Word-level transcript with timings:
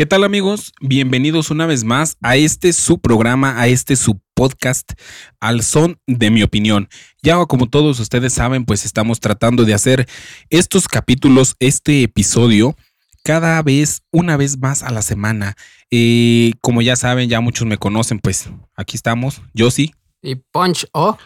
¿Qué 0.00 0.06
tal 0.06 0.24
amigos? 0.24 0.72
Bienvenidos 0.80 1.50
una 1.50 1.66
vez 1.66 1.84
más 1.84 2.16
a 2.22 2.36
este 2.36 2.72
su 2.72 3.00
programa, 3.00 3.60
a 3.60 3.68
este 3.68 3.96
su 3.96 4.18
podcast, 4.32 4.92
al 5.40 5.62
son 5.62 6.00
de 6.06 6.30
mi 6.30 6.42
opinión. 6.42 6.88
Ya 7.22 7.36
como 7.44 7.68
todos 7.68 8.00
ustedes 8.00 8.32
saben, 8.32 8.64
pues 8.64 8.86
estamos 8.86 9.20
tratando 9.20 9.66
de 9.66 9.74
hacer 9.74 10.08
estos 10.48 10.88
capítulos, 10.88 11.54
este 11.58 12.02
episodio, 12.02 12.76
cada 13.24 13.60
vez, 13.62 14.00
una 14.10 14.38
vez 14.38 14.58
más 14.58 14.82
a 14.82 14.90
la 14.90 15.02
semana. 15.02 15.54
Eh, 15.90 16.52
como 16.62 16.80
ya 16.80 16.96
saben, 16.96 17.28
ya 17.28 17.42
muchos 17.42 17.66
me 17.66 17.76
conocen, 17.76 18.20
pues 18.20 18.48
aquí 18.76 18.96
estamos, 18.96 19.42
yo 19.52 19.70
sí. 19.70 19.92
Y 20.22 20.36
Punch 20.36 20.86
O. 20.92 21.18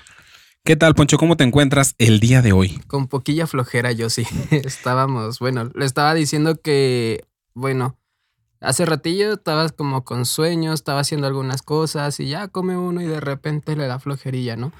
¿Qué 0.64 0.74
tal, 0.74 0.96
Poncho? 0.96 1.16
¿Cómo 1.16 1.36
te 1.36 1.44
encuentras 1.44 1.94
el 1.98 2.18
día 2.18 2.42
de 2.42 2.50
hoy? 2.50 2.80
Con 2.88 3.06
poquilla 3.06 3.46
flojera, 3.46 3.92
yo 3.92 4.10
sí. 4.10 4.26
Estábamos, 4.50 5.38
bueno, 5.38 5.70
le 5.76 5.84
estaba 5.84 6.12
diciendo 6.12 6.60
que, 6.60 7.22
bueno, 7.54 7.96
hace 8.64 8.84
ratillo 8.84 9.34
estabas 9.34 9.72
como 9.72 10.04
con 10.04 10.26
sueños, 10.26 10.74
estaba 10.74 11.00
haciendo 11.00 11.26
algunas 11.26 11.62
cosas 11.62 12.18
y 12.20 12.28
ya 12.28 12.48
come 12.48 12.76
uno 12.76 13.00
y 13.00 13.06
de 13.06 13.20
repente 13.20 13.76
le 13.76 13.86
da 13.86 13.98
flojerilla, 13.98 14.56
¿no? 14.56 14.72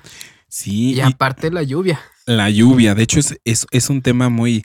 Sí. 0.49 0.95
Y 0.95 1.01
aparte 1.01 1.51
la 1.51 1.63
lluvia. 1.63 2.01
La 2.27 2.51
lluvia, 2.51 2.95
de 2.95 3.03
hecho 3.03 3.21
es, 3.21 3.39
es, 3.45 3.67
es 3.71 3.91
un 3.91 4.03
tema 4.03 4.29
muy, 4.29 4.65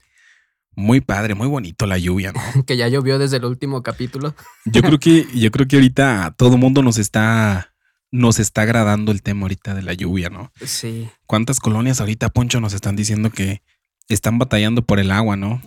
muy 0.75 1.01
padre, 1.01 1.35
muy 1.35 1.47
bonito 1.47 1.85
la 1.85 1.97
lluvia, 1.97 2.31
¿no? 2.31 2.41
que 2.65 2.77
ya 2.77 2.87
llovió 2.87 3.19
desde 3.19 3.37
el 3.37 3.45
último 3.45 3.83
capítulo. 3.83 4.33
Yo 4.65 4.81
creo 4.81 4.99
que, 4.99 5.27
yo 5.35 5.51
creo 5.51 5.67
que 5.67 5.75
ahorita 5.75 6.33
todo 6.37 6.53
el 6.53 6.59
mundo 6.59 6.81
nos 6.81 6.97
está, 6.97 7.73
nos 8.11 8.39
está 8.39 8.61
agradando 8.61 9.11
el 9.11 9.21
tema 9.21 9.43
ahorita 9.43 9.75
de 9.75 9.83
la 9.83 9.93
lluvia, 9.93 10.29
¿no? 10.29 10.51
Sí. 10.65 11.09
¿Cuántas 11.25 11.59
colonias 11.59 11.99
ahorita, 11.99 12.29
Poncho, 12.29 12.59
nos 12.59 12.73
están 12.73 12.95
diciendo 12.95 13.29
que 13.29 13.61
están 14.07 14.39
batallando 14.39 14.83
por 14.83 14.99
el 14.99 15.11
agua, 15.11 15.35
¿no? 15.35 15.61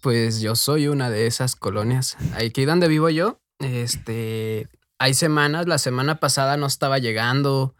Pues 0.00 0.40
yo 0.40 0.56
soy 0.56 0.88
una 0.88 1.10
de 1.10 1.26
esas 1.26 1.54
colonias. 1.54 2.16
Aquí 2.34 2.64
donde 2.64 2.88
vivo 2.88 3.08
yo, 3.10 3.40
este, 3.58 4.68
hay 4.98 5.14
semanas, 5.14 5.66
la 5.66 5.78
semana 5.78 6.20
pasada 6.20 6.56
no 6.56 6.66
estaba 6.66 6.98
llegando, 6.98 7.74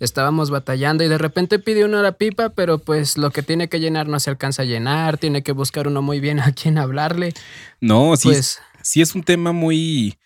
estábamos 0.00 0.50
batallando 0.50 1.04
y 1.04 1.08
de 1.08 1.18
repente 1.18 1.58
pide 1.58 1.84
uno 1.84 2.02
la 2.02 2.12
pipa, 2.12 2.50
pero 2.50 2.78
pues 2.78 3.18
lo 3.18 3.30
que 3.30 3.42
tiene 3.42 3.68
que 3.68 3.80
llenar 3.80 4.08
no 4.08 4.20
se 4.20 4.30
alcanza 4.30 4.62
a 4.62 4.66
llenar, 4.66 5.18
tiene 5.18 5.42
que 5.42 5.52
buscar 5.52 5.88
uno 5.88 6.02
muy 6.02 6.20
bien 6.20 6.40
a 6.40 6.52
quién 6.52 6.78
hablarle. 6.78 7.34
No, 7.80 8.16
sí, 8.16 8.28
Pues 8.28 8.60
sí 8.82 9.00
es 9.00 9.14
un 9.14 9.22
tema 9.22 9.52
muy, 9.52 10.18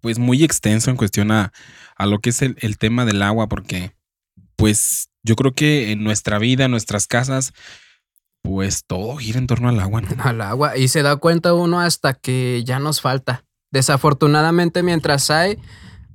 pues 0.00 0.18
muy 0.18 0.44
extenso 0.44 0.90
en 0.90 0.96
cuestión 0.96 1.30
a, 1.30 1.52
a 1.96 2.06
lo 2.06 2.20
que 2.20 2.30
es 2.30 2.42
el, 2.42 2.56
el 2.60 2.78
tema 2.78 3.04
del 3.04 3.22
agua, 3.22 3.48
porque 3.48 3.94
pues 4.56 5.08
yo 5.22 5.36
creo 5.36 5.54
que 5.54 5.92
en 5.92 6.04
nuestra 6.04 6.38
vida, 6.38 6.64
en 6.64 6.70
nuestras 6.70 7.06
casas, 7.06 7.52
pues 8.42 8.84
todo 8.84 9.16
gira 9.16 9.38
en 9.38 9.46
torno 9.46 9.68
al 9.68 9.80
agua, 9.80 10.00
¿no? 10.02 10.08
al 10.22 10.40
agua 10.40 10.76
y 10.76 10.88
se 10.88 11.02
da 11.02 11.16
cuenta 11.16 11.54
uno 11.54 11.80
hasta 11.80 12.14
que 12.14 12.62
ya 12.64 12.78
nos 12.78 13.00
falta. 13.00 13.44
Desafortunadamente 13.70 14.82
mientras 14.82 15.30
hay, 15.30 15.58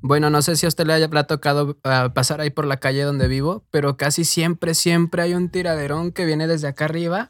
bueno, 0.02 0.30
no 0.30 0.42
sé 0.42 0.56
si 0.56 0.66
a 0.66 0.70
usted 0.70 0.86
le 0.86 0.94
haya 0.94 1.10
tocado 1.24 1.78
ah, 1.84 2.12
pasar 2.14 2.40
ahí 2.40 2.52
por 2.52 2.66
la 2.66 2.78
calle 2.78 3.02
donde 3.02 3.28
vivo, 3.28 3.66
pero 3.72 3.98
casi 3.98 4.26
siempre, 4.26 4.76
siempre 4.76 5.24
hay 5.24 5.34
un 5.34 5.50
tiraderón 5.50 6.12
que 6.12 6.26
viene 6.26 6.48
desde 6.48 6.68
acá 6.68 6.86
arriba, 6.86 7.30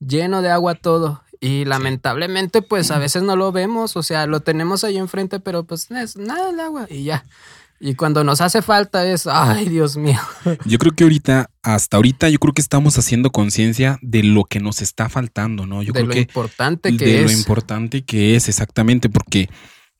lleno 0.00 0.42
de 0.42 0.50
agua 0.50 0.74
todo. 0.74 1.22
Y 1.40 1.64
lamentablemente, 1.64 2.62
pues 2.62 2.90
a 2.90 2.98
veces 2.98 3.22
no 3.22 3.36
lo 3.36 3.52
vemos, 3.52 3.96
o 3.96 4.02
sea, 4.02 4.26
lo 4.26 4.40
tenemos 4.40 4.82
ahí 4.82 4.98
enfrente, 4.98 5.38
pero 5.38 5.64
pues 5.64 5.88
es 5.92 6.16
nada 6.16 6.50
el 6.50 6.58
agua 6.58 6.86
y 6.90 7.04
ya. 7.04 7.24
Y 7.80 7.94
cuando 7.94 8.24
nos 8.24 8.40
hace 8.40 8.60
falta 8.60 9.06
es, 9.06 9.26
ay, 9.26 9.68
Dios 9.68 9.96
mío. 9.96 10.18
Yo 10.64 10.78
creo 10.78 10.92
que 10.94 11.04
ahorita, 11.04 11.50
hasta 11.62 11.96
ahorita, 11.96 12.28
yo 12.28 12.38
creo 12.38 12.52
que 12.52 12.60
estamos 12.60 12.98
haciendo 12.98 13.30
conciencia 13.30 13.98
de 14.02 14.24
lo 14.24 14.44
que 14.44 14.58
nos 14.58 14.82
está 14.82 15.08
faltando, 15.08 15.66
¿no? 15.66 15.82
Yo 15.82 15.92
de 15.92 16.00
creo 16.00 16.06
lo 16.06 16.12
que 16.12 16.20
importante 16.20 16.96
que 16.96 17.04
de 17.04 17.18
es. 17.20 17.32
lo 17.32 17.38
importante 17.38 18.02
que 18.02 18.34
es, 18.34 18.48
exactamente, 18.48 19.08
porque 19.08 19.48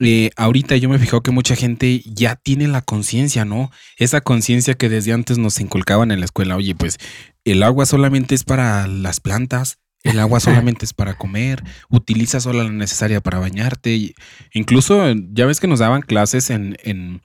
eh, 0.01 0.31
ahorita 0.37 0.77
yo 0.77 0.89
me 0.89 0.97
he 0.97 0.99
fijado 0.99 1.23
que 1.23 1.31
mucha 1.31 1.57
gente 1.57 2.03
ya 2.05 2.37
tiene 2.37 2.69
la 2.69 2.83
conciencia, 2.83 3.45
¿no? 3.45 3.71
Esa 3.97 4.21
conciencia 4.21 4.75
que 4.75 4.89
desde 4.89 5.13
antes 5.13 5.39
nos 5.39 5.61
inculcaban 5.61 6.11
en 6.11 6.21
la 6.21 6.25
escuela, 6.25 6.57
oye, 6.57 6.75
pues 6.75 6.99
el 7.45 7.63
agua 7.63 7.87
solamente 7.87 8.35
es 8.35 8.45
para 8.45 8.87
las 8.87 9.21
plantas. 9.21 9.79
El 10.05 10.21
agua 10.21 10.39
solamente 10.39 10.85
es 10.85 10.95
para 10.95 11.19
comer, 11.19 11.65
utiliza 11.91 12.39
solo 12.39 12.63
la 12.63 12.71
necesaria 12.71 13.21
para 13.21 13.41
bañarte. 13.41 14.15
incluso 14.53 15.13
ya 15.33 15.45
ves 15.45 15.59
que 15.59 15.67
nos 15.67 15.81
daban 15.81 16.03
clases 16.03 16.51
en, 16.51 16.77
en, 16.85 17.21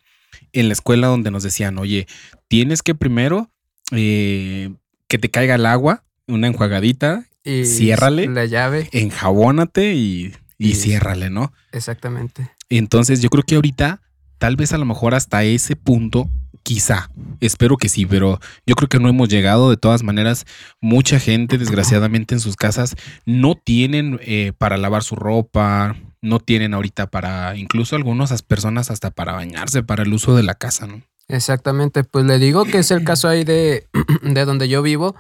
en 0.54 0.68
la 0.68 0.74
escuela 0.74 1.08
donde 1.08 1.32
nos 1.32 1.44
decían, 1.44 1.78
oye, 1.78 2.08
tienes 2.48 2.82
que 2.82 2.96
primero 2.96 3.50
eh, 3.92 4.72
que 5.08 5.18
te 5.18 5.30
caiga 5.30 5.56
el 5.56 5.66
agua, 5.66 6.04
una 6.28 6.48
enjuagadita, 6.48 7.26
y 7.44 7.66
ciérrale. 7.66 8.28
La 8.28 8.46
llave, 8.46 8.88
enjabónate 8.94 9.94
y, 9.96 10.34
y 10.58 10.70
Y- 10.72 10.76
ciérrale, 10.76 11.30
¿no? 11.30 11.52
exactamente. 11.72 12.50
Entonces 12.70 13.22
yo 13.22 13.30
creo 13.30 13.44
que 13.44 13.56
ahorita, 13.56 14.02
tal 14.38 14.56
vez 14.56 14.74
a 14.74 14.78
lo 14.78 14.86
mejor 14.86 15.14
hasta 15.14 15.44
ese 15.44 15.76
punto, 15.76 16.30
quizá, 16.64 17.10
espero 17.42 17.76
que 17.78 17.90
sí, 17.90 18.06
pero 18.06 18.40
yo 18.66 18.76
creo 18.76 18.88
que 18.88 19.00
no 19.00 19.10
hemos 19.10 19.28
llegado. 19.30 19.70
De 19.70 19.78
todas 19.78 20.02
maneras, 20.04 20.46
mucha 20.80 21.20
gente, 21.20 21.58
desgraciadamente, 21.58 22.34
en 22.34 22.40
sus 22.40 22.56
casas 22.56 22.96
no 23.26 23.56
tienen 23.56 24.20
eh, 24.24 24.54
para 24.58 24.78
lavar 24.78 25.04
su 25.04 25.16
ropa, 25.16 25.96
no 26.24 26.40
tienen 26.40 26.74
ahorita 26.74 27.08
para, 27.08 27.56
incluso 27.58 27.96
algunas 27.96 28.42
personas 28.42 28.90
hasta 28.90 29.12
para 29.12 29.34
bañarse, 29.34 29.84
para 29.84 30.04
el 30.04 30.14
uso 30.14 30.36
de 30.36 30.44
la 30.44 30.56
casa, 30.56 30.88
¿no? 30.88 31.02
Exactamente, 31.28 32.04
pues 32.04 32.26
le 32.26 32.40
digo 32.40 32.64
que 32.64 32.80
es 32.80 32.92
el 32.92 33.04
caso 33.04 33.28
ahí 33.28 33.44
de, 33.44 33.88
de 34.24 34.46
donde 34.46 34.70
yo 34.70 34.82
vivo. 34.82 35.16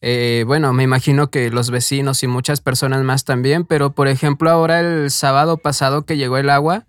Eh, 0.00 0.44
bueno, 0.46 0.72
me 0.72 0.82
imagino 0.82 1.30
que 1.30 1.50
los 1.50 1.70
vecinos 1.70 2.22
y 2.22 2.26
muchas 2.26 2.60
personas 2.60 3.02
más 3.04 3.24
también, 3.24 3.64
pero 3.64 3.92
por 3.92 4.08
ejemplo 4.08 4.50
ahora 4.50 4.80
el 4.80 5.10
sábado 5.10 5.56
pasado 5.56 6.02
que 6.04 6.16
llegó 6.16 6.36
el 6.36 6.50
agua, 6.50 6.84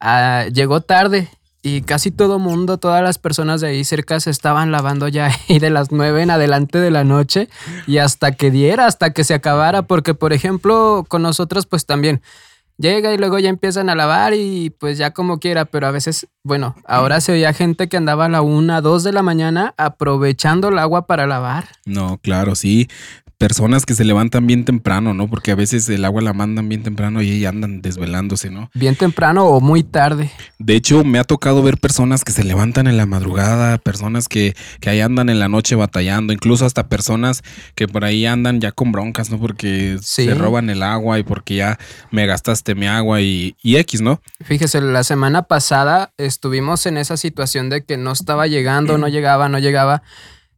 ah, 0.00 0.46
llegó 0.52 0.80
tarde 0.80 1.28
y 1.62 1.82
casi 1.82 2.10
todo 2.10 2.40
mundo, 2.40 2.78
todas 2.78 3.02
las 3.02 3.18
personas 3.18 3.60
de 3.60 3.68
ahí 3.68 3.84
cerca 3.84 4.18
se 4.18 4.30
estaban 4.30 4.72
lavando 4.72 5.06
ya 5.06 5.30
ahí 5.48 5.60
de 5.60 5.70
las 5.70 5.92
nueve 5.92 6.22
en 6.22 6.30
adelante 6.30 6.78
de 6.78 6.90
la 6.90 7.04
noche 7.04 7.48
y 7.86 7.98
hasta 7.98 8.32
que 8.32 8.50
diera, 8.50 8.86
hasta 8.86 9.12
que 9.12 9.22
se 9.22 9.34
acabara, 9.34 9.82
porque 9.82 10.14
por 10.14 10.32
ejemplo 10.32 11.04
con 11.08 11.22
nosotros 11.22 11.66
pues 11.66 11.86
también 11.86 12.22
llega 12.82 13.14
y 13.14 13.16
luego 13.16 13.38
ya 13.38 13.48
empiezan 13.48 13.88
a 13.88 13.94
lavar 13.94 14.34
y 14.34 14.70
pues 14.70 14.98
ya 14.98 15.12
como 15.12 15.38
quiera, 15.38 15.64
pero 15.64 15.86
a 15.86 15.90
veces, 15.90 16.28
bueno, 16.42 16.74
ahora 16.84 17.20
se 17.22 17.32
oía 17.32 17.54
gente 17.54 17.88
que 17.88 17.96
andaba 17.96 18.26
a 18.26 18.28
la 18.28 18.42
una, 18.42 18.82
dos 18.82 19.04
de 19.04 19.12
la 19.12 19.22
mañana 19.22 19.72
aprovechando 19.78 20.68
el 20.68 20.78
agua 20.78 21.06
para 21.06 21.26
lavar. 21.26 21.68
No, 21.86 22.18
claro, 22.18 22.54
sí. 22.54 22.88
Personas 23.42 23.84
que 23.84 23.94
se 23.94 24.04
levantan 24.04 24.46
bien 24.46 24.64
temprano, 24.64 25.14
¿no? 25.14 25.26
Porque 25.26 25.50
a 25.50 25.56
veces 25.56 25.88
el 25.88 26.04
agua 26.04 26.22
la 26.22 26.32
mandan 26.32 26.68
bien 26.68 26.84
temprano 26.84 27.22
y 27.22 27.30
ahí 27.32 27.44
andan 27.44 27.82
desvelándose, 27.82 28.50
¿no? 28.50 28.70
Bien 28.72 28.94
temprano 28.94 29.46
o 29.46 29.60
muy 29.60 29.82
tarde. 29.82 30.30
De 30.60 30.76
hecho, 30.76 31.02
me 31.02 31.18
ha 31.18 31.24
tocado 31.24 31.60
ver 31.60 31.76
personas 31.78 32.22
que 32.22 32.30
se 32.30 32.44
levantan 32.44 32.86
en 32.86 32.96
la 32.96 33.04
madrugada, 33.04 33.78
personas 33.78 34.28
que, 34.28 34.54
que 34.78 34.90
ahí 34.90 35.00
andan 35.00 35.28
en 35.28 35.40
la 35.40 35.48
noche 35.48 35.74
batallando, 35.74 36.32
incluso 36.32 36.64
hasta 36.64 36.86
personas 36.86 37.42
que 37.74 37.88
por 37.88 38.04
ahí 38.04 38.26
andan 38.26 38.60
ya 38.60 38.70
con 38.70 38.92
broncas, 38.92 39.28
¿no? 39.28 39.40
Porque 39.40 39.96
Sí. 40.00 40.26
se 40.26 40.34
roban 40.34 40.70
el 40.70 40.84
agua 40.84 41.18
y 41.18 41.24
porque 41.24 41.56
ya 41.56 41.80
me 42.12 42.26
gastaste 42.26 42.76
mi 42.76 42.86
agua 42.86 43.22
y, 43.22 43.56
y 43.60 43.74
X, 43.74 44.02
¿no? 44.02 44.22
Fíjese, 44.44 44.80
la 44.80 45.02
semana 45.02 45.42
pasada 45.42 46.12
estuvimos 46.16 46.86
en 46.86 46.96
esa 46.96 47.16
situación 47.16 47.70
de 47.70 47.82
que 47.84 47.96
no 47.96 48.12
estaba 48.12 48.46
llegando, 48.46 48.98
no 48.98 49.08
llegaba, 49.08 49.48
no 49.48 49.58
llegaba. 49.58 50.04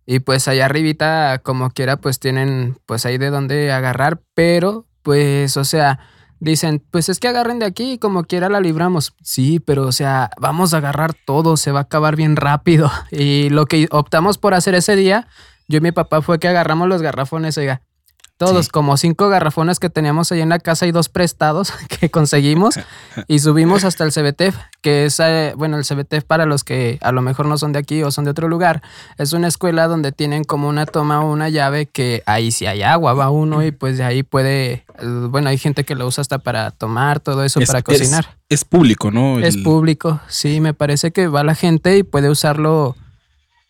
Y 0.06 0.20
pues 0.20 0.48
allá 0.48 0.66
arribita, 0.66 1.41
como 1.42 1.70
quiera, 1.70 1.97
pues 1.97 2.19
tienen 2.19 2.76
pues 2.87 3.06
ahí 3.06 3.19
de 3.19 3.31
dónde 3.31 3.72
agarrar, 3.72 4.20
pero 4.34 4.87
pues, 5.03 5.56
o 5.56 5.65
sea, 5.65 6.00
dicen, 6.41 6.82
pues 6.91 7.09
es 7.09 7.20
que 7.20 7.28
agarren 7.28 7.59
de 7.59 7.66
aquí 7.66 7.92
y 7.92 7.98
como 7.98 8.25
quiera 8.25 8.48
la 8.48 8.60
libramos. 8.60 9.15
Sí, 9.22 9.60
pero 9.60 9.87
o 9.87 9.92
sea, 9.92 10.31
vamos 10.38 10.75
a 10.75 10.78
agarrar 10.78 11.15
todo, 11.15 11.56
se 11.56 11.72
va 11.72 11.81
a 11.81 11.82
acabar 11.82 12.16
bien 12.16 12.37
rápido. 12.37 12.91
Y 13.10 13.50
lo 13.50 13.66
que 13.66 13.88
optamos 13.91 14.38
por 14.38 14.54
hacer 14.54 14.75
ese 14.75 14.97
día, 14.97 15.28
yo 15.69 15.78
y 15.78 15.81
mi 15.81 15.92
papá 15.92 16.22
fue 16.22 16.38
que 16.38 16.48
agarramos 16.48 16.88
los 16.88 17.03
garrafones, 17.03 17.56
oiga. 17.59 17.82
Todos, 18.47 18.66
Sí. 18.66 18.71
como 18.71 18.97
cinco 18.97 19.28
garrafones 19.28 19.78
que 19.81 19.91
teníamos 19.91 20.31
ahí 20.32 20.41
en 20.41 20.49
la 20.49 20.59
casa 20.59 20.87
y 20.87 20.93
dos 20.93 21.09
prestados 21.09 21.72
que 22.00 22.10
conseguimos 22.10 22.75
y 23.28 23.39
subimos 23.41 23.84
hasta 23.84 24.04
el 24.04 24.13
CBTF, 24.13 24.57
que 24.80 25.07
es, 25.07 25.21
eh, 25.21 25.54
bueno, 25.57 25.77
el 25.78 25.84
CBTF 25.84 26.24
para 26.27 26.47
los 26.47 26.65
que 26.65 26.98
a 27.03 27.13
lo 27.13 27.22
mejor 27.22 27.47
no 27.47 27.59
son 27.59 27.72
de 27.72 27.78
aquí 27.78 28.03
o 28.03 28.10
son 28.10 28.24
de 28.24 28.30
otro 28.30 28.48
lugar, 28.48 28.83
es 29.19 29.33
una 29.33 29.48
escuela 29.48 29.86
donde 29.89 30.13
tienen 30.13 30.45
como 30.45 30.69
una 30.69 30.86
toma 30.86 31.21
o 31.22 31.33
una 31.33 31.48
llave 31.48 31.86
que 31.86 32.22
ahí 32.27 32.51
sí 32.53 32.66
hay 32.66 32.83
agua, 32.83 33.15
va 33.15 33.30
uno 33.30 33.65
y 33.65 33.72
pues 33.72 33.98
de 33.98 34.04
ahí 34.04 34.22
puede, 34.22 34.84
eh, 34.98 35.07
bueno, 35.28 35.48
hay 35.51 35.59
gente 35.59 35.84
que 35.84 35.95
lo 35.95 36.07
usa 36.07 36.22
hasta 36.22 36.39
para 36.39 36.71
tomar, 36.71 37.21
todo 37.21 37.45
eso 37.45 37.60
Es- 37.60 37.69
para 37.69 37.83
cocinar. 37.83 38.36
Es, 38.48 38.65
público, 38.65 39.10
¿no? 39.10 39.41
Es 39.41 39.57
público, 39.57 40.21
sí, 40.28 40.60
me 40.60 40.74
parece 40.74 41.10
que 41.10 41.27
va 41.27 41.42
la 41.42 41.54
gente 41.57 41.97
y 41.98 42.03
puede 42.04 42.28
usarlo 42.30 42.95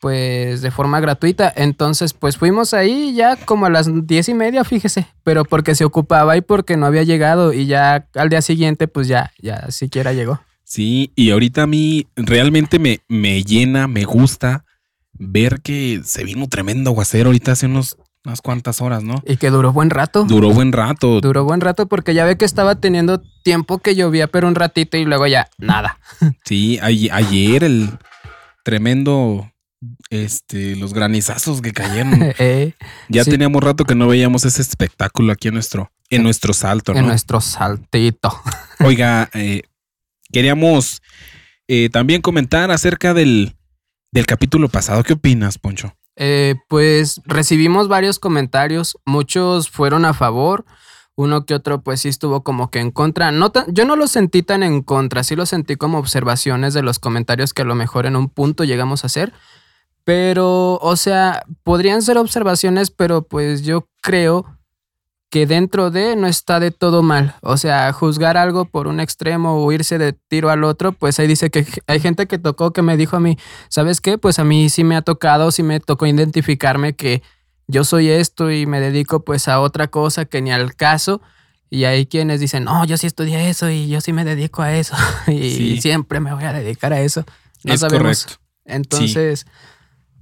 pues 0.05 0.61
de 0.61 0.71
forma 0.71 1.01
gratuita. 1.01 1.51
Entonces, 1.57 2.13
pues 2.13 2.37
fuimos 2.37 2.75
ahí 2.75 3.15
ya 3.15 3.37
como 3.37 3.65
a 3.65 3.71
las 3.71 3.89
diez 4.07 4.29
y 4.29 4.35
media, 4.35 4.63
fíjese, 4.63 5.07
pero 5.23 5.47
porque 5.47 5.75
se 5.75 5.87
ocupaba 5.87 6.37
y 6.37 6.43
porque 6.43 6.77
no 6.77 6.85
había 6.85 7.05
llegado 7.05 7.55
y 7.55 7.65
ya 7.65 8.07
al 8.15 8.29
día 8.29 8.43
siguiente, 8.43 8.87
pues 8.87 9.09
ya, 9.09 9.33
ya 9.41 9.71
siquiera 9.71 10.13
llegó. 10.13 10.43
Sí, 10.63 11.11
y 11.17 11.31
ahorita 11.31 11.63
a 11.63 11.67
mí 11.67 12.07
realmente 12.17 12.79
me, 12.79 13.01
me 13.09 13.45
llena, 13.45 13.89
me 13.89 14.05
gusta 14.05 14.67
ver 15.15 15.63
que 15.63 16.03
se 16.05 16.23
vino 16.23 16.43
un 16.43 16.51
tremendo 16.51 16.91
aguacero 16.91 17.29
ahorita 17.31 17.53
hace 17.53 17.65
unos 17.65 17.97
unas 18.27 18.43
cuantas 18.43 18.83
horas, 18.83 19.03
¿no? 19.03 19.23
Y 19.27 19.39
que 19.39 19.49
duró 19.49 19.73
buen 19.73 19.89
rato. 19.89 20.25
Duró 20.25 20.51
buen 20.51 20.73
rato. 20.73 21.23
Duró 21.23 21.45
buen 21.45 21.63
rato 21.63 21.87
porque 21.87 22.13
ya 22.13 22.27
ve 22.27 22.37
que 22.37 22.45
estaba 22.45 22.75
teniendo 22.75 23.23
tiempo 23.43 23.79
que 23.79 23.95
llovía, 23.95 24.27
pero 24.27 24.49
un 24.49 24.55
ratito 24.55 24.99
y 24.99 25.07
luego 25.07 25.27
ya 25.27 25.49
nada. 25.57 25.99
Sí, 26.45 26.79
ayer 26.83 27.65
el 27.65 27.99
tremendo, 28.65 29.51
este, 30.11 30.77
los 30.77 30.95
granizazos 30.95 31.61
que 31.61 31.73
cayeron. 31.73 32.35
Eh, 32.39 32.73
ya 33.09 33.25
teníamos 33.25 33.63
rato 33.63 33.85
que 33.85 33.95
no 33.95 34.09
veíamos 34.09 34.45
ese 34.45 34.61
espectáculo 34.63 35.33
aquí 35.33 35.49
en 35.49 35.55
nuestro, 35.55 35.93
en 36.11 36.23
nuestro 36.23 36.53
salto, 36.53 36.93
¿no? 36.93 37.01
En 37.01 37.07
nuestro 37.07 37.41
saltito. 37.41 38.33
Oiga, 38.81 39.31
eh, 39.35 39.63
queríamos 40.33 41.03
eh, 41.69 41.89
también 41.91 42.23
comentar 42.23 42.71
acerca 42.71 43.15
del, 43.15 43.57
del 44.13 44.27
capítulo 44.27 44.69
pasado. 44.69 45.03
¿Qué 45.03 45.15
opinas, 45.15 45.59
Poncho? 45.59 45.95
Eh, 46.17 46.55
pues 46.69 47.21
recibimos 47.25 47.89
varios 47.89 48.19
comentarios, 48.19 48.97
muchos 49.05 49.69
fueron 49.69 50.05
a 50.05 50.15
favor, 50.15 50.65
uno 51.17 51.45
que 51.45 51.55
otro 51.55 51.83
pues 51.83 52.01
sí 52.01 52.09
estuvo 52.09 52.43
como 52.43 52.71
que 52.71 52.79
en 52.81 52.91
contra. 52.91 53.33
No 53.33 53.53
yo 53.69 53.85
no 53.85 53.97
lo 53.97 54.07
sentí 54.07 54.43
tan 54.43 54.63
en 54.63 54.83
contra, 54.83 55.25
sí 55.25 55.35
lo 55.35 55.47
sentí 55.47 55.77
como 55.77 55.99
observaciones 55.99 56.75
de 56.75 56.83
los 56.83 56.99
comentarios 56.99 57.53
que 57.53 57.63
a 57.63 57.67
lo 57.67 57.75
mejor 57.75 58.07
en 58.07 58.17
un 58.17 58.29
punto 58.29 58.65
llegamos 58.65 59.05
a 59.05 59.07
hacer. 59.07 59.33
Pero, 60.05 60.77
o 60.77 60.97
sea, 60.97 61.45
podrían 61.63 62.03
ser 62.03 62.19
observaciones, 62.19 62.91
pero 62.91 63.23
pues 63.23 63.63
yo 63.63 63.89
creo 64.03 64.47
que 65.35 65.47
dentro 65.47 65.91
de 65.91 66.15
no 66.15 66.29
está 66.29 66.61
de 66.61 66.71
todo 66.71 67.03
mal. 67.03 67.35
O 67.41 67.57
sea, 67.57 67.93
juzgar 67.93 68.37
algo 68.37 68.67
por 68.67 68.87
un 68.87 69.01
extremo 69.01 69.57
o 69.65 69.73
irse 69.73 69.99
de 69.99 70.13
tiro 70.13 70.51
al 70.51 70.63
otro, 70.63 70.93
pues 70.93 71.19
ahí 71.19 71.27
dice 71.27 71.51
que 71.51 71.67
hay 71.89 71.99
gente 71.99 72.29
que 72.29 72.39
tocó 72.39 72.73
que 72.73 72.83
me 72.83 72.97
dijo 72.97 73.17
a 73.17 73.21
mí, 73.21 73.37
¿sabes 73.69 74.01
qué? 74.01 74.17
Pues 74.17 74.39
a 74.39 74.45
mí 74.45 74.69
sí 74.69 74.85
me 74.85 74.95
ha 74.95 75.03
tocado, 75.03 75.51
sí 75.51 75.65
me 75.65 75.81
tocó 75.81 76.07
identificarme 76.07 76.95
que 76.95 77.23
yo 77.67 77.83
soy 77.83 78.11
esto 78.11 78.53
y 78.53 78.67
me 78.67 78.79
dedico 78.79 79.25
pues 79.25 79.49
a 79.49 79.61
otra 79.61 79.89
cosa 79.89 80.25
que 80.25 80.41
ni 80.41 80.53
al 80.53 80.77
caso. 80.77 81.21
Y 81.69 81.83
hay 81.83 82.07
quienes 82.07 82.39
dicen, 82.39 82.63
no, 82.63 82.85
yo 82.85 82.97
sí 82.97 83.09
estudié 83.09 83.49
eso 83.49 83.69
y 83.71 83.89
yo 83.89 84.01
sí 84.01 84.13
me 84.13 84.25
dedico 84.25 84.63
a 84.63 84.77
eso 84.77 84.95
y 85.27 85.81
siempre 85.81 86.21
me 86.21 86.33
voy 86.33 86.45
a 86.45 86.53
dedicar 86.53 86.93
a 86.93 87.01
eso. 87.01 87.25
No 87.65 87.75
es 87.75 87.81
Correcto. 87.81 88.35
Entonces, 88.67 89.47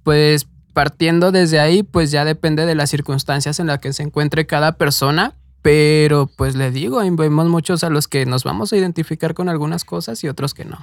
pues 0.03 0.47
partiendo 0.73 1.33
desde 1.33 1.61
ahí, 1.61 1.83
pues 1.83 2.11
ya 2.11 2.25
depende 2.25 2.67
de 2.67 2.75
las 2.75 2.91
circunstancias 2.91 3.61
en 3.61 3.67
las 3.67 3.79
que 3.79 3.93
se 3.93 4.03
encuentre 4.03 4.47
cada 4.47 4.77
persona. 4.77 5.35
Pero 5.63 6.27
pues 6.27 6.57
le 6.57 6.73
digo, 6.73 6.99
vemos 7.17 7.49
muchos 7.49 7.85
a 7.85 7.91
los 7.91 8.09
que 8.09 8.27
nos 8.27 8.43
vamos 8.43 8.73
a 8.73 8.77
identificar 8.77 9.33
con 9.33 9.49
algunas 9.49 9.85
cosas 9.85 10.25
y 10.25 10.29
otros 10.29 10.55
que 10.55 10.65
no. 10.65 10.77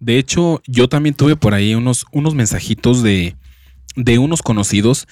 De 0.00 0.18
hecho, 0.18 0.60
yo 0.66 0.88
también 0.88 1.14
tuve 1.14 1.36
por 1.36 1.54
ahí 1.54 1.76
unos, 1.76 2.06
unos 2.10 2.34
mensajitos 2.34 3.04
de, 3.04 3.36
de 3.94 4.18
unos 4.18 4.42
conocidos 4.42 5.06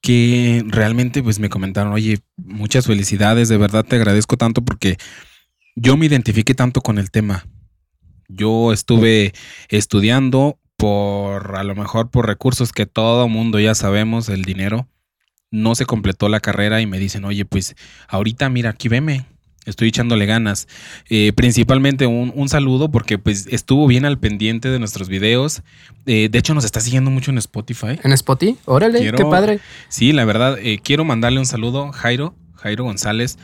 que 0.00 0.62
realmente 0.66 1.22
pues 1.22 1.38
me 1.38 1.50
comentaron, 1.50 1.92
oye, 1.92 2.20
muchas 2.36 2.86
felicidades, 2.86 3.48
de 3.48 3.56
verdad 3.58 3.84
te 3.84 3.96
agradezco 3.96 4.36
tanto 4.36 4.62
porque 4.62 4.96
yo 5.76 5.96
me 5.96 6.06
identifiqué 6.06 6.54
tanto 6.54 6.80
con 6.80 6.98
el 6.98 7.10
tema. 7.10 7.46
Yo 8.28 8.72
estuve 8.72 9.32
estudiando, 9.68 10.58
por 10.84 11.56
a 11.56 11.64
lo 11.64 11.74
mejor 11.74 12.10
por 12.10 12.26
recursos 12.26 12.74
que 12.74 12.84
todo 12.84 13.26
mundo 13.26 13.58
ya 13.58 13.74
sabemos, 13.74 14.28
el 14.28 14.42
dinero, 14.42 14.86
no 15.50 15.74
se 15.74 15.86
completó 15.86 16.28
la 16.28 16.40
carrera 16.40 16.82
y 16.82 16.86
me 16.86 16.98
dicen, 16.98 17.24
oye, 17.24 17.46
pues 17.46 17.74
ahorita 18.06 18.50
mira, 18.50 18.68
aquí 18.68 18.88
veme, 18.88 19.24
estoy 19.64 19.88
echándole 19.88 20.26
ganas. 20.26 20.68
Eh, 21.08 21.32
principalmente 21.34 22.06
un, 22.06 22.48
saludo 22.50 22.90
porque 22.90 23.16
pues 23.16 23.46
estuvo 23.46 23.86
bien 23.86 24.04
al 24.04 24.18
pendiente 24.18 24.68
de 24.68 24.78
nuestros 24.78 25.08
videos. 25.08 25.62
Eh, 26.04 26.28
de 26.30 26.38
hecho 26.38 26.52
nos 26.52 26.66
está 26.66 26.80
siguiendo 26.80 27.10
mucho 27.10 27.30
en 27.30 27.38
Spotify. 27.38 27.98
¿En 28.02 28.12
Spotify? 28.12 28.58
Órale, 28.66 29.10
qué 29.10 29.24
padre. 29.24 29.60
Sí, 29.88 30.12
la 30.12 30.26
verdad, 30.26 30.58
eh, 30.58 30.80
quiero 30.84 31.06
mandarle 31.06 31.38
un 31.38 31.46
saludo, 31.46 31.92
Jairo, 31.92 32.34
Jairo 32.56 32.84
González. 32.84 33.38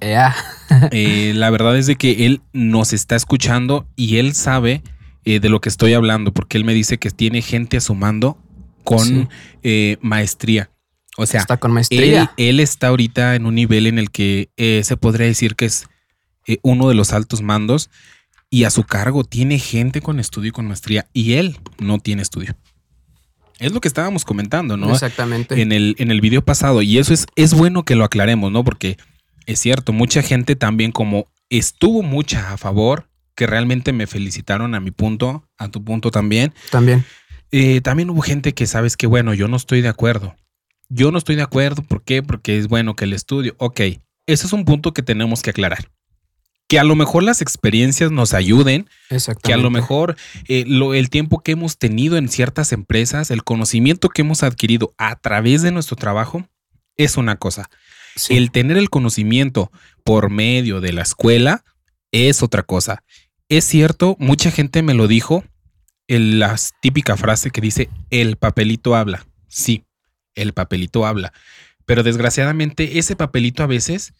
la 0.00 1.50
verdad 1.50 1.76
es 1.76 1.86
de 1.86 1.96
que 1.96 2.24
él 2.24 2.40
nos 2.54 2.94
está 2.94 3.14
escuchando 3.14 3.86
y 3.94 4.16
él 4.16 4.32
sabe 4.32 4.82
eh, 5.28 5.40
de 5.40 5.50
lo 5.50 5.60
que 5.60 5.68
estoy 5.68 5.92
hablando, 5.92 6.32
porque 6.32 6.56
él 6.56 6.64
me 6.64 6.72
dice 6.72 6.96
que 6.96 7.10
tiene 7.10 7.42
gente 7.42 7.76
a 7.76 7.80
su 7.82 7.94
mando 7.94 8.38
con 8.82 9.28
eh, 9.62 9.98
maestría. 10.00 10.70
O 11.18 11.26
sea, 11.26 11.40
está 11.40 11.58
con 11.58 11.70
maestría. 11.70 12.32
Él, 12.38 12.60
está 12.60 12.88
ahorita 12.88 13.34
en 13.34 13.44
un 13.44 13.54
nivel 13.54 13.86
en 13.86 13.98
el 13.98 14.10
que 14.10 14.48
eh, 14.56 14.80
se 14.84 14.96
podría 14.96 15.26
decir 15.26 15.54
que 15.54 15.66
es 15.66 15.86
uno 16.62 16.88
de 16.88 16.94
los 16.94 17.12
altos 17.12 17.42
mandos 17.42 17.90
y 18.48 18.64
a 18.64 18.70
su 18.70 18.84
cargo 18.84 19.22
tiene 19.22 19.58
gente 19.58 20.00
con 20.00 20.18
estudio 20.18 20.48
y 20.48 20.52
con 20.52 20.66
maestría 20.66 21.06
y 21.12 21.34
él 21.34 21.58
no 21.78 21.98
tiene 21.98 22.22
estudio. 22.22 22.56
Es 23.58 23.72
lo 23.72 23.82
que 23.82 23.88
estábamos 23.88 24.24
comentando, 24.24 24.78
¿no? 24.78 24.92
Exactamente. 24.92 25.60
En 25.60 25.72
el, 25.72 25.94
en 25.98 26.10
el 26.10 26.22
video 26.22 26.42
pasado. 26.42 26.80
Y 26.80 26.96
eso 26.96 27.12
es, 27.12 27.26
es 27.36 27.52
bueno 27.52 27.84
que 27.84 27.96
lo 27.96 28.04
aclaremos, 28.04 28.50
¿no? 28.50 28.64
Porque 28.64 28.96
es 29.44 29.58
cierto, 29.58 29.92
mucha 29.92 30.22
gente 30.22 30.56
también 30.56 30.90
como 30.90 31.26
estuvo 31.50 32.02
mucha 32.02 32.54
a 32.54 32.56
favor, 32.56 33.07
que 33.38 33.46
realmente 33.46 33.92
me 33.92 34.08
felicitaron 34.08 34.74
a 34.74 34.80
mi 34.80 34.90
punto, 34.90 35.48
a 35.58 35.68
tu 35.68 35.84
punto 35.84 36.10
también. 36.10 36.52
También. 36.72 37.04
Eh, 37.52 37.80
también 37.82 38.10
hubo 38.10 38.20
gente 38.20 38.52
que 38.52 38.66
sabes 38.66 38.96
que, 38.96 39.06
bueno, 39.06 39.32
yo 39.32 39.46
no 39.46 39.56
estoy 39.56 39.80
de 39.80 39.86
acuerdo. 39.86 40.34
Yo 40.88 41.12
no 41.12 41.18
estoy 41.18 41.36
de 41.36 41.42
acuerdo. 41.42 41.84
¿Por 41.84 42.02
qué? 42.02 42.20
Porque 42.20 42.58
es 42.58 42.66
bueno 42.66 42.96
que 42.96 43.04
el 43.04 43.12
estudio. 43.12 43.54
Ok, 43.58 43.78
ese 43.78 44.46
es 44.46 44.52
un 44.52 44.64
punto 44.64 44.92
que 44.92 45.04
tenemos 45.04 45.42
que 45.42 45.50
aclarar. 45.50 45.88
Que 46.66 46.80
a 46.80 46.84
lo 46.84 46.96
mejor 46.96 47.22
las 47.22 47.40
experiencias 47.40 48.10
nos 48.10 48.34
ayuden. 48.34 48.90
Que 49.44 49.52
a 49.52 49.56
lo 49.56 49.70
mejor 49.70 50.16
eh, 50.48 50.64
el 50.66 51.08
tiempo 51.08 51.38
que 51.38 51.52
hemos 51.52 51.78
tenido 51.78 52.16
en 52.16 52.28
ciertas 52.28 52.72
empresas, 52.72 53.30
el 53.30 53.44
conocimiento 53.44 54.08
que 54.08 54.22
hemos 54.22 54.42
adquirido 54.42 54.94
a 54.98 55.14
través 55.14 55.62
de 55.62 55.70
nuestro 55.70 55.94
trabajo, 55.94 56.44
es 56.96 57.16
una 57.16 57.36
cosa. 57.36 57.70
El 58.30 58.50
tener 58.50 58.78
el 58.78 58.90
conocimiento 58.90 59.70
por 60.02 60.28
medio 60.28 60.80
de 60.80 60.92
la 60.92 61.02
escuela 61.02 61.62
es 62.12 62.42
otra 62.42 62.62
cosa. 62.62 63.02
Es 63.48 63.64
cierto, 63.64 64.14
mucha 64.18 64.50
gente 64.50 64.82
me 64.82 64.92
lo 64.92 65.06
dijo, 65.06 65.42
la 66.06 66.54
típica 66.80 67.16
frase 67.16 67.50
que 67.50 67.62
dice, 67.62 67.88
el 68.10 68.36
papelito 68.36 68.94
habla. 68.94 69.26
Sí, 69.46 69.84
el 70.34 70.52
papelito 70.52 71.06
habla. 71.06 71.32
Pero 71.86 72.02
desgraciadamente 72.02 72.98
ese 72.98 73.16
papelito 73.16 73.62
a 73.62 73.66
veces 73.66 74.12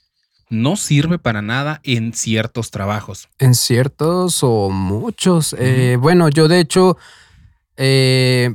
no 0.48 0.76
sirve 0.76 1.18
para 1.18 1.42
nada 1.42 1.80
en 1.84 2.14
ciertos 2.14 2.70
trabajos. 2.70 3.28
En 3.38 3.54
ciertos 3.54 4.42
o 4.42 4.70
muchos. 4.70 5.54
Eh, 5.58 5.98
bueno, 6.00 6.30
yo 6.30 6.48
de 6.48 6.60
hecho, 6.60 6.96
eh, 7.76 8.54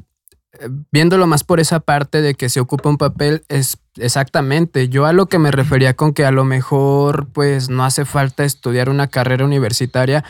viéndolo 0.91 1.27
más 1.27 1.43
por 1.43 1.59
esa 1.59 1.79
parte 1.79 2.21
de 2.21 2.35
que 2.35 2.49
se 2.49 2.59
ocupa 2.59 2.89
un 2.89 2.97
papel, 2.97 3.43
es 3.49 3.77
exactamente. 3.97 4.89
Yo 4.89 5.05
a 5.05 5.13
lo 5.13 5.27
que 5.27 5.39
me 5.39 5.51
refería 5.51 5.95
con 5.95 6.13
que 6.13 6.25
a 6.25 6.31
lo 6.31 6.45
mejor 6.45 7.27
pues 7.33 7.69
no 7.69 7.83
hace 7.83 8.05
falta 8.05 8.43
estudiar 8.43 8.89
una 8.89 9.07
carrera 9.07 9.45
universitaria, 9.45 10.23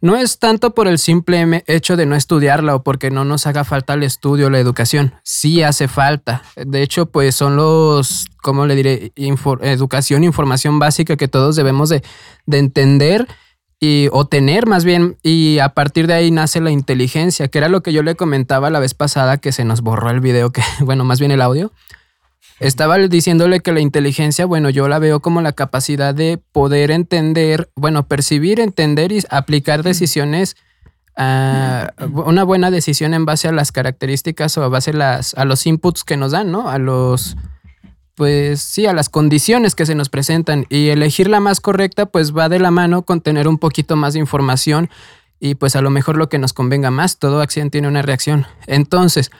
no 0.00 0.16
es 0.16 0.38
tanto 0.38 0.74
por 0.74 0.86
el 0.88 0.98
simple 0.98 1.64
hecho 1.66 1.96
de 1.96 2.06
no 2.06 2.16
estudiarla 2.16 2.74
o 2.74 2.82
porque 2.82 3.10
no 3.10 3.24
nos 3.24 3.46
haga 3.46 3.64
falta 3.64 3.94
el 3.94 4.02
estudio, 4.02 4.50
la 4.50 4.58
educación. 4.58 5.14
Sí 5.22 5.62
hace 5.62 5.88
falta. 5.88 6.42
De 6.56 6.82
hecho, 6.82 7.06
pues 7.06 7.34
son 7.34 7.56
los, 7.56 8.26
¿cómo 8.42 8.66
le 8.66 8.74
diré? 8.74 9.12
educación, 9.16 10.24
información 10.24 10.78
básica 10.78 11.16
que 11.16 11.28
todos 11.28 11.56
debemos 11.56 11.88
de, 11.88 12.02
de 12.46 12.58
entender 12.58 13.26
y, 13.80 14.08
o 14.12 14.26
tener 14.26 14.66
más 14.66 14.84
bien, 14.84 15.16
y 15.22 15.58
a 15.60 15.70
partir 15.70 16.06
de 16.06 16.14
ahí 16.14 16.30
nace 16.30 16.60
la 16.60 16.70
inteligencia, 16.70 17.48
que 17.48 17.58
era 17.58 17.68
lo 17.68 17.82
que 17.82 17.92
yo 17.92 18.02
le 18.02 18.16
comentaba 18.16 18.70
la 18.70 18.80
vez 18.80 18.94
pasada 18.94 19.38
que 19.38 19.52
se 19.52 19.64
nos 19.64 19.82
borró 19.82 20.10
el 20.10 20.20
video, 20.20 20.50
que, 20.50 20.62
bueno, 20.80 21.04
más 21.04 21.20
bien 21.20 21.30
el 21.30 21.40
audio. 21.40 21.72
Estaba 22.60 22.98
diciéndole 22.98 23.60
que 23.60 23.72
la 23.72 23.80
inteligencia, 23.80 24.44
bueno, 24.44 24.68
yo 24.68 24.88
la 24.88 24.98
veo 24.98 25.20
como 25.20 25.40
la 25.42 25.52
capacidad 25.52 26.12
de 26.12 26.40
poder 26.50 26.90
entender, 26.90 27.70
bueno, 27.76 28.08
percibir, 28.08 28.58
entender 28.58 29.12
y 29.12 29.22
aplicar 29.30 29.84
decisiones, 29.84 30.56
ah, 31.16 31.92
una 32.10 32.42
buena 32.42 32.72
decisión 32.72 33.14
en 33.14 33.26
base 33.26 33.46
a 33.46 33.52
las 33.52 33.70
características 33.70 34.58
o 34.58 34.64
a 34.64 34.68
base 34.68 34.90
a, 34.90 34.94
las, 34.94 35.34
a 35.34 35.44
los 35.44 35.66
inputs 35.66 36.02
que 36.02 36.16
nos 36.16 36.32
dan, 36.32 36.50
¿no? 36.50 36.68
A 36.68 36.78
los, 36.78 37.36
pues 38.18 38.60
sí, 38.60 38.84
a 38.86 38.92
las 38.92 39.08
condiciones 39.08 39.76
que 39.76 39.86
se 39.86 39.94
nos 39.94 40.08
presentan 40.08 40.66
y 40.68 40.88
elegir 40.88 41.28
la 41.28 41.38
más 41.38 41.60
correcta 41.60 42.06
pues 42.06 42.36
va 42.36 42.48
de 42.48 42.58
la 42.58 42.72
mano 42.72 43.02
con 43.02 43.20
tener 43.20 43.46
un 43.46 43.58
poquito 43.58 43.94
más 43.94 44.14
de 44.14 44.18
información 44.18 44.90
y 45.38 45.54
pues 45.54 45.76
a 45.76 45.82
lo 45.82 45.90
mejor 45.90 46.16
lo 46.16 46.28
que 46.28 46.40
nos 46.40 46.52
convenga 46.52 46.90
más, 46.90 47.20
todo 47.20 47.40
acción 47.40 47.70
tiene 47.70 47.86
una 47.86 48.02
reacción. 48.02 48.44
Entonces, 48.66 49.30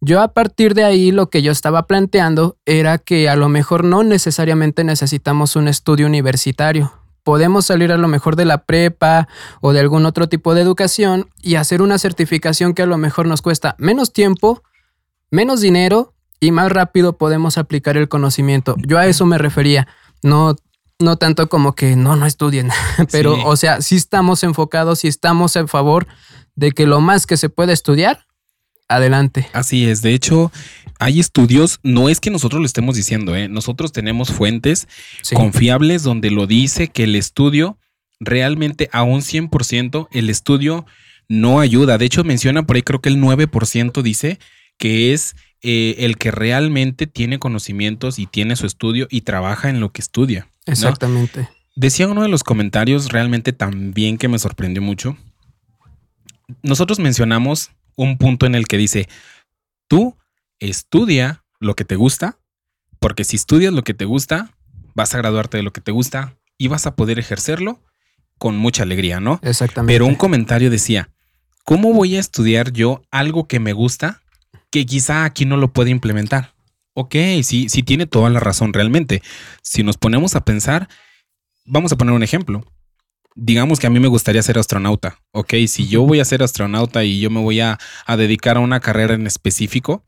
yo 0.00 0.20
a 0.22 0.28
partir 0.28 0.74
de 0.74 0.84
ahí 0.84 1.10
lo 1.10 1.30
que 1.30 1.42
yo 1.42 1.50
estaba 1.50 1.88
planteando 1.88 2.56
era 2.64 2.98
que 2.98 3.28
a 3.28 3.34
lo 3.34 3.48
mejor 3.48 3.82
no 3.82 4.04
necesariamente 4.04 4.84
necesitamos 4.84 5.56
un 5.56 5.66
estudio 5.66 6.06
universitario. 6.06 6.92
Podemos 7.24 7.66
salir 7.66 7.90
a 7.90 7.96
lo 7.98 8.06
mejor 8.06 8.36
de 8.36 8.44
la 8.44 8.58
prepa 8.58 9.26
o 9.60 9.72
de 9.72 9.80
algún 9.80 10.06
otro 10.06 10.28
tipo 10.28 10.54
de 10.54 10.62
educación 10.62 11.28
y 11.42 11.56
hacer 11.56 11.82
una 11.82 11.98
certificación 11.98 12.72
que 12.72 12.82
a 12.82 12.86
lo 12.86 12.98
mejor 12.98 13.26
nos 13.26 13.42
cuesta 13.42 13.74
menos 13.78 14.12
tiempo, 14.12 14.62
menos 15.28 15.60
dinero 15.60 16.14
y 16.40 16.50
más 16.52 16.70
rápido 16.70 17.16
podemos 17.18 17.58
aplicar 17.58 17.96
el 17.96 18.08
conocimiento. 18.08 18.76
Yo 18.78 18.98
a 18.98 19.06
eso 19.06 19.26
me 19.26 19.38
refería, 19.38 19.88
no, 20.22 20.56
no 20.98 21.16
tanto 21.16 21.48
como 21.48 21.74
que 21.74 21.96
no, 21.96 22.16
no 22.16 22.26
estudien, 22.26 22.70
pero 23.12 23.34
o 23.46 23.56
sea, 23.56 23.80
sí 23.82 23.96
estamos 23.96 24.42
enfocados, 24.44 25.00
sí 25.00 25.08
estamos 25.08 25.56
en 25.56 25.68
favor 25.68 26.06
de 26.54 26.72
que 26.72 26.86
lo 26.86 27.00
más 27.00 27.26
que 27.26 27.36
se 27.36 27.48
puede 27.48 27.72
estudiar, 27.72 28.26
adelante. 28.88 29.48
Así 29.52 29.88
es, 29.88 30.02
de 30.02 30.14
hecho, 30.14 30.50
hay 30.98 31.20
estudios, 31.20 31.78
no 31.82 32.08
es 32.08 32.20
que 32.20 32.30
nosotros 32.30 32.60
lo 32.60 32.66
estemos 32.66 32.96
diciendo, 32.96 33.36
¿eh? 33.36 33.48
nosotros 33.48 33.92
tenemos 33.92 34.32
fuentes 34.32 34.88
Sí. 35.22 35.34
confiables 35.36 36.02
donde 36.02 36.30
lo 36.30 36.46
dice 36.46 36.88
que 36.88 37.04
el 37.04 37.14
estudio 37.14 37.78
realmente 38.20 38.88
a 38.92 39.02
un 39.02 39.20
100% 39.22 40.08
el 40.10 40.30
estudio 40.30 40.86
no 41.28 41.60
ayuda. 41.60 41.98
De 41.98 42.06
hecho, 42.06 42.24
menciona 42.24 42.64
por 42.66 42.76
ahí 42.76 42.82
creo 42.82 43.00
que 43.00 43.10
el 43.10 43.18
9% 43.18 44.02
dice 44.02 44.38
que 44.78 45.12
es 45.12 45.36
eh, 45.60 45.96
el 45.98 46.16
que 46.16 46.30
realmente 46.30 47.06
tiene 47.06 47.38
conocimientos 47.38 48.18
y 48.18 48.26
tiene 48.26 48.56
su 48.56 48.64
estudio 48.66 49.08
y 49.10 49.22
trabaja 49.22 49.68
en 49.68 49.80
lo 49.80 49.92
que 49.92 50.00
estudia. 50.00 50.48
¿no? 50.66 50.72
Exactamente. 50.72 51.48
Decía 51.74 52.08
uno 52.08 52.22
de 52.22 52.28
los 52.28 52.44
comentarios 52.44 53.10
realmente 53.10 53.52
también 53.52 54.18
que 54.18 54.28
me 54.28 54.38
sorprendió 54.38 54.80
mucho. 54.80 55.16
Nosotros 56.62 56.98
mencionamos 56.98 57.70
un 57.96 58.18
punto 58.18 58.46
en 58.46 58.54
el 58.54 58.66
que 58.66 58.78
dice, 58.78 59.08
tú 59.88 60.16
estudia 60.60 61.44
lo 61.60 61.74
que 61.74 61.84
te 61.84 61.96
gusta, 61.96 62.38
porque 63.00 63.24
si 63.24 63.36
estudias 63.36 63.72
lo 63.72 63.82
que 63.82 63.94
te 63.94 64.04
gusta, 64.04 64.52
vas 64.94 65.14
a 65.14 65.18
graduarte 65.18 65.56
de 65.56 65.62
lo 65.62 65.72
que 65.72 65.80
te 65.80 65.92
gusta 65.92 66.36
y 66.56 66.68
vas 66.68 66.86
a 66.86 66.96
poder 66.96 67.18
ejercerlo 67.18 67.80
con 68.38 68.56
mucha 68.56 68.84
alegría, 68.84 69.20
¿no? 69.20 69.40
Exactamente. 69.42 69.92
Pero 69.92 70.06
un 70.06 70.14
comentario 70.14 70.70
decía, 70.70 71.10
¿cómo 71.64 71.92
voy 71.92 72.16
a 72.16 72.20
estudiar 72.20 72.72
yo 72.72 73.02
algo 73.10 73.48
que 73.48 73.60
me 73.60 73.72
gusta 73.72 74.22
que 74.70 74.86
quizá 74.86 75.24
aquí 75.24 75.44
no 75.44 75.56
lo 75.56 75.72
pueda 75.72 75.90
implementar? 75.90 76.54
Ok, 76.94 77.14
sí, 77.42 77.68
sí 77.68 77.82
tiene 77.82 78.06
toda 78.06 78.28
la 78.30 78.40
razón 78.40 78.72
realmente. 78.72 79.22
Si 79.62 79.82
nos 79.82 79.96
ponemos 79.96 80.34
a 80.34 80.44
pensar, 80.44 80.88
vamos 81.64 81.92
a 81.92 81.96
poner 81.96 82.14
un 82.14 82.22
ejemplo. 82.22 82.64
Digamos 83.36 83.78
que 83.78 83.86
a 83.86 83.90
mí 83.90 84.00
me 84.00 84.08
gustaría 84.08 84.42
ser 84.42 84.58
astronauta. 84.58 85.20
Ok, 85.30 85.54
si 85.68 85.86
yo 85.86 86.02
voy 86.02 86.18
a 86.18 86.24
ser 86.24 86.42
astronauta 86.42 87.04
y 87.04 87.20
yo 87.20 87.30
me 87.30 87.40
voy 87.40 87.60
a, 87.60 87.78
a 88.04 88.16
dedicar 88.16 88.56
a 88.56 88.60
una 88.60 88.80
carrera 88.80 89.14
en 89.14 89.28
específico, 89.28 90.04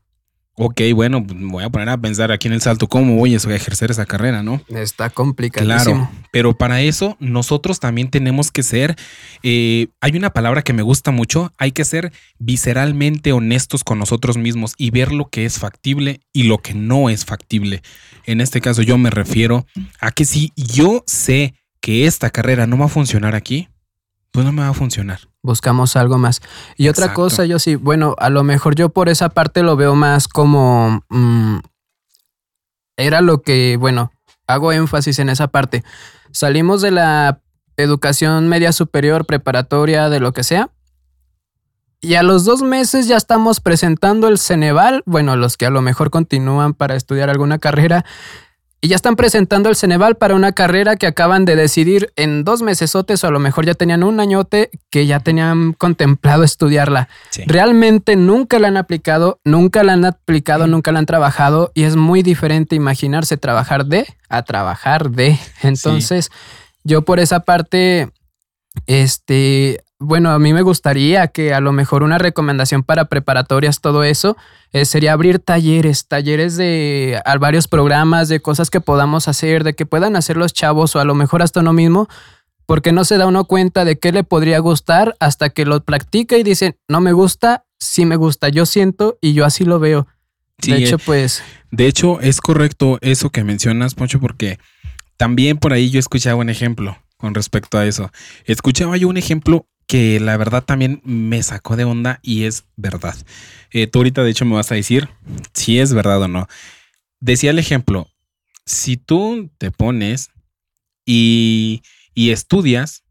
ok, 0.55 0.81
bueno, 0.93 1.25
pues 1.25 1.39
voy 1.39 1.63
a 1.63 1.69
poner 1.69 1.89
a 1.89 1.97
pensar 1.97 2.31
aquí 2.31 2.47
en 2.47 2.53
el 2.53 2.61
salto 2.61 2.87
cómo 2.87 3.15
voy 3.15 3.33
a 3.33 3.37
ejercer 3.37 3.91
esa 3.91 4.05
carrera, 4.05 4.43
¿no? 4.43 4.61
Está 4.69 5.09
complicadísimo. 5.09 5.83
Claro, 5.83 6.11
pero 6.31 6.57
para 6.57 6.81
eso 6.81 7.17
nosotros 7.19 7.79
también 7.79 8.09
tenemos 8.09 8.51
que 8.51 8.63
ser, 8.63 8.95
eh, 9.43 9.87
hay 10.01 10.15
una 10.15 10.31
palabra 10.31 10.61
que 10.61 10.73
me 10.73 10.81
gusta 10.81 11.11
mucho, 11.11 11.51
hay 11.57 11.71
que 11.71 11.85
ser 11.85 12.11
visceralmente 12.39 13.31
honestos 13.31 13.83
con 13.83 13.99
nosotros 13.99 14.37
mismos 14.37 14.73
y 14.77 14.91
ver 14.91 15.11
lo 15.11 15.29
que 15.29 15.45
es 15.45 15.59
factible 15.59 16.19
y 16.33 16.43
lo 16.43 16.59
que 16.59 16.73
no 16.73 17.09
es 17.09 17.25
factible. 17.25 17.81
En 18.25 18.41
este 18.41 18.61
caso 18.61 18.81
yo 18.81 18.97
me 18.97 19.09
refiero 19.09 19.65
a 19.99 20.11
que 20.11 20.25
si 20.25 20.51
yo 20.55 21.03
sé 21.07 21.55
que 21.81 22.05
esta 22.05 22.29
carrera 22.29 22.67
no 22.67 22.77
va 22.77 22.85
a 22.85 22.89
funcionar 22.89 23.35
aquí, 23.35 23.67
pues 24.31 24.45
no 24.45 24.51
me 24.51 24.61
va 24.61 24.69
a 24.69 24.73
funcionar. 24.73 25.19
Buscamos 25.43 25.95
algo 25.95 26.17
más. 26.17 26.41
Y 26.77 26.87
otra 26.87 27.13
cosa, 27.13 27.45
yo 27.45 27.59
sí, 27.59 27.75
bueno, 27.75 28.15
a 28.19 28.29
lo 28.29 28.43
mejor 28.43 28.75
yo 28.75 28.89
por 28.89 29.09
esa 29.09 29.29
parte 29.29 29.63
lo 29.63 29.75
veo 29.75 29.95
más 29.95 30.27
como... 30.27 31.03
mm, 31.09 31.59
era 32.97 33.21
lo 33.21 33.41
que, 33.41 33.77
bueno, 33.77 34.11
hago 34.47 34.71
énfasis 34.71 35.19
en 35.19 35.29
esa 35.29 35.47
parte. 35.47 35.83
Salimos 36.31 36.81
de 36.81 36.91
la 36.91 37.41
educación 37.77 38.47
media 38.47 38.71
superior, 38.71 39.25
preparatoria, 39.25 40.09
de 40.09 40.19
lo 40.19 40.33
que 40.33 40.43
sea. 40.43 40.69
Y 41.99 42.15
a 42.15 42.23
los 42.23 42.45
dos 42.45 42.61
meses 42.61 43.07
ya 43.07 43.17
estamos 43.17 43.59
presentando 43.59 44.27
el 44.27 44.37
Ceneval. 44.37 45.03
Bueno, 45.05 45.35
los 45.35 45.57
que 45.57 45.67
a 45.67 45.69
lo 45.69 45.81
mejor 45.81 46.09
continúan 46.09 46.73
para 46.73 46.95
estudiar 46.95 47.29
alguna 47.29 47.59
carrera. 47.59 48.05
Y 48.83 48.87
ya 48.87 48.95
están 48.95 49.15
presentando 49.15 49.69
el 49.69 49.75
Ceneval 49.75 50.15
para 50.15 50.33
una 50.33 50.53
carrera 50.53 50.95
que 50.95 51.05
acaban 51.05 51.45
de 51.45 51.55
decidir 51.55 52.11
en 52.15 52.43
dos 52.43 52.63
mesesotes 52.63 53.23
o 53.23 53.27
a 53.27 53.31
lo 53.31 53.39
mejor 53.39 53.63
ya 53.63 53.75
tenían 53.75 54.03
un 54.03 54.19
añote 54.19 54.71
que 54.89 55.05
ya 55.05 55.19
tenían 55.19 55.73
contemplado 55.73 56.43
estudiarla. 56.43 57.07
Sí. 57.29 57.43
Realmente 57.45 58.15
nunca 58.15 58.57
la 58.57 58.69
han 58.69 58.77
aplicado, 58.77 59.39
nunca 59.45 59.83
la 59.83 59.93
han 59.93 60.03
aplicado, 60.03 60.65
nunca 60.65 60.91
la 60.91 60.97
han 60.97 61.05
trabajado 61.05 61.71
y 61.75 61.83
es 61.83 61.95
muy 61.95 62.23
diferente 62.23 62.75
imaginarse 62.75 63.37
trabajar 63.37 63.85
de 63.85 64.07
a 64.29 64.41
trabajar 64.41 65.11
de. 65.11 65.37
Entonces, 65.61 66.31
yo 66.83 67.03
por 67.03 67.19
esa 67.19 67.41
parte, 67.41 68.09
este, 68.87 69.83
bueno, 70.01 70.31
a 70.31 70.39
mí 70.39 70.51
me 70.51 70.63
gustaría 70.63 71.27
que 71.27 71.53
a 71.53 71.59
lo 71.59 71.71
mejor 71.71 72.01
una 72.01 72.17
recomendación 72.17 72.81
para 72.81 73.05
preparatorias, 73.05 73.81
todo 73.81 74.03
eso, 74.03 74.35
eh, 74.73 74.85
sería 74.85 75.13
abrir 75.13 75.37
talleres, 75.37 76.07
talleres 76.07 76.57
de 76.57 77.21
a 77.23 77.37
varios 77.37 77.67
programas, 77.67 78.27
de 78.27 78.39
cosas 78.39 78.71
que 78.71 78.81
podamos 78.81 79.27
hacer, 79.27 79.63
de 79.63 79.75
que 79.75 79.85
puedan 79.85 80.15
hacer 80.15 80.37
los 80.37 80.53
chavos 80.53 80.95
o 80.95 80.99
a 80.99 81.05
lo 81.05 81.13
mejor 81.13 81.43
hasta 81.43 81.59
uno 81.59 81.71
mismo, 81.71 82.07
porque 82.65 82.91
no 82.91 83.05
se 83.05 83.17
da 83.17 83.27
uno 83.27 83.45
cuenta 83.45 83.85
de 83.85 83.99
qué 83.99 84.11
le 84.11 84.23
podría 84.23 84.57
gustar 84.57 85.15
hasta 85.19 85.51
que 85.51 85.65
lo 85.65 85.83
practica 85.83 86.35
y 86.35 86.43
dicen, 86.43 86.75
no 86.87 86.99
me 86.99 87.13
gusta, 87.13 87.65
sí 87.77 88.05
me 88.07 88.15
gusta, 88.15 88.49
yo 88.49 88.65
siento 88.65 89.19
y 89.21 89.33
yo 89.33 89.45
así 89.45 89.65
lo 89.65 89.79
veo. 89.79 90.07
Sí, 90.57 90.71
de 90.71 90.77
hecho, 90.77 90.95
eh, 90.95 91.03
pues, 91.05 91.43
De 91.69 91.85
hecho, 91.85 92.19
es 92.21 92.41
correcto 92.41 92.97
eso 93.01 93.29
que 93.29 93.43
mencionas, 93.43 93.93
Poncho, 93.93 94.19
porque 94.19 94.57
también 95.17 95.57
por 95.57 95.73
ahí 95.73 95.91
yo 95.91 95.99
escuchaba 95.99 96.41
un 96.41 96.49
ejemplo 96.49 96.97
con 97.17 97.35
respecto 97.35 97.77
a 97.77 97.85
eso. 97.85 98.11
Escuchaba 98.45 98.97
yo 98.97 99.07
un 99.07 99.17
ejemplo 99.17 99.67
que 99.91 100.21
la 100.21 100.37
verdad 100.37 100.63
también 100.63 101.01
me 101.03 101.43
sacó 101.43 101.75
de 101.75 101.83
onda 101.83 102.21
y 102.21 102.45
es 102.45 102.63
verdad. 102.77 103.13
Eh, 103.71 103.87
tú 103.87 103.99
ahorita 103.99 104.23
de 104.23 104.31
hecho 104.31 104.45
me 104.45 104.55
vas 104.55 104.71
a 104.71 104.75
decir 104.75 105.09
si 105.53 105.79
es 105.79 105.93
verdad 105.93 106.21
o 106.21 106.29
no. 106.29 106.47
Decía 107.19 107.49
el 107.49 107.59
ejemplo, 107.59 108.07
si 108.65 108.95
tú 108.95 109.51
te 109.57 109.69
pones 109.69 110.29
y, 111.05 111.81
y 112.13 112.31
estudias, 112.31 113.03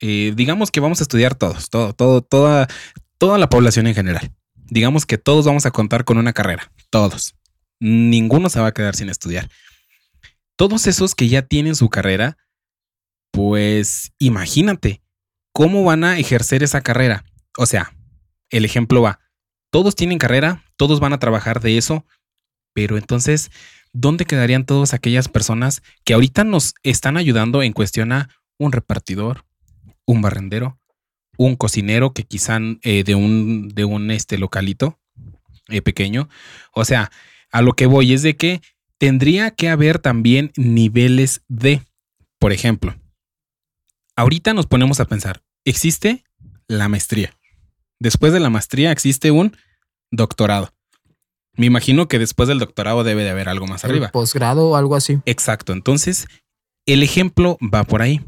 eh, 0.00 0.34
digamos 0.36 0.70
que 0.70 0.80
vamos 0.80 1.00
a 1.00 1.04
estudiar 1.04 1.36
todos, 1.36 1.70
todo, 1.70 1.94
todo, 1.94 2.20
toda, 2.20 2.68
toda 3.16 3.38
la 3.38 3.48
población 3.48 3.86
en 3.86 3.94
general. 3.94 4.30
Digamos 4.56 5.06
que 5.06 5.16
todos 5.16 5.46
vamos 5.46 5.64
a 5.64 5.70
contar 5.70 6.04
con 6.04 6.18
una 6.18 6.34
carrera, 6.34 6.70
todos 6.90 7.34
ninguno 7.80 8.50
se 8.50 8.60
va 8.60 8.68
a 8.68 8.74
quedar 8.74 8.94
sin 8.94 9.08
estudiar. 9.08 9.48
Todos 10.56 10.86
esos 10.86 11.14
que 11.14 11.28
ya 11.28 11.42
tienen 11.42 11.74
su 11.74 11.88
carrera, 11.88 12.36
pues 13.32 14.12
imagínate 14.18 15.02
cómo 15.52 15.84
van 15.84 16.04
a 16.04 16.18
ejercer 16.18 16.62
esa 16.62 16.80
carrera. 16.80 17.24
O 17.56 17.66
sea, 17.66 17.92
el 18.50 18.64
ejemplo 18.64 19.02
va, 19.02 19.20
todos 19.70 19.94
tienen 19.94 20.18
carrera, 20.18 20.64
todos 20.76 21.00
van 21.00 21.12
a 21.12 21.18
trabajar 21.18 21.60
de 21.60 21.78
eso, 21.78 22.04
pero 22.72 22.98
entonces, 22.98 23.50
¿dónde 23.92 24.24
quedarían 24.24 24.66
todas 24.66 24.94
aquellas 24.94 25.28
personas 25.28 25.82
que 26.04 26.14
ahorita 26.14 26.44
nos 26.44 26.74
están 26.82 27.16
ayudando 27.16 27.62
en 27.62 27.72
cuestión 27.72 28.12
a 28.12 28.28
un 28.58 28.72
repartidor, 28.72 29.44
un 30.06 30.22
barrendero, 30.22 30.78
un 31.36 31.56
cocinero 31.56 32.12
que 32.12 32.24
quizá 32.24 32.58
eh, 32.82 33.04
de 33.04 33.14
un, 33.14 33.68
de 33.68 33.84
un 33.84 34.10
este, 34.10 34.38
localito 34.38 34.98
eh, 35.68 35.82
pequeño? 35.82 36.28
O 36.72 36.84
sea, 36.84 37.10
a 37.52 37.62
lo 37.62 37.74
que 37.74 37.86
voy 37.86 38.12
es 38.12 38.22
de 38.22 38.36
que 38.36 38.60
tendría 38.98 39.50
que 39.52 39.68
haber 39.68 39.98
también 39.98 40.52
niveles 40.56 41.42
de, 41.48 41.82
por 42.38 42.52
ejemplo, 42.52 42.94
ahorita 44.16 44.54
nos 44.54 44.66
ponemos 44.66 45.00
a 45.00 45.04
pensar, 45.06 45.42
existe 45.64 46.24
la 46.68 46.88
maestría. 46.88 47.36
Después 47.98 48.32
de 48.32 48.40
la 48.40 48.50
maestría 48.50 48.92
existe 48.92 49.30
un 49.30 49.56
doctorado. 50.10 50.72
Me 51.54 51.66
imagino 51.66 52.08
que 52.08 52.18
después 52.18 52.48
del 52.48 52.58
doctorado 52.58 53.04
debe 53.04 53.24
de 53.24 53.30
haber 53.30 53.48
algo 53.48 53.66
más 53.66 53.84
el 53.84 53.90
arriba. 53.90 54.08
posgrado 54.08 54.70
o 54.70 54.76
algo 54.76 54.94
así. 54.94 55.18
Exacto. 55.26 55.72
Entonces, 55.72 56.26
el 56.86 57.02
ejemplo 57.02 57.58
va 57.62 57.84
por 57.84 58.02
ahí. 58.02 58.24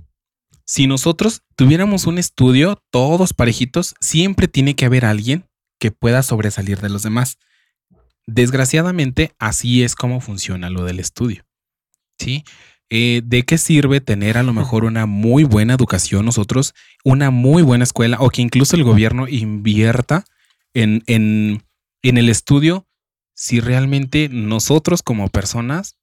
Si 0.65 0.87
nosotros 0.87 1.43
tuviéramos 1.57 2.07
un 2.07 2.19
estudio, 2.19 2.83
todos 2.91 3.33
parejitos, 3.33 3.95
siempre 4.01 4.49
tiene 4.49 4.77
que 4.77 4.85
haber 4.85 5.05
alguien 5.05 5.47
que 5.79 5.91
pueda 5.91 6.23
sobresalir 6.23 6.81
de 6.81 6.89
los 6.89 7.03
demás. 7.03 7.39
Desgraciadamente, 8.27 9.35
así 9.39 9.83
es 9.83 9.95
como 9.95 10.21
funciona 10.21 10.71
lo 10.71 10.85
del 10.85 11.01
estudio. 11.01 11.45
¿Sí? 12.19 12.45
Eh, 12.94 13.22
¿De 13.25 13.44
qué 13.44 13.56
sirve 13.56 14.02
tener 14.02 14.37
a 14.37 14.42
lo 14.42 14.52
mejor 14.52 14.84
una 14.84 15.06
muy 15.06 15.44
buena 15.44 15.72
educación 15.72 16.26
nosotros, 16.26 16.75
una 17.04 17.30
muy 17.30 17.62
buena 17.62 17.84
escuela 17.84 18.18
o 18.20 18.28
que 18.28 18.42
incluso 18.42 18.76
el 18.76 18.84
gobierno 18.84 19.26
invierta 19.28 20.26
en, 20.75 21.02
en, 21.06 21.64
en 22.02 22.18
el 22.18 22.28
estudio 22.28 22.87
si 23.34 23.61
realmente 23.61 24.28
nosotros 24.30 25.02
como 25.02 25.30
personas, 25.30 25.96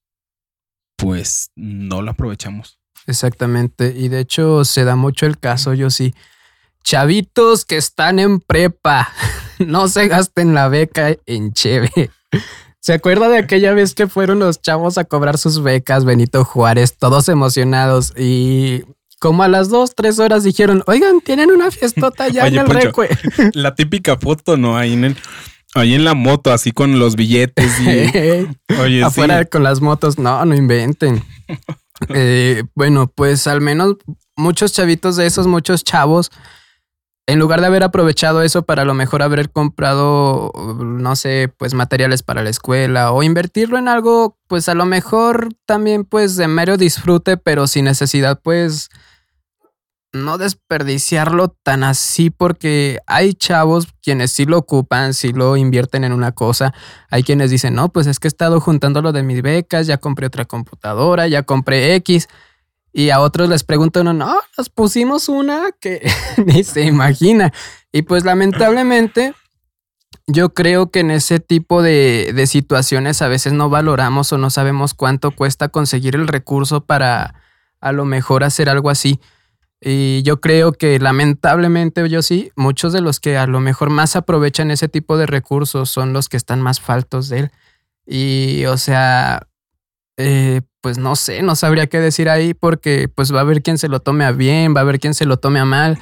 pues 0.96 1.52
no 1.54 2.02
lo 2.02 2.10
aprovechamos? 2.10 2.80
Exactamente. 3.06 3.94
Y 3.96 4.08
de 4.08 4.18
hecho 4.18 4.64
se 4.64 4.82
da 4.82 4.96
mucho 4.96 5.26
el 5.26 5.38
caso, 5.38 5.74
yo 5.74 5.90
sí. 5.90 6.12
Chavitos 6.82 7.64
que 7.64 7.76
están 7.76 8.18
en 8.18 8.40
prepa, 8.40 9.12
no 9.60 9.86
se 9.86 10.08
gasten 10.08 10.54
la 10.54 10.66
beca 10.66 11.16
en 11.26 11.52
cheve. 11.52 12.10
¿Se 12.80 12.94
acuerda 12.94 13.28
de 13.28 13.38
aquella 13.38 13.74
vez 13.74 13.94
que 13.94 14.06
fueron 14.06 14.38
los 14.38 14.60
chavos 14.62 14.96
a 14.98 15.04
cobrar 15.04 15.36
sus 15.38 15.62
becas, 15.62 16.04
Benito 16.04 16.44
Juárez, 16.44 16.96
todos 16.96 17.28
emocionados 17.28 18.14
y 18.16 18.84
como 19.18 19.42
a 19.42 19.48
las 19.48 19.68
dos, 19.68 19.94
tres 19.94 20.18
horas 20.18 20.44
dijeron, 20.44 20.82
oigan, 20.86 21.20
tienen 21.20 21.50
una 21.50 21.70
fiestota 21.70 22.28
ya 22.28 22.44
Oye, 22.44 22.56
en 22.56 22.60
el 22.62 22.66
Poncho, 22.66 22.86
recue. 22.86 23.08
La 23.52 23.74
típica 23.74 24.16
foto, 24.16 24.56
¿no? 24.56 24.78
Ahí 24.78 24.94
en, 24.94 25.04
el- 25.04 25.16
ahí 25.74 25.94
en 25.94 26.04
la 26.04 26.14
moto, 26.14 26.52
así 26.52 26.72
con 26.72 26.98
los 26.98 27.16
billetes. 27.16 27.70
Y, 27.80 28.74
oye, 28.80 29.04
Afuera 29.04 29.40
sí. 29.42 29.48
con 29.52 29.62
las 29.62 29.82
motos, 29.82 30.18
no, 30.18 30.44
no 30.44 30.54
inventen. 30.54 31.22
Eh, 32.08 32.64
bueno, 32.74 33.12
pues 33.14 33.46
al 33.46 33.60
menos 33.60 33.96
muchos 34.34 34.72
chavitos 34.72 35.16
de 35.16 35.26
esos, 35.26 35.46
muchos 35.46 35.84
chavos, 35.84 36.30
en 37.30 37.38
lugar 37.38 37.60
de 37.60 37.68
haber 37.68 37.84
aprovechado 37.84 38.42
eso 38.42 38.62
para 38.62 38.82
a 38.82 38.84
lo 38.84 38.94
mejor 38.94 39.22
haber 39.22 39.50
comprado, 39.50 40.50
no 40.84 41.14
sé, 41.14 41.52
pues 41.56 41.74
materiales 41.74 42.24
para 42.24 42.42
la 42.42 42.50
escuela 42.50 43.12
o 43.12 43.22
invertirlo 43.22 43.78
en 43.78 43.86
algo, 43.86 44.36
pues 44.48 44.68
a 44.68 44.74
lo 44.74 44.84
mejor 44.84 45.54
también 45.64 46.04
pues 46.04 46.34
de 46.34 46.48
mero 46.48 46.76
disfrute, 46.76 47.36
pero 47.36 47.68
sin 47.68 47.84
necesidad 47.84 48.40
pues 48.42 48.88
no 50.12 50.38
desperdiciarlo 50.38 51.54
tan 51.62 51.84
así 51.84 52.30
porque 52.30 52.98
hay 53.06 53.32
chavos 53.34 53.86
quienes 54.02 54.32
sí 54.32 54.44
lo 54.44 54.58
ocupan, 54.58 55.14
sí 55.14 55.32
lo 55.32 55.56
invierten 55.56 56.02
en 56.02 56.12
una 56.12 56.32
cosa. 56.32 56.74
Hay 57.10 57.22
quienes 57.22 57.52
dicen, 57.52 57.74
no, 57.74 57.90
pues 57.90 58.08
es 58.08 58.18
que 58.18 58.26
he 58.26 58.30
estado 58.30 58.60
juntando 58.60 59.02
lo 59.02 59.12
de 59.12 59.22
mis 59.22 59.40
becas, 59.40 59.86
ya 59.86 59.98
compré 59.98 60.26
otra 60.26 60.46
computadora, 60.46 61.28
ya 61.28 61.44
compré 61.44 61.94
X. 61.94 62.28
Y 62.92 63.10
a 63.10 63.20
otros 63.20 63.48
les 63.48 63.64
pregunto, 63.64 64.02
no, 64.02 64.12
no, 64.12 64.40
nos 64.58 64.68
pusimos 64.68 65.28
una 65.28 65.70
que 65.80 66.00
ni 66.44 66.64
se 66.64 66.82
imagina. 66.82 67.52
Y 67.92 68.02
pues 68.02 68.24
lamentablemente 68.24 69.34
yo 70.26 70.54
creo 70.54 70.90
que 70.90 71.00
en 71.00 71.10
ese 71.10 71.40
tipo 71.40 71.82
de, 71.82 72.32
de, 72.34 72.46
situaciones 72.46 73.22
a 73.22 73.28
veces 73.28 73.52
no 73.52 73.68
valoramos 73.68 74.32
o 74.32 74.38
no 74.38 74.50
sabemos 74.50 74.94
cuánto 74.94 75.30
cuesta 75.32 75.68
conseguir 75.68 76.14
el 76.14 76.28
recurso 76.28 76.84
para 76.84 77.34
a 77.80 77.92
lo 77.92 78.04
mejor 78.04 78.44
hacer 78.44 78.68
algo 78.68 78.90
así. 78.90 79.20
Y 79.80 80.22
yo 80.22 80.40
creo 80.40 80.72
que 80.72 80.98
lamentablemente 80.98 82.06
yo 82.08 82.20
sí, 82.20 82.52
muchos 82.54 82.92
de 82.92 83.00
los 83.00 83.18
que 83.18 83.38
a 83.38 83.46
lo 83.46 83.60
mejor 83.60 83.88
más 83.88 84.14
aprovechan 84.14 84.70
ese 84.70 84.88
tipo 84.88 85.16
de 85.16 85.26
recursos 85.26 85.88
son 85.88 86.12
los 86.12 86.28
que 86.28 86.36
están 86.36 86.60
más 86.60 86.80
faltos 86.80 87.28
de 87.28 87.38
él. 87.40 87.50
Y 88.06 88.66
o 88.66 88.76
sea, 88.76 89.46
eh, 90.18 90.60
pues 90.80 90.98
no 90.98 91.16
sé, 91.16 91.42
no 91.42 91.56
sabría 91.56 91.86
qué 91.86 91.98
decir 91.98 92.28
ahí 92.28 92.54
porque 92.54 93.08
pues 93.08 93.34
va 93.34 93.38
a 93.38 93.42
haber 93.42 93.62
quien 93.62 93.78
se 93.78 93.88
lo 93.88 94.00
tome 94.00 94.24
a 94.24 94.32
bien, 94.32 94.74
va 94.74 94.80
a 94.80 94.82
haber 94.82 94.98
quien 94.98 95.14
se 95.14 95.26
lo 95.26 95.36
tome 95.36 95.60
a 95.60 95.64
mal. 95.64 95.98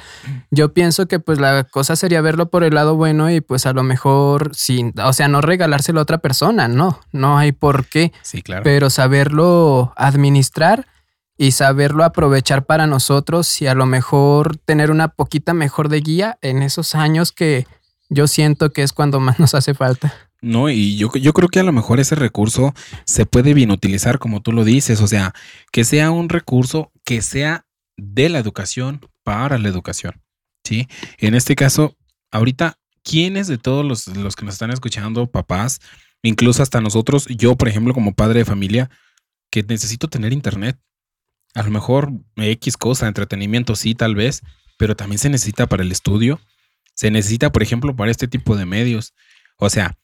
Yo 0.51 0.73
pienso 0.73 1.07
que 1.07 1.19
pues 1.19 1.39
la 1.39 1.65
cosa 1.65 1.95
sería 1.95 2.21
verlo 2.21 2.49
por 2.49 2.63
el 2.63 2.75
lado 2.75 2.95
bueno 2.95 3.29
y 3.29 3.41
pues 3.41 3.65
a 3.65 3.73
lo 3.73 3.83
mejor 3.83 4.55
sin, 4.55 4.93
o 5.03 5.13
sea, 5.13 5.27
no 5.27 5.41
regalárselo 5.41 5.99
a 5.99 6.03
otra 6.03 6.19
persona, 6.19 6.67
no, 6.67 6.99
no 7.11 7.37
hay 7.37 7.51
por 7.51 7.87
qué. 7.87 8.13
Sí, 8.21 8.41
claro. 8.41 8.63
Pero 8.63 8.89
saberlo 8.89 9.93
administrar 9.97 10.87
y 11.37 11.51
saberlo 11.51 12.03
aprovechar 12.03 12.65
para 12.65 12.87
nosotros 12.87 13.61
y 13.61 13.67
a 13.67 13.73
lo 13.73 13.85
mejor 13.85 14.57
tener 14.57 14.91
una 14.91 15.09
poquita 15.09 15.53
mejor 15.53 15.89
de 15.89 16.01
guía 16.01 16.37
en 16.41 16.61
esos 16.61 16.95
años 16.95 17.31
que 17.31 17.65
yo 18.09 18.27
siento 18.27 18.71
que 18.71 18.83
es 18.83 18.93
cuando 18.93 19.19
más 19.19 19.39
nos 19.39 19.53
hace 19.55 19.73
falta. 19.73 20.13
No, 20.41 20.69
y 20.69 20.95
yo, 20.95 21.11
yo 21.13 21.33
creo 21.33 21.49
que 21.49 21.59
a 21.59 21.63
lo 21.63 21.73
mejor 21.73 21.99
ese 21.99 22.15
recurso 22.15 22.73
se 23.05 23.25
puede 23.25 23.53
bien 23.53 23.71
utilizar, 23.71 24.19
como 24.19 24.41
tú 24.41 24.51
lo 24.53 24.63
dices, 24.63 25.01
o 25.01 25.07
sea, 25.07 25.33
que 25.71 25.83
sea 25.83 26.11
un 26.11 26.29
recurso 26.29 26.91
que 27.03 27.21
sea 27.21 27.65
de 27.97 28.29
la 28.29 28.39
educación 28.39 29.01
para 29.23 29.57
la 29.57 29.67
educación. 29.67 30.21
¿sí? 30.63 30.87
En 31.17 31.35
este 31.35 31.55
caso, 31.55 31.97
ahorita, 32.31 32.79
¿quiénes 33.03 33.47
de 33.47 33.57
todos 33.57 33.85
los, 33.85 34.07
los 34.07 34.35
que 34.35 34.45
nos 34.45 34.55
están 34.55 34.71
escuchando, 34.71 35.27
papás, 35.27 35.81
incluso 36.23 36.63
hasta 36.63 36.79
nosotros, 36.79 37.25
yo, 37.27 37.55
por 37.57 37.67
ejemplo, 37.67 37.93
como 37.93 38.13
padre 38.13 38.39
de 38.39 38.45
familia, 38.45 38.89
que 39.51 39.63
necesito 39.63 40.07
tener 40.07 40.31
internet? 40.31 40.79
A 41.55 41.63
lo 41.63 41.71
mejor 41.71 42.11
X 42.37 42.77
cosa, 42.77 43.07
entretenimiento 43.07 43.75
sí, 43.75 43.95
tal 43.95 44.15
vez, 44.15 44.41
pero 44.77 44.95
también 44.95 45.19
se 45.19 45.29
necesita 45.29 45.67
para 45.67 45.83
el 45.83 45.91
estudio. 45.91 46.39
Se 46.93 47.11
necesita, 47.11 47.51
por 47.51 47.63
ejemplo, 47.63 47.95
para 47.95 48.11
este 48.11 48.27
tipo 48.27 48.55
de 48.55 48.65
medios. 48.65 49.13
O 49.57 49.69
sea, 49.69 49.97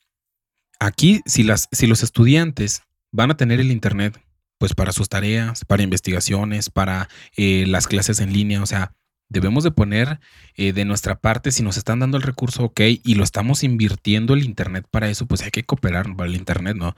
aquí 0.86 1.22
si, 1.26 1.44
las, 1.44 1.68
si 1.72 1.88
los 1.88 2.04
estudiantes 2.04 2.84
van 3.12 3.32
a 3.32 3.38
tener 3.38 3.60
el 3.60 3.72
Internet, 3.72 4.20
pues 4.58 4.74
para 4.74 4.92
sus 4.92 5.10
tareas, 5.10 5.66
para 5.66 5.84
investigaciones, 5.84 6.70
para 6.70 7.10
eh, 7.36 7.66
las 7.68 7.88
clases 7.88 8.20
en 8.20 8.34
línea, 8.34 8.62
o 8.62 8.66
sea, 8.66 8.94
debemos 9.30 9.64
de 9.64 9.72
poner 9.72 10.20
eh, 10.56 10.74
de 10.74 10.86
nuestra 10.86 11.20
parte, 11.20 11.52
si 11.52 11.64
nos 11.64 11.78
están 11.78 12.00
dando 12.00 12.18
el 12.18 12.24
recurso, 12.24 12.64
ok, 12.66 12.82
y 13.04 13.16
lo 13.16 13.24
estamos 13.24 13.64
invirtiendo 13.64 14.34
el 14.34 14.44
Internet 14.44 14.86
para 14.90 15.10
eso, 15.10 15.26
pues 15.26 15.42
hay 15.44 15.52
que 15.52 15.64
cooperar 15.64 16.16
para 16.16 16.30
el 16.30 16.36
Internet, 16.36 16.78
¿no? 16.78 16.96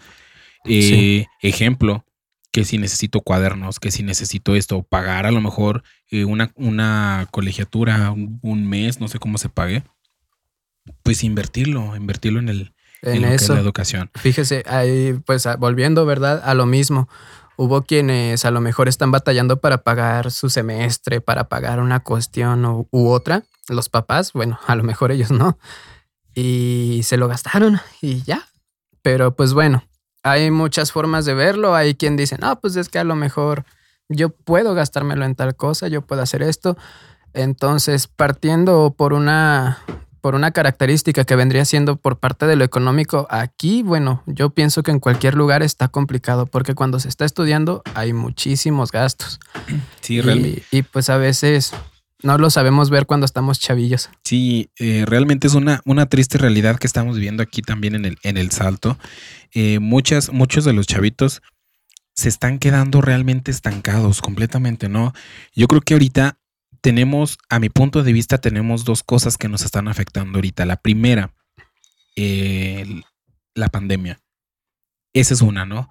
Eh, 0.65 1.25
ejemplo, 1.41 2.05
que 2.51 2.65
si 2.65 2.77
necesito 2.77 3.21
cuadernos, 3.21 3.79
que 3.79 3.91
si 3.91 4.03
necesito 4.03 4.55
esto, 4.55 4.83
pagar 4.83 5.25
a 5.25 5.31
lo 5.31 5.41
mejor 5.41 5.83
eh, 6.09 6.25
una, 6.25 6.51
una 6.55 7.27
colegiatura, 7.31 8.11
un, 8.11 8.67
mes, 8.67 8.99
no 8.99 9.07
sé 9.07 9.19
cómo 9.19 9.37
se 9.37 9.49
pague, 9.49 9.83
pues 11.03 11.23
invertirlo, 11.23 11.95
invertirlo 11.95 12.39
en 12.39 12.49
el 12.49 12.73
en, 13.01 13.25
eso. 13.25 13.53
la 13.53 13.59
educación. 13.59 14.09
Fíjese, 14.15 14.63
ahí 14.67 15.19
pues 15.25 15.47
volviendo, 15.59 16.05
¿verdad? 16.05 16.41
A 16.43 16.53
lo 16.53 16.65
mismo. 16.65 17.09
Hubo 17.55 17.83
quienes 17.83 18.45
a 18.45 18.51
lo 18.51 18.61
mejor 18.61 18.87
están 18.87 19.11
batallando 19.11 19.59
para 19.59 19.79
pagar 19.79 20.31
su 20.31 20.49
semestre, 20.49 21.21
para 21.21 21.49
pagar 21.49 21.79
una 21.79 22.01
cuestión 22.01 22.65
u, 22.65 22.87
u 22.91 23.09
otra. 23.09 23.43
Los 23.67 23.89
papás, 23.89 24.33
bueno, 24.33 24.59
a 24.67 24.75
lo 24.75 24.83
mejor 24.83 25.11
ellos 25.11 25.31
no. 25.31 25.57
Y 26.33 27.01
se 27.03 27.17
lo 27.17 27.27
gastaron 27.27 27.79
y 28.01 28.21
ya. 28.23 28.47
Pero 29.01 29.35
pues 29.35 29.53
bueno, 29.53 29.83
hay 30.23 30.51
muchas 30.51 30.91
formas 30.91 31.25
de 31.25 31.33
verlo. 31.33 31.75
Hay 31.75 31.95
quien 31.95 32.17
dice, 32.17 32.37
no, 32.37 32.59
pues 32.59 32.75
es 32.75 32.89
que 32.89 32.99
a 32.99 33.03
lo 33.03 33.15
mejor 33.15 33.65
yo 34.09 34.29
puedo 34.29 34.73
gastármelo 34.73 35.25
en 35.25 35.35
tal 35.35 35.55
cosa, 35.55 35.87
yo 35.87 36.01
puedo 36.01 36.21
hacer 36.21 36.41
esto. 36.43 36.77
Entonces, 37.33 38.07
partiendo 38.07 38.93
por 38.97 39.13
una, 39.13 39.79
por 40.21 40.35
una 40.35 40.51
característica 40.51 41.23
que 41.23 41.35
vendría 41.35 41.65
siendo 41.65 41.95
por 41.95 42.19
parte 42.19 42.45
de 42.45 42.55
lo 42.55 42.63
económico, 42.63 43.27
aquí, 43.29 43.83
bueno, 43.83 44.23
yo 44.25 44.49
pienso 44.49 44.83
que 44.83 44.91
en 44.91 44.99
cualquier 44.99 45.35
lugar 45.35 45.63
está 45.63 45.87
complicado 45.87 46.45
porque 46.45 46.75
cuando 46.75 46.99
se 46.99 47.09
está 47.09 47.25
estudiando 47.25 47.81
hay 47.93 48.13
muchísimos 48.13 48.91
gastos. 48.91 49.39
Sí, 50.01 50.21
realmente. 50.21 50.63
Y, 50.71 50.77
y 50.77 50.83
pues 50.83 51.09
a 51.09 51.17
veces 51.17 51.73
no 52.23 52.37
lo 52.37 52.49
sabemos 52.49 52.89
ver 52.89 53.05
cuando 53.05 53.25
estamos 53.25 53.59
chavillos. 53.59 54.09
Sí, 54.23 54.69
eh, 54.79 55.03
realmente 55.05 55.47
es 55.47 55.53
una, 55.53 55.81
una 55.85 56.07
triste 56.07 56.37
realidad 56.37 56.77
que 56.77 56.87
estamos 56.87 57.15
viviendo 57.15 57.43
aquí 57.43 57.61
también 57.61 57.95
en 57.95 58.05
el, 58.05 58.17
en 58.23 58.37
el 58.37 58.51
Salto. 58.51 58.97
Eh, 59.53 59.79
muchas, 59.79 60.31
muchos 60.31 60.65
de 60.65 60.73
los 60.73 60.87
chavitos 60.87 61.41
se 62.15 62.29
están 62.29 62.57
quedando 62.57 63.01
realmente 63.01 63.51
estancados 63.51 64.21
completamente, 64.21 64.89
¿no? 64.89 65.13
Yo 65.55 65.67
creo 65.67 65.81
que 65.81 65.93
ahorita 65.93 66.39
tenemos, 66.81 67.37
a 67.49 67.59
mi 67.59 67.69
punto 67.69 68.03
de 68.03 68.13
vista, 68.13 68.37
tenemos 68.37 68.85
dos 68.85 69.03
cosas 69.03 69.37
que 69.37 69.49
nos 69.49 69.63
están 69.63 69.87
afectando 69.87 70.37
ahorita. 70.37 70.65
La 70.65 70.77
primera, 70.77 71.33
la 73.53 73.67
pandemia. 73.69 74.19
Esa 75.13 75.33
es 75.33 75.41
una, 75.41 75.65
¿no? 75.65 75.89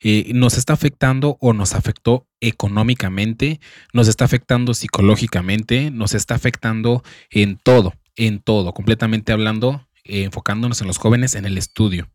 Eh, 0.00 0.32
nos 0.34 0.58
está 0.58 0.74
afectando 0.74 1.38
o 1.40 1.54
nos 1.54 1.74
afectó 1.74 2.28
económicamente, 2.40 3.60
nos 3.94 4.08
está 4.08 4.26
afectando 4.26 4.74
psicológicamente, 4.74 5.90
nos 5.90 6.12
está 6.12 6.34
afectando 6.34 7.02
en 7.30 7.56
todo, 7.56 7.94
en 8.14 8.40
todo, 8.40 8.74
completamente 8.74 9.32
hablando, 9.32 9.88
eh, 10.04 10.24
enfocándonos 10.24 10.82
en 10.82 10.86
los 10.86 10.98
jóvenes 10.98 11.34
en 11.34 11.46
el 11.46 11.56
estudio. 11.56 12.10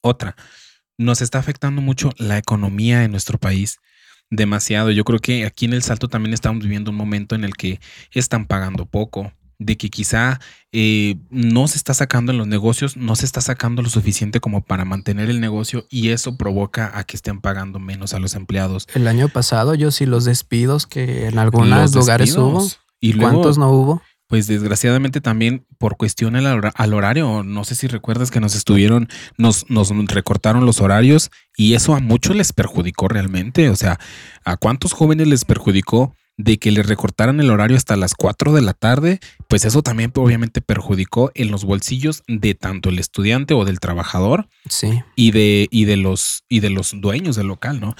Otra, 0.00 0.36
nos 0.96 1.22
está 1.22 1.40
afectando 1.40 1.82
mucho 1.82 2.10
la 2.18 2.38
economía 2.38 3.02
en 3.02 3.10
nuestro 3.10 3.38
país 3.38 3.80
demasiado. 4.30 4.90
Yo 4.90 5.04
creo 5.04 5.18
que 5.18 5.44
aquí 5.44 5.66
en 5.66 5.74
El 5.74 5.82
Salto 5.82 6.08
también 6.08 6.32
estamos 6.32 6.62
viviendo 6.62 6.90
un 6.90 6.96
momento 6.96 7.34
en 7.34 7.44
el 7.44 7.54
que 7.56 7.80
están 8.12 8.46
pagando 8.46 8.86
poco, 8.86 9.32
de 9.58 9.76
que 9.76 9.90
quizá 9.90 10.40
eh, 10.72 11.16
no 11.28 11.68
se 11.68 11.76
está 11.76 11.92
sacando 11.92 12.32
en 12.32 12.38
los 12.38 12.46
negocios, 12.46 12.96
no 12.96 13.14
se 13.14 13.26
está 13.26 13.42
sacando 13.42 13.82
lo 13.82 13.90
suficiente 13.90 14.40
como 14.40 14.62
para 14.62 14.86
mantener 14.86 15.28
el 15.28 15.40
negocio 15.40 15.86
y 15.90 16.08
eso 16.08 16.36
provoca 16.36 16.98
a 16.98 17.04
que 17.04 17.16
estén 17.16 17.40
pagando 17.40 17.78
menos 17.78 18.14
a 18.14 18.18
los 18.18 18.34
empleados. 18.34 18.88
El 18.94 19.06
año 19.06 19.28
pasado 19.28 19.74
yo 19.74 19.90
sí 19.90 20.06
los 20.06 20.24
despidos 20.24 20.86
que 20.86 21.26
en 21.26 21.38
algunos 21.38 21.94
lugares 21.94 22.34
hubo. 22.36 22.66
¿Y 23.02 23.14
cuántos 23.14 23.56
no 23.56 23.70
hubo? 23.70 24.02
Pues 24.30 24.46
desgraciadamente 24.46 25.20
también 25.20 25.66
por 25.76 25.96
cuestión 25.96 26.36
al, 26.36 26.70
al, 26.72 26.94
horario, 26.94 27.42
no 27.42 27.64
sé 27.64 27.74
si 27.74 27.88
recuerdas 27.88 28.30
que 28.30 28.38
nos 28.38 28.54
estuvieron, 28.54 29.08
nos, 29.36 29.68
nos 29.68 29.90
recortaron 30.06 30.64
los 30.64 30.80
horarios 30.80 31.32
y 31.56 31.74
eso 31.74 31.96
a 31.96 32.00
muchos 32.00 32.36
les 32.36 32.52
perjudicó 32.52 33.08
realmente. 33.08 33.68
O 33.70 33.74
sea, 33.74 33.98
¿a 34.44 34.56
cuántos 34.56 34.92
jóvenes 34.92 35.26
les 35.26 35.44
perjudicó 35.44 36.14
de 36.36 36.58
que 36.58 36.70
le 36.70 36.84
recortaran 36.84 37.40
el 37.40 37.50
horario 37.50 37.76
hasta 37.76 37.96
las 37.96 38.14
4 38.14 38.52
de 38.52 38.62
la 38.62 38.72
tarde, 38.72 39.18
pues 39.48 39.64
eso 39.64 39.82
también 39.82 40.12
obviamente 40.14 40.60
perjudicó 40.60 41.32
en 41.34 41.50
los 41.50 41.64
bolsillos 41.64 42.22
de 42.28 42.54
tanto 42.54 42.88
el 42.88 43.00
estudiante 43.00 43.52
o 43.52 43.64
del 43.64 43.80
trabajador 43.80 44.48
sí. 44.68 45.02
y, 45.16 45.32
de, 45.32 45.66
y, 45.72 45.86
de 45.86 45.96
los, 45.96 46.44
y 46.48 46.60
de 46.60 46.70
los 46.70 46.92
dueños 46.94 47.34
del 47.34 47.48
local, 47.48 47.80
¿no? 47.80 47.96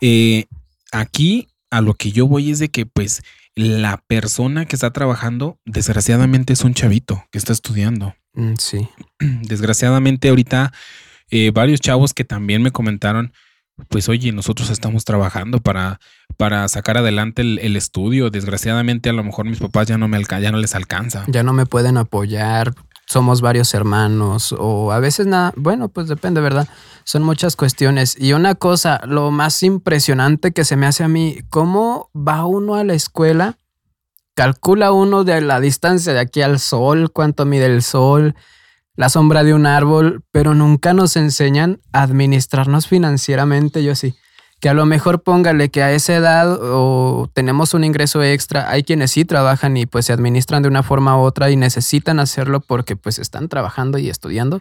Eh, 0.00 0.46
aquí 0.92 1.48
a 1.70 1.80
lo 1.80 1.94
que 1.94 2.12
yo 2.12 2.28
voy 2.28 2.50
es 2.50 2.58
de 2.58 2.68
que 2.68 2.86
pues 2.86 3.22
la 3.54 4.02
persona 4.06 4.64
que 4.64 4.76
está 4.76 4.92
trabajando 4.92 5.58
desgraciadamente 5.64 6.52
es 6.52 6.62
un 6.62 6.74
chavito 6.74 7.24
que 7.30 7.38
está 7.38 7.52
estudiando. 7.52 8.14
Mm, 8.34 8.54
sí. 8.58 8.88
Desgraciadamente 9.18 10.28
ahorita 10.28 10.72
eh, 11.30 11.50
varios 11.50 11.80
chavos 11.80 12.12
que 12.12 12.24
también 12.24 12.62
me 12.62 12.72
comentaron, 12.72 13.32
pues 13.88 14.08
oye, 14.10 14.32
nosotros 14.32 14.68
estamos 14.68 15.04
trabajando 15.04 15.60
para, 15.60 15.98
para 16.36 16.68
sacar 16.68 16.98
adelante 16.98 17.42
el, 17.42 17.76
estudio. 17.76 18.30
Desgraciadamente 18.30 19.08
a 19.08 19.14
lo 19.14 19.24
mejor 19.24 19.46
mis 19.46 19.58
papás 19.58 19.88
ya 19.88 19.96
no, 19.96 20.08
me 20.08 20.22
ya 20.22 20.52
no 20.52 20.58
les 20.58 20.74
alcanza. 20.74 21.24
Ya 21.28 21.42
no 21.42 21.54
me 21.54 21.64
pueden 21.64 21.96
apoyar, 21.96 22.74
somos 23.12 23.40
varios 23.40 23.72
hermanos 23.74 24.54
o 24.58 24.92
a 24.92 24.98
veces 24.98 25.26
nada, 25.26 25.52
bueno, 25.56 25.88
pues 25.88 26.08
depende, 26.08 26.40
¿verdad? 26.40 26.68
Son 27.04 27.22
muchas 27.22 27.56
cuestiones. 27.56 28.16
Y 28.18 28.32
una 28.32 28.54
cosa, 28.54 29.00
lo 29.06 29.30
más 29.30 29.62
impresionante 29.62 30.52
que 30.52 30.64
se 30.64 30.76
me 30.76 30.86
hace 30.86 31.04
a 31.04 31.08
mí, 31.08 31.38
¿cómo 31.50 32.10
va 32.14 32.44
uno 32.46 32.74
a 32.74 32.84
la 32.84 32.94
escuela 32.94 33.56
calcula 34.34 34.92
uno 34.92 35.24
de 35.24 35.40
la 35.40 35.60
distancia 35.60 36.12
de 36.12 36.20
aquí 36.20 36.42
al 36.42 36.58
sol, 36.58 37.12
cuánto 37.12 37.44
mide 37.44 37.66
el 37.66 37.82
sol, 37.82 38.34
la 38.94 39.08
sombra 39.08 39.44
de 39.44 39.54
un 39.54 39.66
árbol, 39.66 40.24
pero 40.30 40.54
nunca 40.54 40.92
nos 40.92 41.16
enseñan 41.16 41.80
a 41.92 42.02
administrarnos 42.02 42.86
financieramente, 42.86 43.82
yo 43.82 43.94
sí. 43.94 44.14
Que 44.62 44.68
a 44.68 44.74
lo 44.74 44.86
mejor 44.86 45.24
póngale 45.24 45.70
que 45.70 45.82
a 45.82 45.90
esa 45.90 46.14
edad 46.14 46.56
o 46.62 47.28
tenemos 47.34 47.74
un 47.74 47.82
ingreso 47.82 48.22
extra, 48.22 48.70
hay 48.70 48.84
quienes 48.84 49.10
sí 49.10 49.24
trabajan 49.24 49.76
y 49.76 49.86
pues 49.86 50.06
se 50.06 50.12
administran 50.12 50.62
de 50.62 50.68
una 50.68 50.84
forma 50.84 51.18
u 51.18 51.22
otra 51.22 51.50
y 51.50 51.56
necesitan 51.56 52.20
hacerlo 52.20 52.60
porque 52.60 52.94
pues 52.94 53.18
están 53.18 53.48
trabajando 53.48 53.98
y 53.98 54.08
estudiando. 54.08 54.60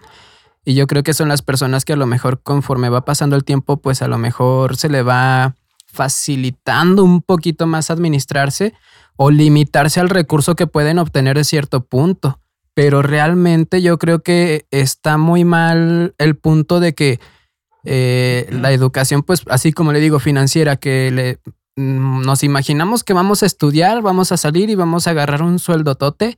Y 0.66 0.74
yo 0.74 0.88
creo 0.88 1.04
que 1.04 1.14
son 1.14 1.30
las 1.30 1.44
personas 1.44 1.86
que 1.86 1.94
a 1.94 1.98
lo 1.98 2.08
mejor 2.08 2.42
conforme 2.42 2.90
va 2.90 3.06
pasando 3.06 3.36
el 3.36 3.44
tiempo, 3.44 3.78
pues 3.78 4.02
a 4.02 4.08
lo 4.08 4.18
mejor 4.18 4.76
se 4.76 4.90
le 4.90 5.04
va 5.04 5.56
facilitando 5.86 7.04
un 7.04 7.22
poquito 7.22 7.68
más 7.68 7.92
administrarse 7.92 8.74
o 9.18 9.30
limitarse 9.30 10.00
al 10.00 10.10
recurso 10.10 10.56
que 10.56 10.66
pueden 10.66 10.98
obtener 10.98 11.38
de 11.38 11.44
cierto 11.44 11.86
punto. 11.86 12.40
Pero 12.74 13.04
realmente 13.04 13.84
yo 13.84 14.00
creo 14.00 14.24
que 14.24 14.66
está 14.72 15.20
muy 15.20 15.46
mal 15.46 16.16
el 16.18 16.38
punto 16.38 16.80
de 16.80 16.96
que 16.96 17.20
eh, 17.84 18.48
la 18.52 18.72
educación, 18.72 19.24
pues 19.24 19.42
así 19.50 19.72
como 19.72 19.92
le 19.92 20.00
digo, 20.00 20.20
financiera, 20.20 20.76
que 20.76 21.12
le, 21.12 21.40
mm, 21.76 22.22
nos 22.22 22.44
imaginamos 22.44 23.04
que 23.04 23.14
vamos 23.14 23.44
a 23.44 23.46
estudiar, 23.46 24.02
vamos 24.02 24.32
a 24.32 24.38
salir 24.38 24.70
y 24.70 24.76
vamos 24.76 25.08
a 25.08 25.12
agarrar 25.12 25.42
un 25.42 25.60
sueldo 25.60 25.96
tote 25.96 26.38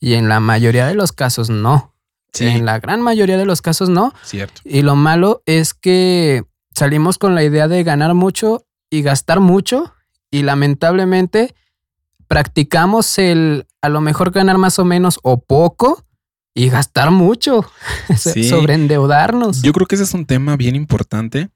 y 0.00 0.14
en 0.14 0.28
la 0.28 0.40
mayoría 0.40 0.86
de 0.86 0.94
los 0.94 1.12
casos 1.12 1.50
no. 1.50 1.94
En 2.38 2.64
la 2.64 2.80
gran 2.80 3.02
mayoría 3.02 3.36
de 3.36 3.44
los 3.44 3.60
casos 3.60 3.90
no. 3.90 4.14
Cierto. 4.22 4.62
Y 4.64 4.82
lo 4.82 4.96
malo 4.96 5.42
es 5.44 5.74
que 5.74 6.44
salimos 6.74 7.18
con 7.18 7.34
la 7.34 7.44
idea 7.44 7.68
de 7.68 7.84
ganar 7.84 8.14
mucho 8.14 8.64
y 8.90 9.02
gastar 9.02 9.40
mucho 9.40 9.94
y 10.30 10.42
lamentablemente 10.42 11.54
practicamos 12.26 13.18
el 13.18 13.66
a 13.82 13.88
lo 13.90 14.00
mejor 14.00 14.30
ganar 14.30 14.56
más 14.58 14.78
o 14.78 14.84
menos 14.84 15.20
o 15.22 15.42
poco 15.42 16.04
y 16.54 16.68
gastar 16.68 17.10
mucho, 17.10 17.70
sobre 18.16 18.48
sobreendeudarnos. 18.48 19.62
Yo 19.62 19.72
creo 19.72 19.86
que 19.86 19.94
ese 19.94 20.04
es 20.04 20.14
un 20.14 20.26
tema 20.26 20.56
bien 20.56 20.76
importante 20.76 21.48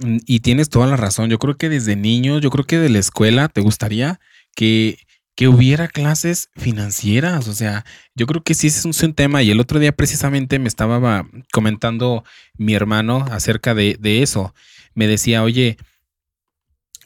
mm, 0.00 0.18
y 0.26 0.40
tienes 0.40 0.68
toda 0.68 0.86
la 0.86 0.96
razón. 0.96 1.30
Yo 1.30 1.38
creo 1.38 1.56
que 1.56 1.68
desde 1.68 1.96
niño, 1.96 2.38
yo 2.38 2.50
creo 2.50 2.64
que 2.64 2.78
de 2.78 2.88
la 2.88 2.98
escuela 2.98 3.48
te 3.48 3.60
gustaría 3.60 4.20
que, 4.54 4.98
que 5.36 5.48
hubiera 5.48 5.88
clases 5.88 6.50
financieras. 6.56 7.48
O 7.48 7.54
sea, 7.54 7.84
yo 8.14 8.26
creo 8.26 8.42
que 8.42 8.54
sí 8.54 8.66
es 8.66 8.84
un, 8.84 8.92
un, 9.02 9.14
tema. 9.14 9.42
Y 9.42 9.50
el 9.50 9.60
otro 9.60 9.78
día 9.78 9.92
precisamente 9.92 10.58
me 10.58 10.68
estaba 10.68 11.26
comentando 11.52 12.24
mi 12.56 12.74
hermano 12.74 13.24
acerca 13.30 13.74
de, 13.74 13.96
de 14.00 14.22
eso. 14.22 14.54
Me 14.94 15.06
decía, 15.06 15.42
oye, 15.44 15.76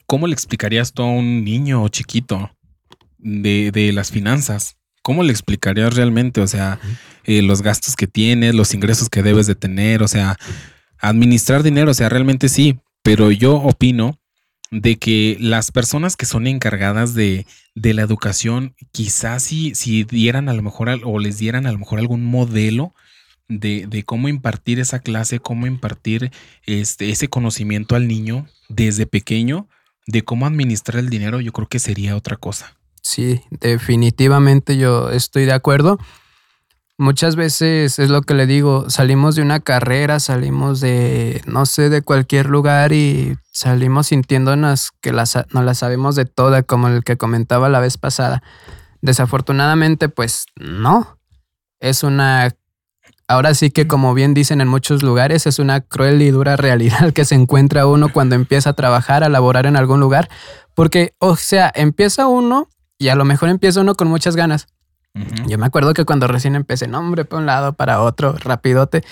¿cómo 0.07 0.27
le 0.27 0.33
explicarías 0.33 0.93
tú 0.93 1.03
a 1.03 1.07
un 1.07 1.43
niño 1.43 1.87
chiquito 1.89 2.55
de, 3.25 3.71
de 3.71 3.91
las 3.91 4.11
finanzas. 4.11 4.77
¿Cómo 5.05 5.21
le 5.21 5.31
explicarías 5.31 5.93
realmente? 5.93 6.41
O 6.41 6.47
sea, 6.47 6.79
eh, 7.25 7.43
los 7.43 7.61
gastos 7.61 7.95
que 7.95 8.07
tienes, 8.07 8.55
los 8.55 8.73
ingresos 8.73 9.07
que 9.07 9.21
debes 9.21 9.45
de 9.45 9.53
tener, 9.53 10.01
o 10.01 10.07
sea, 10.07 10.35
administrar 10.97 11.61
dinero, 11.61 11.91
o 11.91 11.93
sea, 11.93 12.09
realmente 12.09 12.49
sí, 12.49 12.79
pero 13.03 13.29
yo 13.29 13.53
opino 13.53 14.19
de 14.71 14.95
que 14.95 15.37
las 15.39 15.71
personas 15.71 16.15
que 16.15 16.25
son 16.25 16.47
encargadas 16.47 17.13
de, 17.13 17.45
de 17.75 17.93
la 17.93 18.01
educación, 18.01 18.73
quizás 18.91 19.43
si, 19.43 19.75
si 19.75 20.05
dieran 20.05 20.49
a 20.49 20.53
lo 20.53 20.63
mejor 20.63 20.89
o 21.03 21.19
les 21.19 21.37
dieran 21.37 21.67
a 21.67 21.71
lo 21.71 21.77
mejor 21.77 21.99
algún 21.99 22.25
modelo 22.25 22.95
de, 23.47 23.85
de, 23.87 24.01
cómo 24.01 24.27
impartir 24.27 24.79
esa 24.79 25.01
clase, 25.01 25.37
cómo 25.37 25.67
impartir 25.67 26.31
este, 26.65 27.11
ese 27.11 27.27
conocimiento 27.27 27.95
al 27.95 28.07
niño 28.07 28.47
desde 28.69 29.05
pequeño, 29.05 29.69
de 30.07 30.23
cómo 30.23 30.47
administrar 30.47 30.97
el 30.97 31.11
dinero, 31.11 31.41
yo 31.41 31.51
creo 31.53 31.67
que 31.67 31.77
sería 31.77 32.15
otra 32.15 32.37
cosa. 32.37 32.75
Sí, 33.05 33.39
definitivamente 33.51 34.77
yo 34.77 35.11
estoy 35.11 35.45
de 35.45 35.53
acuerdo. 35.53 35.99
Muchas 36.97 37.35
veces 37.35 37.99
es 37.99 38.09
lo 38.09 38.23
que 38.23 38.33
le 38.33 38.47
digo, 38.47 38.89
salimos 38.89 39.35
de 39.35 39.43
una 39.43 39.59
carrera, 39.59 40.19
salimos 40.19 40.79
de, 40.79 41.43
no 41.45 41.67
sé, 41.67 41.89
de 41.89 42.01
cualquier 42.01 42.47
lugar 42.47 42.93
y 42.93 43.37
salimos 43.51 44.07
sintiéndonos 44.07 44.89
que 45.01 45.11
no 45.11 45.61
la 45.61 45.75
sabemos 45.75 46.15
de 46.15 46.25
toda, 46.25 46.63
como 46.63 46.87
el 46.87 47.03
que 47.03 47.15
comentaba 47.15 47.69
la 47.69 47.79
vez 47.79 47.99
pasada. 47.99 48.41
Desafortunadamente, 49.01 50.09
pues 50.09 50.47
no. 50.55 51.19
Es 51.79 52.01
una, 52.01 52.55
ahora 53.27 53.53
sí 53.53 53.69
que 53.69 53.85
como 53.85 54.15
bien 54.15 54.33
dicen 54.33 54.61
en 54.61 54.67
muchos 54.67 55.03
lugares, 55.03 55.45
es 55.45 55.59
una 55.59 55.79
cruel 55.79 56.23
y 56.23 56.31
dura 56.31 56.55
realidad 56.55 57.13
que 57.13 57.23
se 57.23 57.35
encuentra 57.35 57.85
uno 57.85 58.11
cuando 58.11 58.33
empieza 58.33 58.71
a 58.71 58.73
trabajar, 58.73 59.23
a 59.23 59.29
laborar 59.29 59.67
en 59.67 59.77
algún 59.77 59.99
lugar. 59.99 60.27
Porque, 60.73 61.13
o 61.19 61.35
sea, 61.35 61.71
empieza 61.75 62.25
uno 62.25 62.67
y 62.97 63.09
a 63.09 63.15
lo 63.15 63.25
mejor 63.25 63.49
empieza 63.49 63.81
uno 63.81 63.95
con 63.95 64.07
muchas 64.07 64.35
ganas. 64.35 64.67
Yo 65.47 65.57
me 65.57 65.65
acuerdo 65.65 65.93
que 65.93 66.03
cuando 66.03 66.27
recién 66.27 66.55
empecé, 66.55 66.87
no, 66.87 66.99
hombre, 66.99 67.23
para 67.23 67.39
un 67.39 67.45
lado, 67.45 67.73
para 67.73 68.01
otro, 68.01 68.33
rapidote. 68.33 69.03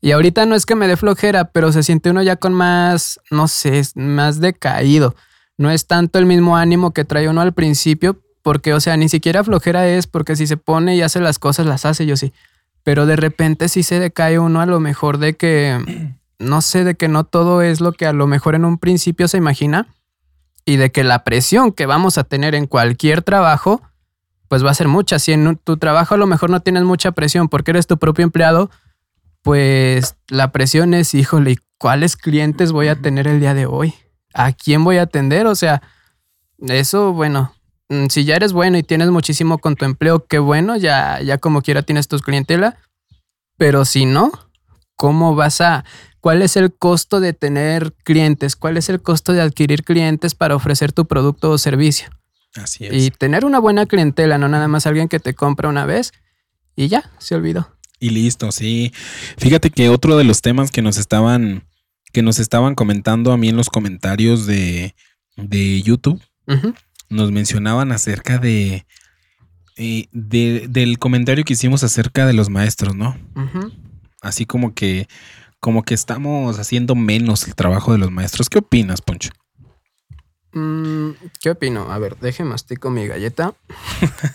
Y 0.00 0.12
ahorita 0.12 0.46
no 0.46 0.54
es 0.54 0.66
que 0.66 0.76
me 0.76 0.86
dé 0.86 0.96
flojera, 0.96 1.46
pero 1.46 1.72
se 1.72 1.82
siente 1.82 2.10
uno 2.10 2.22
ya 2.22 2.36
con 2.36 2.54
más, 2.54 3.18
no 3.30 3.48
sé, 3.48 3.82
más 3.96 4.40
decaído. 4.40 5.16
No 5.56 5.70
es 5.70 5.88
tanto 5.88 6.20
el 6.20 6.26
mismo 6.26 6.56
ánimo 6.56 6.92
que 6.92 7.04
trae 7.04 7.28
uno 7.28 7.40
al 7.40 7.52
principio, 7.54 8.20
porque, 8.42 8.72
o 8.72 8.80
sea, 8.80 8.96
ni 8.96 9.08
siquiera 9.08 9.42
flojera 9.42 9.88
es, 9.88 10.06
porque 10.06 10.36
si 10.36 10.46
se 10.46 10.56
pone 10.56 10.94
y 10.94 11.02
hace 11.02 11.18
las 11.18 11.40
cosas, 11.40 11.66
las 11.66 11.84
hace, 11.84 12.06
yo 12.06 12.16
sí. 12.16 12.32
Pero 12.84 13.06
de 13.06 13.16
repente 13.16 13.68
sí 13.68 13.82
se 13.82 13.98
decae 13.98 14.38
uno 14.38 14.60
a 14.60 14.66
lo 14.66 14.78
mejor 14.78 15.18
de 15.18 15.36
que, 15.36 16.14
no 16.38 16.60
sé, 16.60 16.84
de 16.84 16.94
que 16.94 17.08
no 17.08 17.24
todo 17.24 17.62
es 17.62 17.80
lo 17.80 17.92
que 17.92 18.06
a 18.06 18.12
lo 18.12 18.28
mejor 18.28 18.54
en 18.54 18.64
un 18.64 18.78
principio 18.78 19.26
se 19.26 19.38
imagina 19.38 19.88
y 20.68 20.76
de 20.76 20.92
que 20.92 21.02
la 21.02 21.24
presión 21.24 21.72
que 21.72 21.86
vamos 21.86 22.18
a 22.18 22.24
tener 22.24 22.54
en 22.54 22.66
cualquier 22.66 23.22
trabajo, 23.22 23.80
pues 24.48 24.62
va 24.62 24.70
a 24.70 24.74
ser 24.74 24.86
mucha. 24.86 25.18
Si 25.18 25.32
en 25.32 25.56
tu 25.56 25.78
trabajo 25.78 26.14
a 26.14 26.18
lo 26.18 26.26
mejor 26.26 26.50
no 26.50 26.60
tienes 26.60 26.82
mucha 26.82 27.12
presión 27.12 27.48
porque 27.48 27.70
eres 27.70 27.86
tu 27.86 27.96
propio 27.96 28.22
empleado, 28.22 28.70
pues 29.40 30.16
la 30.28 30.52
presión 30.52 30.92
es, 30.92 31.14
híjole, 31.14 31.56
¿cuáles 31.78 32.18
clientes 32.18 32.70
voy 32.70 32.88
a 32.88 32.96
tener 32.96 33.26
el 33.26 33.40
día 33.40 33.54
de 33.54 33.64
hoy? 33.64 33.94
¿A 34.34 34.52
quién 34.52 34.84
voy 34.84 34.98
a 34.98 35.04
atender? 35.04 35.46
O 35.46 35.54
sea, 35.54 35.80
eso, 36.58 37.14
bueno, 37.14 37.54
mm, 37.88 38.08
si 38.10 38.26
ya 38.26 38.36
eres 38.36 38.52
bueno 38.52 38.76
y 38.76 38.82
tienes 38.82 39.08
muchísimo 39.08 39.56
con 39.56 39.74
tu 39.74 39.86
empleo, 39.86 40.26
qué 40.26 40.38
bueno, 40.38 40.76
ya, 40.76 41.22
ya 41.22 41.38
como 41.38 41.62
quiera 41.62 41.80
tienes 41.80 42.08
tu 42.08 42.18
clientela. 42.18 42.76
Pero 43.56 43.86
si 43.86 44.04
no, 44.04 44.32
¿cómo 44.96 45.34
vas 45.34 45.62
a 45.62 45.86
cuál 46.20 46.42
es 46.42 46.56
el 46.56 46.74
costo 46.74 47.20
de 47.20 47.32
tener 47.32 47.94
clientes, 48.04 48.56
cuál 48.56 48.76
es 48.76 48.88
el 48.88 49.00
costo 49.00 49.32
de 49.32 49.40
adquirir 49.40 49.84
clientes 49.84 50.34
para 50.34 50.56
ofrecer 50.56 50.92
tu 50.92 51.06
producto 51.06 51.50
o 51.50 51.58
servicio. 51.58 52.08
Así 52.54 52.86
es. 52.86 52.94
Y 52.94 53.10
tener 53.10 53.44
una 53.44 53.58
buena 53.58 53.86
clientela, 53.86 54.38
no 54.38 54.48
nada 54.48 54.68
más 54.68 54.86
alguien 54.86 55.08
que 55.08 55.20
te 55.20 55.34
compra 55.34 55.68
una 55.68 55.86
vez 55.86 56.12
y 56.76 56.88
ya, 56.88 57.10
se 57.18 57.34
olvidó. 57.34 57.76
Y 58.00 58.10
listo, 58.10 58.52
sí. 58.52 58.92
Fíjate 59.36 59.70
que 59.70 59.88
otro 59.88 60.16
de 60.16 60.24
los 60.24 60.40
temas 60.40 60.70
que 60.70 60.82
nos 60.82 60.98
estaban, 60.98 61.64
que 62.12 62.22
nos 62.22 62.38
estaban 62.38 62.74
comentando 62.74 63.32
a 63.32 63.36
mí 63.36 63.48
en 63.48 63.56
los 63.56 63.70
comentarios 63.70 64.46
de, 64.46 64.94
de 65.36 65.82
YouTube, 65.82 66.22
nos 67.10 67.32
mencionaban 67.32 67.92
acerca 67.92 68.38
de, 68.38 68.86
eh, 69.76 70.06
de, 70.12 70.66
del 70.68 70.98
comentario 70.98 71.44
que 71.44 71.52
hicimos 71.54 71.82
acerca 71.84 72.26
de 72.26 72.32
los 72.32 72.48
maestros, 72.48 72.94
¿no? 72.94 73.16
Así 74.20 74.46
como 74.46 74.74
que 74.74 75.08
como 75.60 75.82
que 75.82 75.94
estamos 75.94 76.58
haciendo 76.58 76.94
menos 76.94 77.46
el 77.46 77.54
trabajo 77.54 77.92
de 77.92 77.98
los 77.98 78.10
maestros. 78.10 78.48
¿Qué 78.48 78.58
opinas, 78.58 79.02
Poncho? 79.02 79.30
Mm, 80.52 81.10
¿Qué 81.40 81.50
opino? 81.50 81.90
A 81.90 81.98
ver, 81.98 82.16
déjeme 82.18 82.50
mastico 82.50 82.90
mi 82.90 83.06
galleta. 83.06 83.54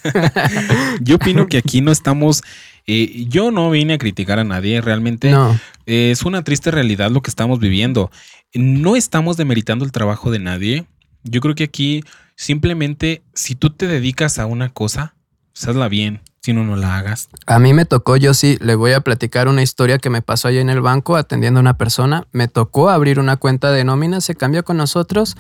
yo 1.01 1.15
opino 1.15 1.47
que 1.47 1.57
aquí 1.57 1.81
no 1.81 1.91
estamos. 1.91 2.43
Eh, 2.85 3.25
yo 3.27 3.51
no 3.51 3.71
vine 3.71 3.93
a 3.93 3.97
criticar 3.97 4.39
a 4.39 4.43
nadie, 4.43 4.81
realmente 4.81 5.31
no. 5.31 5.57
es 5.85 6.23
una 6.23 6.43
triste 6.43 6.69
realidad 6.69 7.11
lo 7.11 7.21
que 7.21 7.31
estamos 7.31 7.59
viviendo. 7.59 8.11
No 8.53 8.95
estamos 8.95 9.37
demeritando 9.37 9.85
el 9.85 9.91
trabajo 9.91 10.31
de 10.31 10.39
nadie. 10.39 10.85
Yo 11.23 11.41
creo 11.41 11.55
que 11.55 11.63
aquí 11.63 12.03
simplemente 12.35 13.23
si 13.33 13.55
tú 13.55 13.69
te 13.69 13.87
dedicas 13.87 14.37
a 14.37 14.45
una 14.45 14.69
cosa, 14.69 15.15
hazla 15.55 15.87
bien 15.87 16.21
si 16.43 16.51
no, 16.51 16.65
no 16.65 16.75
la 16.75 16.97
hagas. 16.97 17.29
A 17.47 17.57
mí 17.57 17.73
me 17.73 17.85
tocó, 17.85 18.17
yo 18.17 18.33
sí, 18.33 18.57
le 18.59 18.75
voy 18.75 18.91
a 18.91 18.99
platicar 18.99 19.47
una 19.47 19.61
historia 19.61 19.97
que 19.97 20.09
me 20.09 20.21
pasó 20.21 20.49
allá 20.49 20.59
en 20.59 20.69
el 20.69 20.81
banco 20.81 21.15
atendiendo 21.15 21.59
a 21.59 21.61
una 21.61 21.77
persona. 21.77 22.27
Me 22.33 22.49
tocó 22.49 22.89
abrir 22.89 23.17
una 23.17 23.37
cuenta 23.37 23.71
de 23.71 23.85
nómina, 23.85 24.19
se 24.19 24.35
cambió 24.35 24.65
con 24.65 24.75
nosotros. 24.75 25.37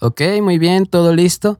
Ok, 0.00 0.22
muy 0.40 0.56
bien, 0.56 0.86
todo 0.86 1.14
listo. 1.14 1.58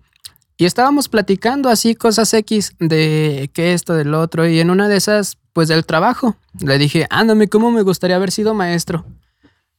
Y 0.57 0.65
estábamos 0.65 1.11
platicando 1.11 1.69
así 1.69 1.95
cosas 1.95 2.33
X 2.33 2.73
de 2.79 3.51
que 3.53 3.75
esto, 3.75 3.93
del 3.93 4.15
otro. 4.15 4.49
Y 4.49 4.61
en 4.61 4.71
una 4.71 4.89
de 4.89 4.97
esas, 4.97 5.37
pues 5.53 5.69
del 5.69 5.85
trabajo, 5.85 6.37
le 6.59 6.79
dije, 6.79 7.07
ándame, 7.11 7.49
¿cómo 7.49 7.71
me 7.71 7.83
gustaría 7.83 8.17
haber 8.17 8.31
sido 8.31 8.55
maestro? 8.55 9.05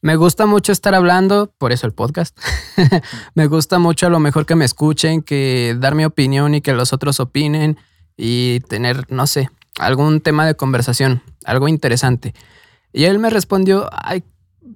Me 0.00 0.14
gusta 0.14 0.46
mucho 0.46 0.70
estar 0.70 0.94
hablando, 0.94 1.52
por 1.58 1.72
eso 1.72 1.88
el 1.88 1.92
podcast. 1.92 2.38
me 3.34 3.48
gusta 3.48 3.80
mucho 3.80 4.06
a 4.06 4.10
lo 4.10 4.20
mejor 4.20 4.46
que 4.46 4.54
me 4.54 4.64
escuchen, 4.64 5.22
que 5.22 5.76
dar 5.78 5.96
mi 5.96 6.04
opinión 6.04 6.54
y 6.54 6.60
que 6.60 6.72
los 6.72 6.92
otros 6.92 7.18
opinen 7.18 7.78
y 8.24 8.60
tener, 8.60 9.10
no 9.10 9.26
sé, 9.26 9.50
algún 9.80 10.20
tema 10.20 10.46
de 10.46 10.54
conversación, 10.54 11.22
algo 11.44 11.66
interesante. 11.66 12.34
Y 12.92 13.04
él 13.04 13.18
me 13.18 13.30
respondió, 13.30 13.90
ay, 13.90 14.22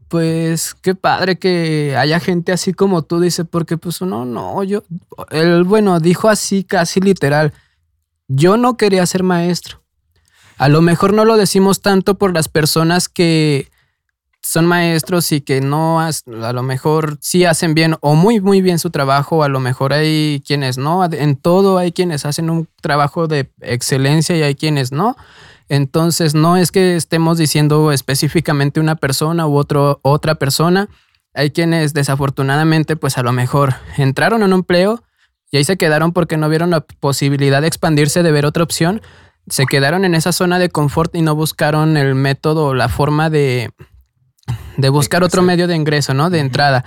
pues 0.08 0.74
qué 0.74 0.96
padre 0.96 1.38
que 1.38 1.94
haya 1.96 2.18
gente 2.18 2.50
así 2.50 2.72
como 2.72 3.02
tú, 3.02 3.20
dice, 3.20 3.44
porque 3.44 3.76
pues 3.76 4.00
uno 4.00 4.24
no, 4.24 4.64
yo, 4.64 4.82
él, 5.30 5.62
bueno, 5.62 6.00
dijo 6.00 6.28
así 6.28 6.64
casi 6.64 7.00
literal, 7.00 7.52
yo 8.26 8.56
no 8.56 8.76
quería 8.76 9.06
ser 9.06 9.22
maestro. 9.22 9.80
A 10.58 10.68
lo 10.68 10.82
mejor 10.82 11.12
no 11.12 11.24
lo 11.24 11.36
decimos 11.36 11.82
tanto 11.82 12.18
por 12.18 12.34
las 12.34 12.48
personas 12.48 13.08
que 13.08 13.70
son 14.46 14.64
maestros 14.64 15.32
y 15.32 15.40
que 15.40 15.60
no, 15.60 16.00
a 16.00 16.52
lo 16.52 16.62
mejor 16.62 17.18
sí 17.20 17.44
hacen 17.44 17.74
bien 17.74 17.96
o 18.00 18.14
muy, 18.14 18.40
muy 18.40 18.62
bien 18.62 18.78
su 18.78 18.90
trabajo, 18.90 19.42
a 19.42 19.48
lo 19.48 19.58
mejor 19.58 19.92
hay 19.92 20.40
quienes 20.46 20.78
no, 20.78 21.04
en 21.04 21.34
todo 21.34 21.78
hay 21.78 21.90
quienes 21.90 22.24
hacen 22.24 22.48
un 22.48 22.68
trabajo 22.80 23.26
de 23.26 23.50
excelencia 23.60 24.36
y 24.36 24.42
hay 24.42 24.54
quienes 24.54 24.92
no. 24.92 25.16
Entonces, 25.68 26.36
no 26.36 26.56
es 26.56 26.70
que 26.70 26.94
estemos 26.94 27.38
diciendo 27.38 27.90
específicamente 27.90 28.78
una 28.78 28.94
persona 28.94 29.48
u 29.48 29.56
otro, 29.56 29.98
otra 30.02 30.36
persona. 30.36 30.88
Hay 31.34 31.50
quienes 31.50 31.92
desafortunadamente, 31.92 32.94
pues 32.94 33.18
a 33.18 33.24
lo 33.24 33.32
mejor 33.32 33.74
entraron 33.96 34.42
en 34.42 34.52
un 34.52 34.60
empleo 34.60 35.02
y 35.50 35.56
ahí 35.56 35.64
se 35.64 35.76
quedaron 35.76 36.12
porque 36.12 36.36
no 36.36 36.48
vieron 36.48 36.70
la 36.70 36.82
posibilidad 36.82 37.62
de 37.62 37.66
expandirse, 37.66 38.22
de 38.22 38.30
ver 38.30 38.46
otra 38.46 38.62
opción. 38.62 39.02
Se 39.48 39.66
quedaron 39.66 40.04
en 40.04 40.14
esa 40.14 40.30
zona 40.30 40.60
de 40.60 40.68
confort 40.68 41.16
y 41.16 41.22
no 41.22 41.34
buscaron 41.34 41.96
el 41.96 42.14
método 42.14 42.66
o 42.66 42.74
la 42.74 42.88
forma 42.88 43.28
de, 43.28 43.72
de 44.76 44.88
buscar 44.88 45.22
otro 45.22 45.42
medio 45.42 45.66
de 45.66 45.76
ingreso, 45.76 46.14
¿no? 46.14 46.30
De 46.30 46.38
entrada. 46.38 46.84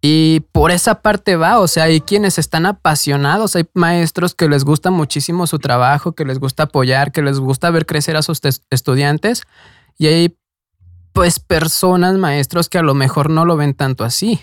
Y 0.00 0.40
por 0.52 0.70
esa 0.70 1.02
parte 1.02 1.34
va, 1.34 1.58
o 1.58 1.66
sea, 1.66 1.84
hay 1.84 2.00
quienes 2.00 2.38
están 2.38 2.66
apasionados, 2.66 3.56
hay 3.56 3.64
maestros 3.74 4.34
que 4.34 4.48
les 4.48 4.64
gusta 4.64 4.90
muchísimo 4.90 5.46
su 5.48 5.58
trabajo, 5.58 6.12
que 6.12 6.24
les 6.24 6.38
gusta 6.38 6.64
apoyar, 6.64 7.10
que 7.10 7.22
les 7.22 7.40
gusta 7.40 7.70
ver 7.70 7.84
crecer 7.84 8.16
a 8.16 8.22
sus 8.22 8.40
estudiantes, 8.70 9.42
y 9.98 10.06
hay 10.06 10.36
pues 11.12 11.40
personas, 11.40 12.14
maestros 12.16 12.68
que 12.68 12.78
a 12.78 12.82
lo 12.82 12.94
mejor 12.94 13.28
no 13.28 13.44
lo 13.44 13.56
ven 13.56 13.74
tanto 13.74 14.04
así. 14.04 14.38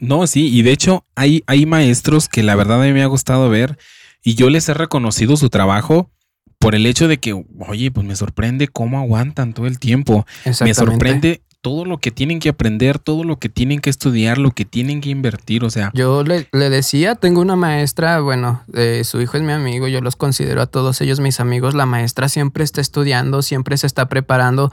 No, 0.00 0.26
sí, 0.26 0.48
y 0.48 0.62
de 0.62 0.72
hecho 0.72 1.04
hay, 1.14 1.42
hay 1.46 1.66
maestros 1.66 2.28
que 2.28 2.42
la 2.42 2.54
verdad 2.54 2.80
a 2.80 2.86
mí 2.86 2.92
me 2.92 3.02
ha 3.02 3.06
gustado 3.06 3.50
ver 3.50 3.76
y 4.22 4.34
yo 4.34 4.48
les 4.48 4.66
he 4.70 4.74
reconocido 4.74 5.36
su 5.36 5.50
trabajo 5.50 6.10
por 6.58 6.74
el 6.74 6.86
hecho 6.86 7.06
de 7.06 7.18
que, 7.18 7.44
oye, 7.68 7.90
pues 7.90 8.06
me 8.06 8.16
sorprende 8.16 8.66
cómo 8.66 8.98
aguantan 8.98 9.52
todo 9.52 9.66
el 9.66 9.78
tiempo. 9.78 10.26
Me 10.62 10.72
sorprende 10.72 11.42
todo 11.66 11.84
lo 11.84 11.98
que 11.98 12.12
tienen 12.12 12.38
que 12.38 12.48
aprender, 12.48 13.00
todo 13.00 13.24
lo 13.24 13.40
que 13.40 13.48
tienen 13.48 13.80
que 13.80 13.90
estudiar, 13.90 14.38
lo 14.38 14.52
que 14.52 14.64
tienen 14.64 15.00
que 15.00 15.08
invertir, 15.08 15.64
o 15.64 15.70
sea. 15.70 15.90
Yo 15.94 16.22
le, 16.22 16.46
decía, 16.52 17.16
tengo 17.16 17.40
una 17.40 17.56
maestra, 17.56 18.20
bueno, 18.20 18.62
su 19.02 19.20
hijo 19.20 19.36
es 19.36 19.42
mi 19.42 19.50
amigo, 19.50 19.88
yo 19.88 20.00
los 20.00 20.14
considero 20.14 20.62
a 20.62 20.66
todos 20.66 21.00
ellos 21.00 21.18
mis 21.18 21.40
amigos, 21.40 21.74
la 21.74 21.84
maestra 21.84 22.28
siempre 22.28 22.62
está 22.62 22.80
estudiando, 22.80 23.42
siempre 23.42 23.76
se 23.78 23.88
está 23.88 24.08
preparando 24.08 24.70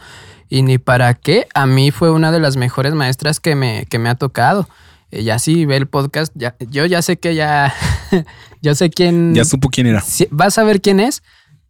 y 0.49 0.61
ni 0.61 0.77
para 0.77 1.15
qué, 1.15 1.47
a 1.55 1.65
mí 1.65 1.89
fue 1.89 2.11
una 2.11 2.31
de 2.31 2.39
las 2.39 2.57
mejores 2.57 2.93
maestras 2.93 3.39
que 3.39 3.55
me, 3.55 3.87
que 3.89 3.97
me 3.97 4.09
ha 4.09 4.13
tocado. 4.13 4.69
Ya 5.09 5.39
sí 5.39 5.65
ve 5.65 5.77
el 5.77 5.87
podcast, 5.87 6.31
ya, 6.35 6.55
yo 6.59 6.85
ya 6.85 7.01
sé 7.01 7.17
que 7.17 7.33
ya, 7.33 7.73
yo 8.61 8.75
sé 8.75 8.91
quién. 8.91 9.33
Ya 9.33 9.45
supo 9.45 9.69
quién 9.69 9.87
era. 9.87 10.03
Vas 10.29 10.59
a 10.59 10.63
ver 10.63 10.79
quién 10.79 10.99
es, 10.99 11.23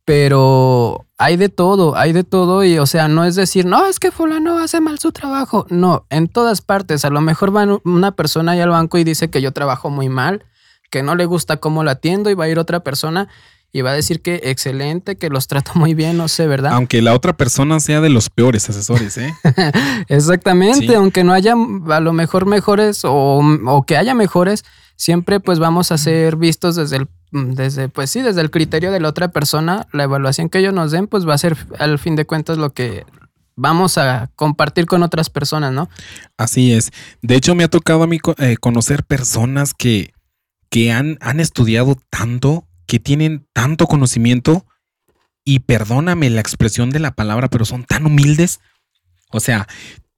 pero 0.06 1.06
hay 1.18 1.38
de 1.38 1.50
todo, 1.50 1.96
hay 1.96 2.12
de 2.12 2.24
todo 2.24 2.64
y 2.64 2.78
o 2.78 2.86
sea, 2.86 3.08
no 3.08 3.26
es 3.26 3.36
decir, 3.36 3.66
no, 3.66 3.86
es 3.86 4.00
que 4.00 4.12
fulano 4.12 4.60
hace 4.60 4.82
mal 4.82 5.00
su 5.00 5.12
trabajo, 5.12 5.66
no, 5.70 6.06
en 6.10 6.28
todas 6.28 6.62
partes, 6.62 7.06
a 7.06 7.10
lo 7.10 7.22
mejor 7.22 7.56
va 7.56 7.80
una 7.86 8.16
persona 8.16 8.54
ahí 8.54 8.60
al 8.60 8.70
banco 8.70 8.98
y 8.98 9.04
dice 9.04 9.30
que 9.30 9.42
yo 9.42 9.52
trabajo 9.54 9.90
muy 9.90 10.10
mal, 10.10 10.46
que 10.92 11.04
no 11.04 11.16
le 11.16 11.26
gusta 11.26 11.58
cómo 11.58 11.84
la 11.84 11.92
atiendo 11.92 12.30
y 12.30 12.34
va 12.34 12.46
a 12.46 12.50
ir 12.50 12.60
otra 12.60 12.82
persona 12.82 13.30
y 13.72 13.82
va 13.82 13.92
a 13.92 13.94
decir 13.94 14.22
que 14.22 14.42
excelente, 14.44 15.18
que 15.18 15.30
los 15.30 15.48
trato 15.48 15.72
muy 15.76 15.94
bien, 15.96 16.18
no 16.18 16.28
sé, 16.28 16.46
¿verdad? 16.46 16.74
Aunque 16.74 17.02
la 17.02 17.14
otra 17.14 17.34
persona 17.34 17.80
sea 17.80 18.02
de 18.02 18.10
los 18.10 18.30
peores 18.30 18.70
asesores, 18.70 19.18
¿eh? 19.18 19.34
Exactamente, 20.10 20.96
aunque 20.96 21.24
no 21.24 21.34
haya 21.34 21.54
a 21.54 22.00
lo 22.00 22.14
mejor 22.14 22.46
mejores 22.46 23.04
o, 23.06 23.42
o 23.66 23.86
que 23.86 23.98
haya 23.98 24.14
mejores, 24.14 24.64
siempre 24.96 25.40
pues 25.40 25.58
vamos 25.60 25.92
a 25.92 25.98
ser 25.98 26.36
vistos 26.36 26.76
desde 26.76 26.98
el 26.98 27.08
desde, 27.34 27.90
pues 27.90 28.12
sí, 28.12 28.22
desde 28.22 28.42
el 28.42 28.52
criterio 28.52 28.92
de 28.92 29.00
la 29.00 29.10
otra 29.10 29.30
persona, 29.30 29.88
la 29.92 30.04
evaluación 30.04 30.50
que 30.50 30.60
ellos 30.60 30.74
nos 30.74 30.92
den, 30.92 31.08
pues 31.08 31.28
va 31.28 31.34
a 31.34 31.40
ser 31.40 31.58
al 31.80 31.98
fin 31.98 32.16
de 32.16 32.26
cuentas 32.26 32.60
lo 32.60 32.74
que 32.74 33.06
vamos 33.56 33.98
a 33.98 34.30
compartir 34.36 34.86
con 34.86 35.02
otras 35.02 35.32
personas, 35.32 35.74
¿no? 35.74 35.90
Así 36.38 36.74
es. 36.74 36.92
De 37.24 37.36
hecho, 37.36 37.56
me 37.56 37.64
ha 37.64 37.70
tocado 37.70 38.04
a 38.04 38.08
mí 38.08 38.20
eh, 38.38 38.58
conocer 38.58 39.04
personas 39.04 39.74
que, 39.74 40.14
que 40.70 40.92
han, 40.92 41.18
han 41.22 41.40
estudiado 41.40 41.98
tanto, 42.12 42.68
que 42.86 43.00
tienen 43.00 43.48
tanto 43.52 43.88
conocimiento 43.88 44.68
y 45.44 45.60
perdóname 45.60 46.30
la 46.30 46.40
expresión 46.40 46.92
de 46.92 47.00
la 47.00 47.16
palabra, 47.16 47.50
pero 47.50 47.66
son 47.66 47.84
tan 47.84 48.06
humildes. 48.06 48.60
O 49.32 49.40
sea, 49.40 49.68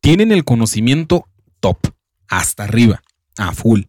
tienen 0.02 0.34
el 0.34 0.44
conocimiento 0.44 1.30
top, 1.62 1.78
hasta 2.28 2.66
arriba, 2.66 3.02
a 3.38 3.54
full 3.54 3.84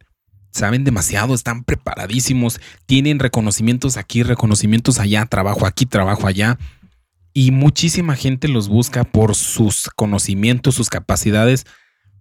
saben 0.56 0.84
demasiado, 0.84 1.34
están 1.34 1.64
preparadísimos, 1.64 2.60
tienen 2.86 3.18
reconocimientos 3.18 3.96
aquí, 3.96 4.22
reconocimientos 4.22 4.98
allá, 4.98 5.26
trabajo 5.26 5.66
aquí, 5.66 5.86
trabajo 5.86 6.26
allá. 6.26 6.58
Y 7.32 7.50
muchísima 7.50 8.16
gente 8.16 8.48
los 8.48 8.68
busca 8.68 9.04
por 9.04 9.34
sus 9.34 9.90
conocimientos, 9.94 10.74
sus 10.74 10.88
capacidades, 10.88 11.66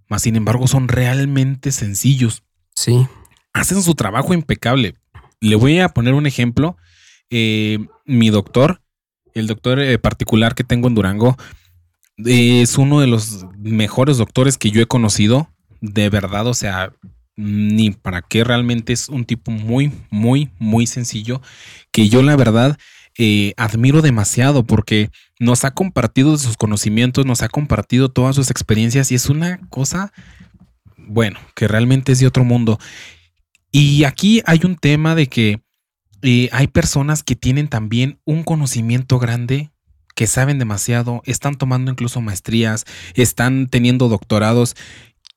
mas 0.09 0.23
sin 0.23 0.35
embargo 0.35 0.67
son 0.67 0.87
realmente 0.87 1.71
sencillos. 1.71 2.43
Sí. 2.75 3.07
Hacen 3.53 3.81
su 3.81 3.95
trabajo 3.95 4.33
impecable. 4.33 4.95
Le 5.39 5.55
voy 5.55 5.79
a 5.79 5.89
poner 5.89 6.13
un 6.13 6.27
ejemplo. 6.27 6.77
Eh, 7.29 7.79
mi 8.05 8.29
doctor, 8.29 8.81
el 9.33 9.47
doctor 9.47 9.79
eh, 9.79 9.97
particular 9.97 10.53
que 10.53 10.63
tengo 10.63 10.87
en 10.89 10.95
Durango, 10.95 11.37
es 12.17 12.77
uno 12.77 12.99
de 12.99 13.07
los 13.07 13.45
mejores 13.57 14.17
doctores 14.17 14.57
que 14.57 14.71
yo 14.71 14.81
he 14.81 14.87
conocido. 14.87 15.49
De 15.81 16.09
verdad, 16.09 16.47
o 16.47 16.53
sea, 16.53 16.93
ni 17.35 17.91
para 17.91 18.21
qué 18.21 18.43
realmente 18.43 18.93
es 18.93 19.09
un 19.09 19.25
tipo 19.25 19.51
muy, 19.51 19.91
muy, 20.09 20.49
muy 20.57 20.87
sencillo 20.87 21.41
que 21.91 22.09
yo 22.09 22.21
la 22.21 22.35
verdad 22.35 22.77
eh, 23.17 23.53
admiro 23.57 24.01
demasiado 24.01 24.63
porque 24.65 25.09
nos 25.39 25.63
ha 25.63 25.71
compartido 25.71 26.37
sus 26.37 26.57
conocimientos, 26.57 27.25
nos 27.25 27.41
ha 27.41 27.49
compartido 27.49 28.09
todas 28.09 28.35
sus 28.35 28.51
experiencias 28.51 29.11
y 29.11 29.15
es 29.15 29.29
una 29.29 29.59
cosa, 29.69 30.11
bueno, 30.97 31.39
que 31.55 31.67
realmente 31.67 32.11
es 32.11 32.19
de 32.19 32.27
otro 32.27 32.43
mundo. 32.43 32.79
Y 33.71 34.03
aquí 34.05 34.41
hay 34.45 34.61
un 34.63 34.75
tema 34.75 35.15
de 35.15 35.27
que 35.27 35.61
eh, 36.21 36.49
hay 36.51 36.67
personas 36.67 37.23
que 37.23 37.35
tienen 37.35 37.67
también 37.67 38.19
un 38.25 38.43
conocimiento 38.43 39.19
grande 39.19 39.71
que 40.15 40.27
saben 40.27 40.59
demasiado, 40.59 41.21
están 41.25 41.55
tomando 41.55 41.91
incluso 41.91 42.21
maestrías, 42.21 42.85
están 43.15 43.67
teniendo 43.67 44.07
doctorados 44.07 44.75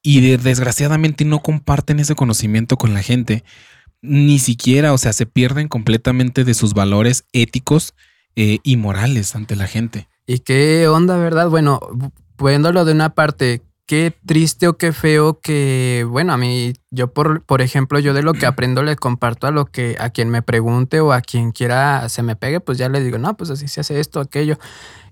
y 0.03 0.37
desgraciadamente 0.37 1.25
no 1.25 1.41
comparten 1.41 2.01
ese 2.01 2.15
conocimiento 2.15 2.77
con 2.77 2.95
la 2.95 3.03
gente. 3.03 3.45
Ni 4.01 4.39
siquiera, 4.39 4.93
o 4.93 4.99
sea, 4.99 5.13
se 5.13 5.27
pierden 5.27 5.69
completamente 5.69 6.45
de 6.45 6.55
sus 6.55 6.75
valores 6.75 7.25
éticos 7.33 7.95
eh, 8.37 8.59
y 8.63 8.77
morales 8.77 9.35
ante 9.35 9.57
la 9.57 9.67
gente. 9.67 10.09
¿Y 10.27 10.41
qué 10.41 10.87
onda, 10.89 11.17
verdad? 11.17 11.49
Bueno, 11.51 11.81
poniéndolo 12.37 12.85
de 12.85 12.93
una 12.93 13.15
parte, 13.15 13.63
qué 13.87 14.15
triste 14.27 14.69
o 14.69 14.77
qué 14.77 14.93
feo 14.93 15.41
que, 15.41 16.07
bueno, 16.09 16.35
a 16.35 16.37
mí, 16.37 16.75
yo 16.91 17.13
por, 17.13 17.43
por 17.43 17.63
ejemplo, 17.63 17.99
yo 17.99 18.15
de 18.15 18.23
lo 18.23 18.35
que 18.35 18.47
aprendo 18.47 18.83
le 18.83 18.95
comparto 18.95 19.47
a 19.47 19.51
lo 19.51 19.65
que, 19.65 19.97
a 19.99 20.11
quien 20.11 20.29
me 20.29 20.43
pregunte 20.43 21.01
o 21.01 21.13
a 21.13 21.23
quien 21.23 21.51
quiera 21.51 22.09
se 22.09 22.23
me 22.23 22.37
pegue, 22.37 22.61
pues 22.61 22.79
ya 22.79 22.89
le 22.89 23.03
digo, 23.03 23.19
no, 23.19 23.37
pues 23.37 23.51
así 23.51 23.67
se 23.67 23.81
hace 23.81 23.99
esto, 23.99 24.21
aquello. 24.21 24.59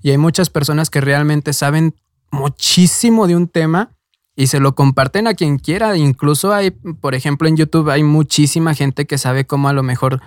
Y 0.03 0.11
hay 0.11 0.19
muchas 0.19 0.51
personas 0.51 0.91
que 0.91 1.01
realmente 1.01 1.53
saben 1.53 1.97
muchísimo 2.31 3.27
de 3.27 3.35
un 3.35 3.49
tema 3.49 3.91
y 4.37 4.49
se 4.49 4.61
lo 4.61 4.75
comparten 4.75 5.27
a 5.27 5.35
quien 5.35 5.59
quiera. 5.59 5.97
Incluso 5.97 6.53
hay, 6.53 6.71
por 6.71 7.15
ejemplo, 7.15 7.49
en 7.49 7.57
YouTube 7.57 7.91
hay 7.91 8.03
muchísima 8.03 8.75
gente 8.75 9.07
que 9.07 9.17
sabe 9.17 9.47
cómo 9.47 9.69
a 9.69 9.73
lo 9.73 9.83
mejor 9.83 10.21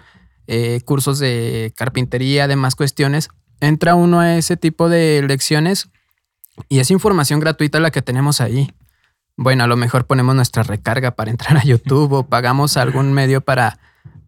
eh, 0.47 0.81
cursos 0.83 1.19
de 1.19 1.71
carpintería, 1.77 2.47
demás 2.47 2.75
cuestiones. 2.75 3.29
Entra 3.61 3.93
uno 3.93 4.19
a 4.19 4.35
ese 4.35 4.57
tipo 4.57 4.89
de 4.89 5.23
lecciones 5.27 5.89
y 6.67 6.79
es 6.79 6.89
información 6.89 7.39
gratuita 7.39 7.79
la 7.79 7.91
que 7.91 8.01
tenemos 8.01 8.41
ahí. 8.41 8.73
Bueno, 9.37 9.63
a 9.63 9.67
lo 9.67 9.77
mejor 9.77 10.05
ponemos 10.05 10.35
nuestra 10.35 10.63
recarga 10.63 11.11
para 11.11 11.31
entrar 11.31 11.55
a 11.57 11.63
YouTube 11.63 12.11
o 12.11 12.23
pagamos 12.27 12.77
algún 12.77 13.13
medio 13.13 13.41
para, 13.41 13.79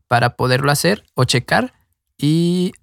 para 0.07 0.35
poderlo 0.35 0.71
hacer 0.71 1.03
o 1.15 1.23
checar. 1.23 1.73
Y 2.17 2.73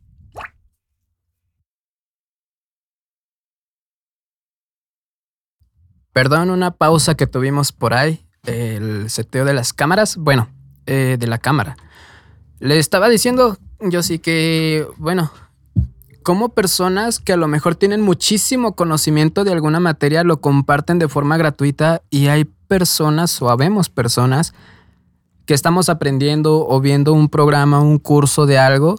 Perdón, 6.18 6.50
una 6.50 6.72
pausa 6.72 7.14
que 7.14 7.28
tuvimos 7.28 7.70
por 7.70 7.94
ahí, 7.94 8.26
el 8.44 9.09
seteo 9.09 9.44
de 9.44 9.52
las 9.52 9.72
cámaras, 9.72 10.16
bueno, 10.16 10.48
eh, 10.87 11.16
de 11.16 11.26
la 11.28 11.38
cámara. 11.38 11.76
Le 12.59 12.81
estaba 12.81 13.09
diciendo 13.09 13.57
yo 13.78 14.02
sí 14.02 14.18
que, 14.18 14.85
bueno, 14.96 15.31
como 16.24 16.48
personas 16.48 17.20
que 17.20 17.35
a 17.35 17.37
lo 17.37 17.46
mejor 17.46 17.76
tienen 17.76 18.00
muchísimo 18.00 18.74
conocimiento 18.74 19.44
de 19.44 19.52
alguna 19.52 19.78
materia 19.78 20.24
lo 20.24 20.40
comparten 20.40 20.98
de 20.98 21.07
forma 21.07 21.37
gratuita 21.37 22.02
y 22.11 22.26
hay 22.26 22.46
personas 22.66 23.40
o 23.40 23.48
habemos 23.48 23.88
personas 23.88 24.54
que 25.46 25.54
estamos 25.54 25.88
aprendiendo 25.88 26.66
o 26.66 26.81
viendo 26.81 27.12
un 27.12 27.28
programa, 27.28 27.78
un 27.78 28.00
curso 28.00 28.44
de 28.44 28.59
algo 28.59 28.98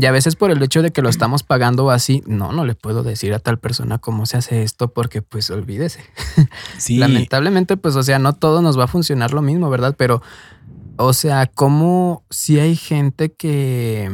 Y 0.00 0.06
a 0.06 0.12
veces 0.12 0.34
por 0.36 0.50
el 0.50 0.62
hecho 0.62 0.80
de 0.82 0.92
que 0.92 1.02
lo 1.02 1.08
estamos 1.10 1.42
pagando 1.42 1.90
así, 1.90 2.22
no, 2.26 2.52
no 2.52 2.64
le 2.64 2.74
puedo 2.74 3.02
decir 3.02 3.34
a 3.34 3.38
tal 3.38 3.58
persona 3.58 3.98
cómo 3.98 4.24
se 4.24 4.36
hace 4.38 4.62
esto 4.62 4.92
porque 4.92 5.20
pues 5.22 5.50
olvídese. 5.50 6.00
Sí. 6.78 6.96
Lamentablemente 6.96 7.76
pues 7.76 7.96
o 7.96 8.02
sea, 8.02 8.18
no 8.18 8.32
todo 8.34 8.62
nos 8.62 8.78
va 8.78 8.84
a 8.84 8.88
funcionar 8.88 9.32
lo 9.34 9.42
mismo, 9.42 9.68
¿verdad? 9.68 9.94
Pero 9.98 10.22
o 10.96 11.12
sea, 11.12 11.46
como 11.46 12.24
si 12.30 12.58
hay 12.58 12.76
gente 12.76 13.32
que 13.32 14.10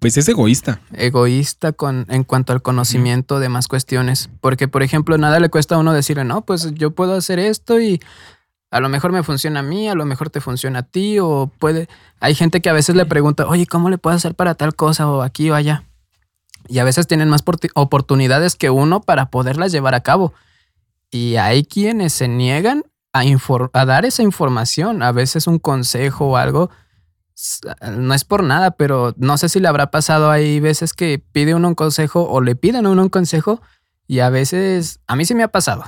Pues 0.00 0.16
es 0.16 0.28
egoísta. 0.28 0.80
egoísta 0.92 1.72
con 1.72 2.06
en 2.08 2.24
cuanto 2.24 2.52
al 2.52 2.60
conocimiento 2.62 3.38
de 3.40 3.48
más 3.48 3.68
cuestiones, 3.68 4.28
porque 4.40 4.66
por 4.68 4.82
ejemplo, 4.82 5.16
nada 5.18 5.38
le 5.40 5.48
cuesta 5.50 5.76
a 5.76 5.78
uno 5.78 5.92
decirle, 5.92 6.24
"No, 6.24 6.42
pues 6.44 6.72
yo 6.74 6.90
puedo 6.92 7.14
hacer 7.14 7.38
esto 7.38 7.80
y 7.80 8.00
a 8.74 8.80
lo 8.80 8.88
mejor 8.88 9.12
me 9.12 9.22
funciona 9.22 9.60
a 9.60 9.62
mí, 9.62 9.88
a 9.88 9.94
lo 9.94 10.04
mejor 10.04 10.30
te 10.30 10.40
funciona 10.40 10.80
a 10.80 10.82
ti 10.82 11.20
o 11.20 11.48
puede 11.60 11.88
hay 12.18 12.34
gente 12.34 12.60
que 12.60 12.68
a 12.68 12.72
veces 12.72 12.96
le 12.96 13.06
pregunta, 13.06 13.46
"Oye, 13.46 13.66
¿cómo 13.66 13.88
le 13.88 13.98
puedo 13.98 14.16
hacer 14.16 14.34
para 14.34 14.56
tal 14.56 14.74
cosa 14.74 15.08
o 15.08 15.22
aquí 15.22 15.48
o 15.48 15.54
allá?" 15.54 15.84
Y 16.66 16.80
a 16.80 16.84
veces 16.84 17.06
tienen 17.06 17.28
más 17.28 17.44
oportunidades 17.74 18.56
que 18.56 18.70
uno 18.70 19.00
para 19.00 19.26
poderlas 19.26 19.70
llevar 19.70 19.94
a 19.94 20.00
cabo. 20.00 20.34
Y 21.12 21.36
hay 21.36 21.64
quienes 21.64 22.14
se 22.14 22.26
niegan 22.26 22.82
a, 23.12 23.84
dar 23.84 24.04
esa 24.06 24.24
información, 24.24 25.04
a 25.04 25.12
veces 25.12 25.46
un 25.46 25.60
consejo 25.60 26.30
o 26.30 26.36
algo. 26.36 26.70
No 27.96 28.12
es 28.12 28.24
por 28.24 28.42
nada, 28.42 28.72
pero 28.72 29.14
no 29.18 29.38
sé 29.38 29.48
si 29.48 29.60
le 29.60 29.68
habrá 29.68 29.92
pasado. 29.92 30.32
Hay 30.32 30.58
veces 30.58 30.94
que 30.94 31.20
pide 31.20 31.54
uno 31.54 31.68
un 31.68 31.74
consejo 31.76 32.28
o 32.28 32.40
le 32.40 32.56
piden 32.56 32.88
uno 32.88 33.02
un 33.02 33.08
consejo 33.08 33.60
y 34.06 34.18
a 34.18 34.30
veces, 34.30 35.00
a 35.06 35.16
mí 35.16 35.24
sí 35.24 35.34
me 35.34 35.42
ha 35.42 35.48
pasado, 35.48 35.84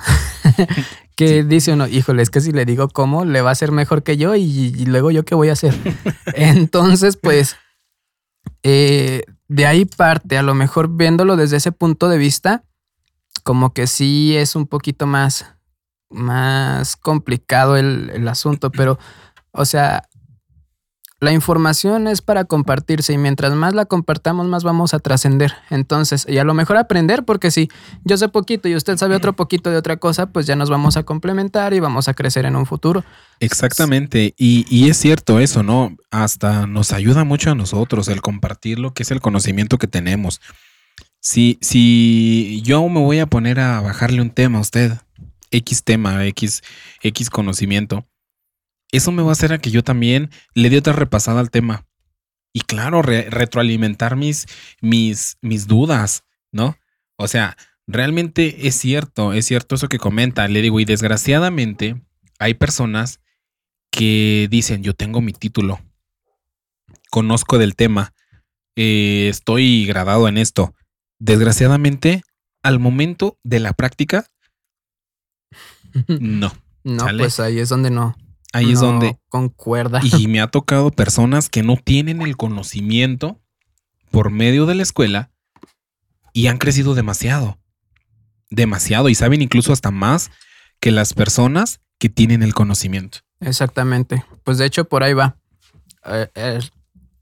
que 1.17 1.43
dice 1.43 1.73
uno, 1.73 1.89
híjole, 1.89 2.23
es 2.23 2.31
que 2.31 2.43
si 2.43 2.53
le 2.53 2.67
digo 2.67 2.89
cómo, 2.89 3.25
le 3.25 3.41
va 3.41 3.51
a 3.51 3.55
ser 3.55 3.73
mejor 3.73 4.03
que 4.03 4.19
yo 4.19 4.37
y, 4.37 4.43
y 4.43 4.85
luego 4.85 5.11
yo 5.11 5.25
qué 5.25 5.35
voy 5.35 5.49
a 5.49 5.55
hacer. 5.55 5.75
Entonces, 6.35 7.17
pues, 7.17 7.57
eh, 8.63 9.23
de 9.49 9.67
ahí 9.67 9.87
parte, 9.87 10.37
a 10.37 10.43
lo 10.43 10.55
mejor 10.55 10.89
viéndolo 10.95 11.37
desde 11.37 11.57
ese 11.57 11.73
punto 11.73 12.09
de 12.09 12.19
vista, 12.19 12.65
como 13.43 13.73
que 13.73 13.87
sí 13.87 14.37
es 14.37 14.57
un 14.57 14.67
poquito 14.67 15.07
más, 15.07 15.47
más 16.11 16.97
complicado 16.97 17.77
el, 17.77 18.11
el 18.11 18.29
asunto, 18.29 18.71
pero, 18.71 18.99
o 19.53 19.65
sea, 19.65 20.09
la 21.19 21.33
información 21.33 22.09
es 22.09 22.21
para 22.21 22.45
compartirse 22.45 23.15
y 23.15 23.19
mientras 23.19 23.55
más 23.55 23.75
la 23.75 23.87
compartamos, 23.87 24.47
más 24.49 24.65
vamos 24.65 24.93
a 24.93 24.99
trascender. 24.99 25.55
Entonces, 25.71 26.27
y 26.29 26.37
a 26.37 26.45
lo 26.45 26.53
mejor 26.53 26.77
aprender, 26.77 27.25
porque 27.25 27.51
si 27.51 27.69
yo 28.05 28.19
sé 28.19 28.29
poquito 28.29 28.69
y 28.69 28.77
usted 28.77 28.99
sabe 28.99 29.17
otro 29.17 29.35
poquito 29.35 29.71
de 29.71 29.79
otra 29.79 29.97
cosa, 29.97 30.27
pues 30.27 30.47
ya 30.47 30.57
nos 30.57 30.69
vamos 30.69 30.99
a 30.99 31.05
complementar 31.05 31.73
y 31.73 31.81
vamos 31.81 32.09
a 32.09 32.15
crecer 32.15 32.45
en 32.45 32.55
un 32.55 32.67
futuro. 32.67 33.03
Exactamente. 33.41 34.35
Y, 34.37 34.67
y 34.69 34.91
es 34.91 34.99
cierto 34.99 35.41
eso, 35.41 35.63
¿no? 35.63 35.97
Hasta 36.11 36.67
nos 36.67 36.93
ayuda 36.93 37.25
mucho 37.25 37.51
a 37.51 37.55
nosotros 37.55 38.09
el 38.09 38.21
compartir 38.21 38.79
lo 38.79 38.93
que 38.93 39.03
es 39.03 39.11
el 39.11 39.23
conocimiento 39.23 39.79
que 39.79 39.87
tenemos. 39.87 40.43
Si, 41.21 41.59
si 41.63 42.61
yo 42.63 42.87
me 42.91 43.01
voy 43.01 43.21
a 43.21 43.27
poner 43.27 43.59
a 43.59 43.81
bajarle 43.81 44.21
un 44.21 44.31
tema 44.31 44.59
a 44.59 44.61
usted, 44.61 44.93
X 45.51 45.83
tema, 45.83 46.27
X, 46.27 46.63
X 47.03 47.31
conocimiento, 47.31 48.07
eso 48.93 49.13
me 49.13 49.23
va 49.23 49.31
a 49.31 49.33
hacer 49.33 49.53
a 49.53 49.59
que 49.59 49.71
yo 49.71 49.83
también 49.83 50.31
le 50.55 50.71
dé 50.71 50.79
otra 50.79 50.93
repasada 50.93 51.41
al 51.41 51.51
tema. 51.51 51.87
Y 52.53 52.61
claro, 52.63 53.03
re- 53.03 53.29
retroalimentar 53.31 54.17
mis, 54.17 54.47
mis, 54.81 55.37
mis 55.43 55.67
dudas, 55.67 56.25
¿no? 56.53 56.77
O 57.17 57.29
sea, 57.29 57.57
realmente 57.87 58.67
es 58.67 58.77
cierto, 58.77 59.33
es 59.33 59.47
cierto 59.47 59.75
eso 59.75 59.89
que 59.89 59.99
comenta. 59.99 60.49
Le 60.49 60.63
digo, 60.63 60.81
y 60.81 60.85
desgraciadamente 60.85 62.01
hay 62.39 62.55
personas 62.55 63.21
que 63.91 64.49
dicen, 64.51 64.83
yo 64.83 64.95
tengo 64.95 65.21
mi 65.21 65.33
título, 65.33 65.81
conozco 67.11 67.59
del 67.59 67.77
tema, 67.77 68.15
eh, 68.77 69.29
estoy 69.31 69.87
gradado 69.87 70.29
en 70.29 70.39
esto. 70.39 70.75
Desgraciadamente, 71.19 72.23
al 72.63 72.79
momento 72.79 73.39
de 73.43 73.61
la 73.61 73.73
práctica, 73.73 74.27
no. 76.09 76.53
No, 76.85 77.05
pues 77.19 77.41
ahí 77.41 77.59
es 77.59 77.69
donde 77.69 77.91
no. 77.91 78.17
Ahí 78.53 78.73
es 78.73 78.81
donde... 78.81 79.19
concuerda. 79.29 80.01
Y 80.03 80.29
me 80.29 80.41
ha 80.41 80.47
tocado 80.47 80.91
personas 80.91 81.49
que 81.49 81.63
no 81.63 81.77
tienen 81.77 82.23
el 82.23 82.37
conocimiento 82.37 83.41
por 84.11 84.31
medio 84.31 84.67
de 84.67 84.75
la 84.75 84.83
escuela 84.83 85.31
y 86.33 86.47
han 86.47 86.59
crecido 86.59 86.95
demasiado. 86.95 87.59
Demasiado. 88.51 89.09
Y 89.09 89.15
saben 89.15 89.43
incluso 89.43 89.73
hasta 89.73 89.91
más 89.91 90.31
que 90.81 90.91
las 90.91 91.13
personas 91.13 91.81
que 91.99 92.09
tienen 92.09 92.43
el 92.43 92.55
conocimiento. 92.55 93.19
Exactamente. 93.41 94.25
Pues 94.45 94.59
de 94.59 94.67
hecho 94.67 94.87
por 94.87 95.03
ahí 95.03 95.13
va. 95.13 95.37
Eh, 96.07 96.29
eh, 96.35 96.61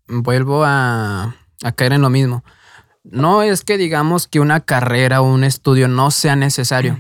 vuelvo 0.07 0.65
a, 0.65 1.37
a 1.63 1.73
caer 1.73 1.95
en 1.95 2.03
lo 2.03 2.11
mismo. 2.11 2.45
No 3.03 3.43
es 3.43 3.63
que 3.65 3.77
digamos 3.77 4.29
que 4.29 4.41
una 4.41 4.61
carrera 4.61 5.21
o 5.21 5.33
un 5.33 5.45
estudio 5.45 5.89
no 5.89 6.11
sea 6.11 6.37
necesario. 6.37 6.99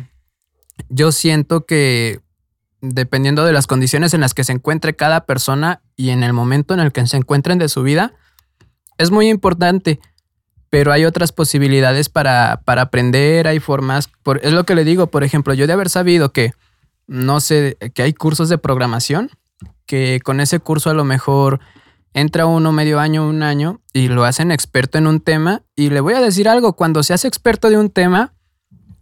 Yo 0.88 1.12
siento 1.12 1.66
que 1.66 2.20
dependiendo 2.92 3.44
de 3.44 3.52
las 3.52 3.66
condiciones 3.66 4.14
en 4.14 4.20
las 4.20 4.34
que 4.34 4.44
se 4.44 4.52
encuentre 4.52 4.94
cada 4.94 5.24
persona 5.26 5.80
y 5.96 6.10
en 6.10 6.22
el 6.22 6.32
momento 6.32 6.74
en 6.74 6.80
el 6.80 6.92
que 6.92 7.06
se 7.06 7.16
encuentren 7.16 7.58
de 7.58 7.68
su 7.68 7.82
vida, 7.82 8.12
es 8.98 9.10
muy 9.10 9.28
importante. 9.28 10.00
Pero 10.70 10.92
hay 10.92 11.04
otras 11.04 11.32
posibilidades 11.32 12.08
para, 12.08 12.60
para 12.64 12.82
aprender, 12.82 13.46
hay 13.46 13.60
formas. 13.60 14.10
Es 14.42 14.52
lo 14.52 14.64
que 14.64 14.74
le 14.74 14.84
digo, 14.84 15.06
por 15.06 15.22
ejemplo, 15.22 15.54
yo 15.54 15.66
de 15.66 15.72
haber 15.72 15.88
sabido 15.88 16.32
que 16.32 16.52
no 17.06 17.40
sé, 17.40 17.76
que 17.94 18.02
hay 18.02 18.12
cursos 18.12 18.48
de 18.48 18.58
programación, 18.58 19.30
que 19.86 20.20
con 20.24 20.40
ese 20.40 20.60
curso 20.60 20.90
a 20.90 20.94
lo 20.94 21.04
mejor 21.04 21.60
entra 22.12 22.46
uno 22.46 22.72
medio 22.72 23.00
año, 23.00 23.28
un 23.28 23.42
año, 23.42 23.80
y 23.92 24.08
lo 24.08 24.24
hacen 24.24 24.50
experto 24.50 24.98
en 24.98 25.06
un 25.06 25.20
tema. 25.20 25.62
Y 25.76 25.90
le 25.90 26.00
voy 26.00 26.14
a 26.14 26.20
decir 26.20 26.48
algo, 26.48 26.74
cuando 26.74 27.02
se 27.02 27.12
hace 27.12 27.28
experto 27.28 27.70
de 27.70 27.78
un 27.78 27.90
tema, 27.90 28.34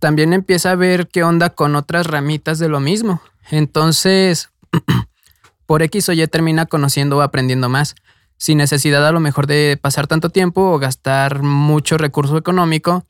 también 0.02 0.32
empieza 0.32 0.72
a 0.72 0.74
ver 0.74 1.06
qué 1.06 1.22
onda 1.22 1.50
con 1.50 1.76
otras 1.76 2.08
ramitas 2.08 2.58
de 2.58 2.68
lo 2.68 2.80
mismo. 2.80 3.22
Entonces, 3.52 4.50
por 5.66 5.84
X 5.84 6.08
o 6.08 6.12
Y 6.12 6.26
termina 6.26 6.66
conociendo 6.66 7.18
o 7.18 7.20
aprendiendo 7.20 7.68
más, 7.68 7.94
sin 8.36 8.58
necesidad 8.58 9.06
a 9.06 9.12
lo 9.12 9.20
mejor 9.20 9.46
de 9.46 9.78
pasar 9.80 10.08
tanto 10.08 10.30
tiempo 10.30 10.72
o 10.72 10.80
gastar 10.80 11.44
mucho 11.44 11.98
recurso 11.98 12.36
económico 12.36 13.06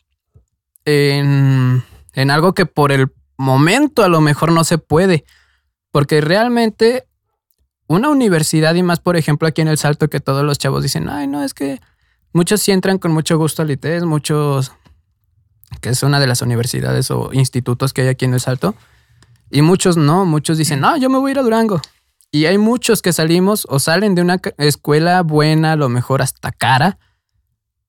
en, 0.84 1.82
en 2.12 2.30
algo 2.30 2.52
que 2.52 2.66
por 2.66 2.92
el 2.92 3.10
momento 3.38 4.04
a 4.04 4.08
lo 4.08 4.20
mejor 4.20 4.52
no 4.52 4.62
se 4.62 4.76
puede. 4.76 5.24
Porque 5.92 6.20
realmente 6.20 7.06
una 7.86 8.10
universidad 8.10 8.74
y 8.74 8.82
más, 8.82 9.00
por 9.00 9.16
ejemplo, 9.16 9.48
aquí 9.48 9.62
en 9.62 9.68
El 9.68 9.78
Salto, 9.78 10.10
que 10.10 10.20
todos 10.20 10.44
los 10.44 10.58
chavos 10.58 10.82
dicen, 10.82 11.08
ay, 11.08 11.26
no, 11.26 11.42
es 11.42 11.54
que 11.54 11.80
muchos 12.34 12.60
sí 12.60 12.70
entran 12.70 12.98
con 12.98 13.12
mucho 13.12 13.38
gusto 13.38 13.62
al 13.62 13.70
ITES, 13.70 14.04
muchos, 14.04 14.72
que 15.80 15.88
es 15.90 16.02
una 16.02 16.20
de 16.20 16.26
las 16.26 16.42
universidades 16.42 17.10
o 17.10 17.30
institutos 17.32 17.92
que 17.92 18.02
hay 18.02 18.08
aquí 18.08 18.24
en 18.24 18.34
El 18.34 18.40
Salto, 18.40 18.74
y 19.50 19.62
muchos 19.62 19.96
no, 19.96 20.24
muchos 20.24 20.58
dicen, 20.58 20.80
no, 20.80 20.96
yo 20.96 21.10
me 21.10 21.18
voy 21.18 21.30
a 21.30 21.32
ir 21.32 21.38
a 21.38 21.42
Durango. 21.42 21.80
Y 22.30 22.46
hay 22.46 22.56
muchos 22.56 23.02
que 23.02 23.12
salimos 23.12 23.66
o 23.68 23.78
salen 23.78 24.14
de 24.14 24.22
una 24.22 24.40
escuela 24.56 25.20
buena, 25.22 25.72
a 25.72 25.76
lo 25.76 25.88
mejor 25.90 26.22
hasta 26.22 26.50
cara, 26.50 26.98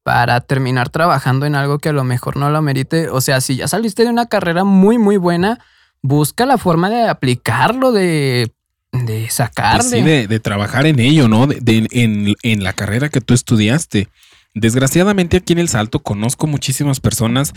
para 0.04 0.41
terminar 0.41 0.89
trabajando 0.89 1.46
en 1.46 1.56
algo 1.56 1.80
que 1.80 1.89
a 1.89 1.93
lo 1.93 2.04
mejor 2.04 2.36
no 2.36 2.50
lo 2.50 2.62
merite. 2.62 3.08
O 3.10 3.22
sea, 3.22 3.39
si 3.39 3.56
ya 3.56 3.69
saliste 3.69 4.04
de 4.04 4.10
una 4.10 4.26
carrera 4.26 4.65
muy, 4.65 4.98
muy 4.98 5.15
buena, 5.15 5.60
busca 6.02 6.46
la 6.46 6.58
forma 6.58 6.89
de 6.89 7.08
aplicarlo, 7.08 7.93
de, 7.93 8.54
de 8.91 9.30
sacarle. 9.30 9.84
Sí, 9.84 10.02
de, 10.02 10.28
de 10.28 10.39
trabajar 10.41 10.86
en 10.88 11.00
ello, 11.00 11.30
¿no? 11.30 11.48
De, 11.48 11.62
de- 11.62 11.88
en, 11.91 12.34
en 12.43 12.63
la 12.65 12.74
carrera 12.74 13.08
que 13.08 13.22
tú 13.22 13.34
estudiaste. 13.34 14.10
Desgraciadamente 14.53 15.37
aquí 15.37 15.53
en 15.53 15.59
El 15.59 15.69
Salto 15.69 15.99
conozco 15.99 16.47
muchísimas 16.47 16.99
personas 16.99 17.53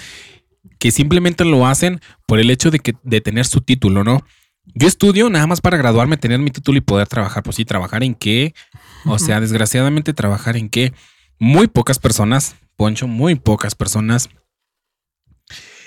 que 0.78 0.90
simplemente 0.90 1.44
lo 1.44 1.66
hacen 1.66 2.00
por 2.26 2.40
el 2.40 2.50
hecho 2.50 2.70
de, 2.70 2.80
que, 2.80 2.94
de 3.02 3.20
tener 3.20 3.46
su 3.46 3.60
título, 3.60 4.04
¿no? 4.04 4.24
Yo 4.74 4.88
estudio 4.88 5.30
nada 5.30 5.46
más 5.46 5.60
para 5.60 5.76
graduarme, 5.76 6.16
tener 6.16 6.40
mi 6.40 6.50
título 6.50 6.78
y 6.78 6.80
poder 6.80 7.06
trabajar. 7.06 7.42
Pues 7.42 7.56
sí, 7.56 7.64
trabajar 7.64 8.02
en 8.02 8.14
qué. 8.14 8.54
O 9.04 9.18
sea, 9.18 9.40
desgraciadamente 9.40 10.12
trabajar 10.12 10.56
en 10.56 10.68
qué. 10.68 10.92
Muy 11.38 11.68
pocas 11.68 11.98
personas, 12.00 12.56
Poncho, 12.76 13.06
muy 13.06 13.36
pocas 13.36 13.74
personas 13.74 14.28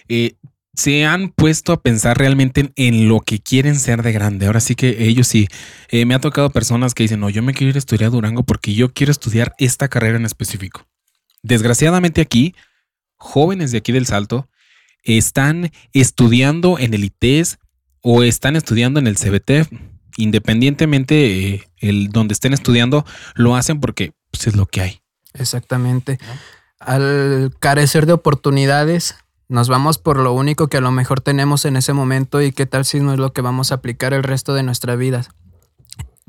eh, 0.09 0.33
se 0.73 1.05
han 1.05 1.29
puesto 1.29 1.71
a 1.71 1.81
pensar 1.81 2.17
realmente 2.17 2.61
en, 2.61 2.73
en 2.75 3.07
lo 3.07 3.19
que 3.21 3.39
quieren 3.39 3.79
ser 3.79 4.01
de 4.01 4.11
grande. 4.11 4.47
Ahora 4.47 4.59
sí 4.59 4.75
que 4.75 5.03
ellos 5.03 5.27
sí. 5.27 5.47
Eh, 5.89 6.05
me 6.05 6.15
ha 6.15 6.19
tocado 6.19 6.49
personas 6.49 6.93
que 6.93 7.03
dicen, 7.03 7.19
no, 7.19 7.29
yo 7.29 7.43
me 7.43 7.53
quiero 7.53 7.69
ir 7.69 7.75
a 7.75 7.79
estudiar 7.79 8.07
a 8.07 8.11
Durango 8.11 8.43
porque 8.43 8.73
yo 8.73 8.93
quiero 8.93 9.11
estudiar 9.11 9.53
esta 9.59 9.87
carrera 9.87 10.17
en 10.17 10.25
específico. 10.25 10.88
Desgraciadamente 11.43 12.21
aquí, 12.21 12.55
jóvenes 13.17 13.71
de 13.71 13.79
aquí 13.79 13.91
del 13.91 14.05
Salto 14.05 14.49
están 15.03 15.71
estudiando 15.93 16.77
en 16.79 16.93
el 16.93 17.03
ITES 17.03 17.57
o 18.01 18.23
están 18.23 18.55
estudiando 18.55 18.99
en 18.99 19.07
el 19.07 19.17
CBT. 19.17 19.71
Independientemente 20.17 21.55
eh, 21.55 21.69
el 21.77 22.09
donde 22.09 22.33
estén 22.33 22.53
estudiando, 22.53 23.05
lo 23.35 23.55
hacen 23.55 23.79
porque 23.79 24.13
pues, 24.31 24.47
es 24.47 24.55
lo 24.55 24.65
que 24.65 24.81
hay. 24.81 25.01
Exactamente. 25.33 26.19
Al 26.79 27.53
carecer 27.59 28.05
de 28.05 28.13
oportunidades, 28.13 29.15
nos 29.47 29.69
vamos 29.69 29.97
por 29.97 30.19
lo 30.19 30.33
único 30.33 30.67
que 30.67 30.77
a 30.77 30.81
lo 30.81 30.91
mejor 30.91 31.21
tenemos 31.21 31.65
en 31.65 31.75
ese 31.75 31.93
momento 31.93 32.41
y 32.41 32.51
qué 32.51 32.65
tal 32.65 32.85
si 32.85 32.99
no 32.99 33.13
es 33.13 33.19
lo 33.19 33.33
que 33.33 33.41
vamos 33.41 33.71
a 33.71 33.75
aplicar 33.75 34.13
el 34.13 34.23
resto 34.23 34.53
de 34.53 34.63
nuestra 34.63 34.95
vida. 34.95 35.25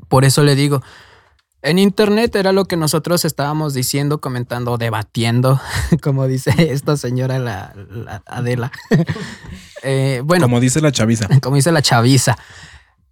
Por 0.07 0.25
eso 0.25 0.43
le 0.43 0.55
digo, 0.55 0.81
En 1.63 1.77
internet 1.77 2.35
era 2.35 2.51
lo 2.53 2.65
que 2.65 2.75
nosotros 2.75 3.23
estábamos 3.23 3.75
diciendo, 3.75 4.19
comentando, 4.19 4.77
debatiendo, 4.77 5.61
como 6.01 6.27
dice 6.27 6.51
esta 6.71 6.97
señora 6.97 7.39
la, 7.39 7.73
Adela. 8.25 8.71
Eh, 9.83 10.21
bueno, 10.23 10.45
como 10.45 10.59
dice 10.59 10.79
la 10.79 10.91
chaviza. 10.91 11.27
Como 11.41 11.55
dice 11.55 11.71
la 11.71 11.81
chaviza. 11.81 12.37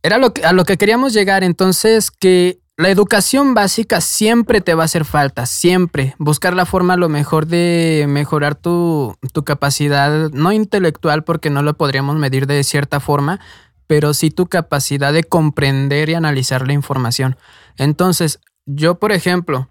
Era 0.04 0.20
lo 0.20 0.36
que, 0.36 0.46
a 0.46 0.54
lo 0.54 0.66
que 0.66 0.78
queríamos 0.78 1.14
llegar, 1.14 1.44
entonces, 1.44 2.12
que 2.12 2.60
la 2.78 2.92
educación 2.92 3.56
básica 3.56 4.02
siempre 4.02 4.62
te 4.62 4.76
va 4.76 4.84
a 4.84 4.86
hacer 4.86 5.04
falta, 5.04 5.48
siempre. 5.48 6.14
Buscar 6.20 6.54
la 6.54 6.68
forma 6.68 6.94
a 6.94 6.98
lo 6.98 7.10
mejor 7.10 7.48
de 7.48 8.06
mejorar 8.08 8.54
tu, 8.54 9.16
tu 9.34 9.44
capacidad, 9.44 10.30
no 10.30 10.52
intelectual, 10.52 11.24
porque 11.24 11.50
no 11.50 11.64
lo 11.64 11.74
podríamos 11.76 12.18
medir 12.18 12.46
de 12.46 12.64
cierta 12.64 13.00
forma, 13.00 13.40
pero 13.88 14.14
sí 14.14 14.30
tu 14.30 14.46
capacidad 14.46 15.12
de 15.12 15.24
comprender 15.24 16.10
y 16.10 16.14
analizar 16.14 16.68
la 16.68 16.74
información. 16.74 17.36
Entonces, 17.80 18.40
yo, 18.68 19.00
por 19.00 19.12
ejemplo, 19.12 19.70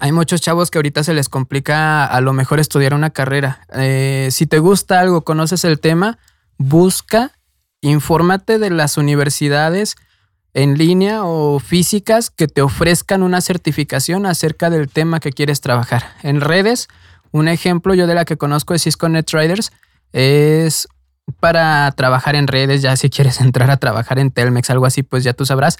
hay 0.00 0.12
muchos 0.12 0.40
chavos 0.40 0.70
que 0.70 0.78
ahorita 0.78 1.04
se 1.04 1.12
les 1.12 1.28
complica 1.28 2.06
a 2.06 2.20
lo 2.20 2.32
mejor 2.32 2.60
estudiar 2.60 2.94
una 2.94 3.10
carrera. 3.10 3.66
Eh, 3.74 4.28
si 4.30 4.46
te 4.46 4.58
gusta 4.58 5.00
algo, 5.00 5.22
conoces 5.22 5.64
el 5.64 5.78
tema, 5.78 6.18
busca, 6.56 7.32
infórmate 7.82 8.58
de 8.58 8.70
las 8.70 8.96
universidades 8.96 9.96
en 10.54 10.78
línea 10.78 11.24
o 11.24 11.58
físicas 11.58 12.30
que 12.30 12.46
te 12.46 12.62
ofrezcan 12.62 13.22
una 13.22 13.40
certificación 13.40 14.24
acerca 14.24 14.70
del 14.70 14.88
tema 14.88 15.20
que 15.20 15.32
quieres 15.32 15.60
trabajar. 15.60 16.04
En 16.22 16.40
redes, 16.40 16.88
un 17.32 17.48
ejemplo 17.48 17.94
yo 17.94 18.06
de 18.06 18.14
la 18.14 18.24
que 18.24 18.36
conozco 18.36 18.74
es 18.74 18.84
Cisco 18.84 19.08
Net 19.08 19.26
Traders, 19.26 19.72
es 20.12 20.86
para 21.40 21.90
trabajar 21.92 22.36
en 22.36 22.46
redes, 22.46 22.82
ya 22.82 22.96
si 22.96 23.10
quieres 23.10 23.40
entrar 23.40 23.70
a 23.70 23.76
trabajar 23.76 24.18
en 24.18 24.30
Telmex, 24.30 24.70
algo 24.70 24.86
así, 24.86 25.02
pues 25.02 25.24
ya 25.24 25.32
tú 25.32 25.44
sabrás. 25.44 25.78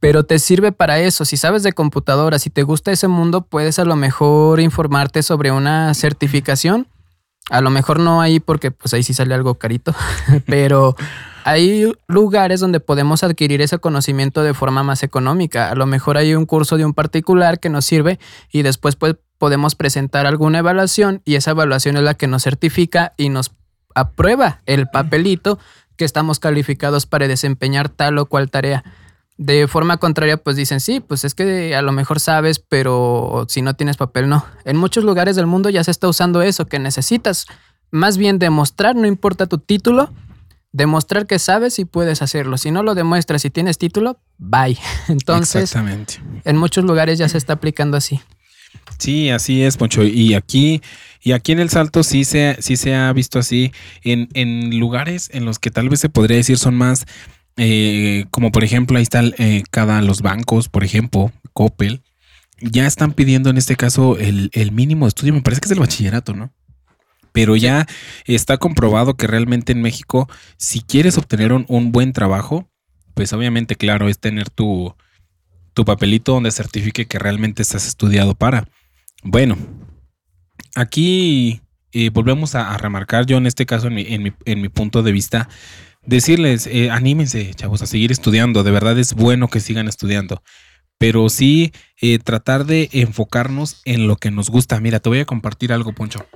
Pero 0.00 0.24
te 0.24 0.38
sirve 0.38 0.72
para 0.72 0.98
eso. 0.98 1.24
Si 1.24 1.36
sabes 1.36 1.62
de 1.62 1.72
computadora, 1.72 2.38
si 2.38 2.50
te 2.50 2.62
gusta 2.62 2.90
ese 2.90 3.06
mundo, 3.06 3.42
puedes 3.42 3.78
a 3.78 3.84
lo 3.84 3.96
mejor 3.96 4.60
informarte 4.60 5.22
sobre 5.22 5.52
una 5.52 5.92
certificación. 5.94 6.88
A 7.50 7.60
lo 7.60 7.70
mejor 7.70 7.98
no 8.00 8.20
ahí 8.20 8.40
porque 8.40 8.70
pues 8.70 8.94
ahí 8.94 9.02
sí 9.02 9.12
sale 9.12 9.34
algo 9.34 9.56
carito, 9.56 9.94
pero 10.46 10.94
hay 11.44 11.92
lugares 12.06 12.60
donde 12.60 12.80
podemos 12.80 13.24
adquirir 13.24 13.60
ese 13.60 13.78
conocimiento 13.78 14.42
de 14.42 14.54
forma 14.54 14.82
más 14.82 15.02
económica. 15.02 15.70
A 15.70 15.74
lo 15.74 15.86
mejor 15.86 16.16
hay 16.16 16.34
un 16.34 16.46
curso 16.46 16.76
de 16.76 16.84
un 16.84 16.94
particular 16.94 17.58
que 17.58 17.68
nos 17.68 17.84
sirve 17.84 18.18
y 18.52 18.62
después 18.62 18.96
pues, 18.96 19.16
podemos 19.38 19.74
presentar 19.74 20.26
alguna 20.26 20.58
evaluación 20.58 21.22
y 21.24 21.34
esa 21.34 21.52
evaluación 21.52 21.96
es 21.96 22.02
la 22.02 22.14
que 22.14 22.26
nos 22.26 22.44
certifica 22.44 23.14
y 23.16 23.30
nos 23.30 23.52
aprueba 23.94 24.60
el 24.66 24.86
papelito 24.88 25.58
que 25.96 26.04
estamos 26.04 26.38
calificados 26.38 27.06
para 27.06 27.26
desempeñar 27.26 27.88
tal 27.88 28.18
o 28.18 28.26
cual 28.26 28.50
tarea. 28.50 28.84
De 29.40 29.66
forma 29.68 29.96
contraria, 29.96 30.36
pues 30.36 30.54
dicen, 30.54 30.80
sí, 30.80 31.00
pues 31.00 31.24
es 31.24 31.34
que 31.34 31.74
a 31.74 31.80
lo 31.80 31.92
mejor 31.92 32.20
sabes, 32.20 32.58
pero 32.58 33.46
si 33.48 33.62
no 33.62 33.72
tienes 33.72 33.96
papel, 33.96 34.28
no. 34.28 34.44
En 34.66 34.76
muchos 34.76 35.02
lugares 35.02 35.34
del 35.34 35.46
mundo 35.46 35.70
ya 35.70 35.82
se 35.82 35.90
está 35.90 36.08
usando 36.08 36.42
eso, 36.42 36.66
que 36.66 36.78
necesitas 36.78 37.46
más 37.90 38.18
bien 38.18 38.38
demostrar, 38.38 38.96
no 38.96 39.06
importa 39.06 39.46
tu 39.46 39.56
título, 39.56 40.12
demostrar 40.72 41.26
que 41.26 41.38
sabes 41.38 41.78
y 41.78 41.86
puedes 41.86 42.20
hacerlo. 42.20 42.58
Si 42.58 42.70
no 42.70 42.82
lo 42.82 42.94
demuestras 42.94 43.42
y 43.46 43.50
tienes 43.50 43.78
título, 43.78 44.20
bye. 44.36 44.76
Entonces, 45.08 45.74
en 46.44 46.56
muchos 46.58 46.84
lugares 46.84 47.18
ya 47.18 47.30
se 47.30 47.38
está 47.38 47.54
aplicando 47.54 47.96
así. 47.96 48.20
Sí, 48.98 49.30
así 49.30 49.62
es, 49.62 49.78
Poncho. 49.78 50.02
Y 50.02 50.34
aquí, 50.34 50.82
y 51.22 51.32
aquí 51.32 51.52
en 51.52 51.60
el 51.60 51.70
Salto 51.70 52.02
sí 52.02 52.24
se, 52.24 52.58
sí 52.60 52.76
se 52.76 52.94
ha 52.94 53.10
visto 53.14 53.38
así, 53.38 53.72
en, 54.02 54.28
en 54.34 54.78
lugares 54.78 55.30
en 55.32 55.46
los 55.46 55.58
que 55.58 55.70
tal 55.70 55.88
vez 55.88 56.00
se 56.00 56.10
podría 56.10 56.36
decir 56.36 56.58
son 56.58 56.74
más, 56.74 57.06
eh, 57.62 58.24
como 58.30 58.52
por 58.52 58.64
ejemplo, 58.64 58.96
ahí 58.96 59.02
está 59.02 59.22
eh, 59.36 59.64
cada 59.70 60.00
los 60.00 60.22
bancos, 60.22 60.70
por 60.70 60.82
ejemplo, 60.82 61.30
Coppel, 61.52 62.02
ya 62.62 62.86
están 62.86 63.12
pidiendo 63.12 63.50
en 63.50 63.58
este 63.58 63.76
caso 63.76 64.16
el, 64.16 64.48
el 64.54 64.72
mínimo 64.72 65.04
de 65.04 65.08
estudio, 65.08 65.34
me 65.34 65.42
parece 65.42 65.60
que 65.60 65.66
es 65.66 65.72
el 65.72 65.78
bachillerato, 65.78 66.32
¿no? 66.32 66.54
Pero 67.32 67.56
ya 67.56 67.86
está 68.24 68.56
comprobado 68.56 69.18
que 69.18 69.26
realmente 69.26 69.72
en 69.72 69.82
México, 69.82 70.26
si 70.56 70.80
quieres 70.80 71.18
obtener 71.18 71.52
un, 71.52 71.92
buen 71.92 72.14
trabajo, 72.14 72.70
pues 73.12 73.30
obviamente, 73.34 73.76
claro, 73.76 74.08
es 74.08 74.18
tener 74.18 74.48
tu, 74.48 74.94
tu 75.74 75.84
papelito 75.84 76.32
donde 76.32 76.52
certifique 76.52 77.04
que 77.04 77.18
realmente 77.18 77.60
estás 77.60 77.86
estudiado 77.86 78.34
para. 78.34 78.68
Bueno, 79.22 79.58
aquí 80.74 81.60
eh, 81.92 82.08
volvemos 82.08 82.54
a, 82.54 82.74
remarcar, 82.78 83.26
yo 83.26 83.36
en 83.36 83.46
este 83.46 83.66
caso, 83.66 83.88
en 83.88 83.94
mi, 83.94 84.06
en 84.46 84.60
mi, 84.62 84.68
punto 84.70 85.02
de 85.02 85.12
vista, 85.12 85.50
decirles, 86.04 86.66
eh, 86.66 86.90
anímense, 86.90 87.52
chavos, 87.54 87.82
a 87.82 87.86
seguir 87.86 88.12
estudiando. 88.12 88.62
De 88.62 88.70
verdad 88.70 88.98
es 88.98 89.14
bueno 89.14 89.48
que 89.48 89.60
sigan 89.60 89.88
estudiando. 89.88 90.42
Pero 90.98 91.28
sí 91.28 91.72
eh, 92.00 92.18
tratar 92.18 92.66
de 92.66 92.90
enfocarnos 92.92 93.80
en 93.84 94.06
lo 94.06 94.16
que 94.16 94.30
nos 94.30 94.50
gusta. 94.50 94.80
Mira, 94.80 95.00
te 95.00 95.08
voy 95.08 95.20
a 95.20 95.24
compartir 95.24 95.72
algo, 95.72 95.94
Poncho. 95.94 96.26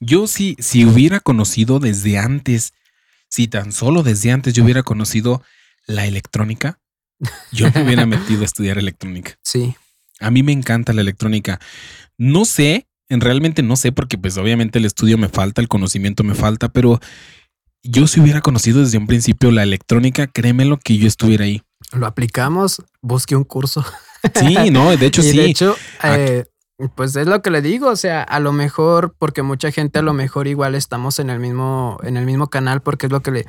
Yo 0.00 0.26
sí, 0.26 0.56
si 0.60 0.84
hubiera 0.84 1.20
conocido 1.20 1.80
desde 1.80 2.18
antes, 2.18 2.72
si 3.28 3.48
tan 3.48 3.72
solo 3.72 4.02
desde 4.02 4.30
antes 4.30 4.54
yo 4.54 4.62
hubiera 4.62 4.82
conocido 4.82 5.42
la 5.86 6.06
electrónica, 6.06 6.78
yo 7.52 7.70
me 7.74 7.82
hubiera 7.82 8.06
metido 8.06 8.42
a 8.42 8.44
estudiar 8.44 8.78
electrónica. 8.78 9.38
Sí. 9.42 9.74
A 10.20 10.30
mí 10.30 10.42
me 10.42 10.52
encanta 10.52 10.92
la 10.92 11.00
electrónica. 11.00 11.58
No 12.16 12.44
sé, 12.44 12.86
en 13.08 13.20
realmente 13.20 13.62
no 13.62 13.76
sé, 13.76 13.92
porque 13.92 14.18
pues 14.18 14.36
obviamente 14.36 14.78
el 14.78 14.84
estudio 14.84 15.18
me 15.18 15.28
falta, 15.28 15.60
el 15.60 15.68
conocimiento 15.68 16.24
me 16.24 16.34
falta, 16.34 16.68
pero 16.68 17.00
yo 17.82 18.06
si 18.06 18.20
hubiera 18.20 18.40
conocido 18.40 18.80
desde 18.80 18.98
un 18.98 19.06
principio 19.06 19.50
la 19.50 19.62
electrónica, 19.62 20.26
créeme 20.26 20.64
lo 20.64 20.78
que 20.78 20.96
yo 20.98 21.06
estuviera 21.06 21.44
ahí. 21.44 21.62
Lo 21.92 22.06
aplicamos, 22.06 22.82
busqué 23.00 23.36
un 23.36 23.44
curso. 23.44 23.84
Sí, 24.34 24.70
no, 24.70 24.96
de 24.96 25.06
hecho 25.06 25.22
sí. 25.22 25.36
De 25.36 25.44
hecho, 25.46 25.76
eh, 26.02 26.44
pues 26.94 27.16
es 27.16 27.26
lo 27.26 27.42
que 27.42 27.50
le 27.50 27.62
digo, 27.62 27.88
o 27.88 27.96
sea, 27.96 28.22
a 28.22 28.40
lo 28.40 28.52
mejor, 28.52 29.14
porque 29.18 29.42
mucha 29.42 29.70
gente 29.72 29.98
a 29.98 30.02
lo 30.02 30.12
mejor 30.12 30.46
igual 30.46 30.74
estamos 30.74 31.18
en 31.18 31.30
el 31.30 31.40
mismo, 31.40 31.98
en 32.02 32.16
el 32.16 32.24
mismo 32.24 32.48
canal, 32.48 32.82
porque 32.82 33.06
es 33.06 33.12
lo 33.12 33.20
que 33.20 33.30
le, 33.30 33.46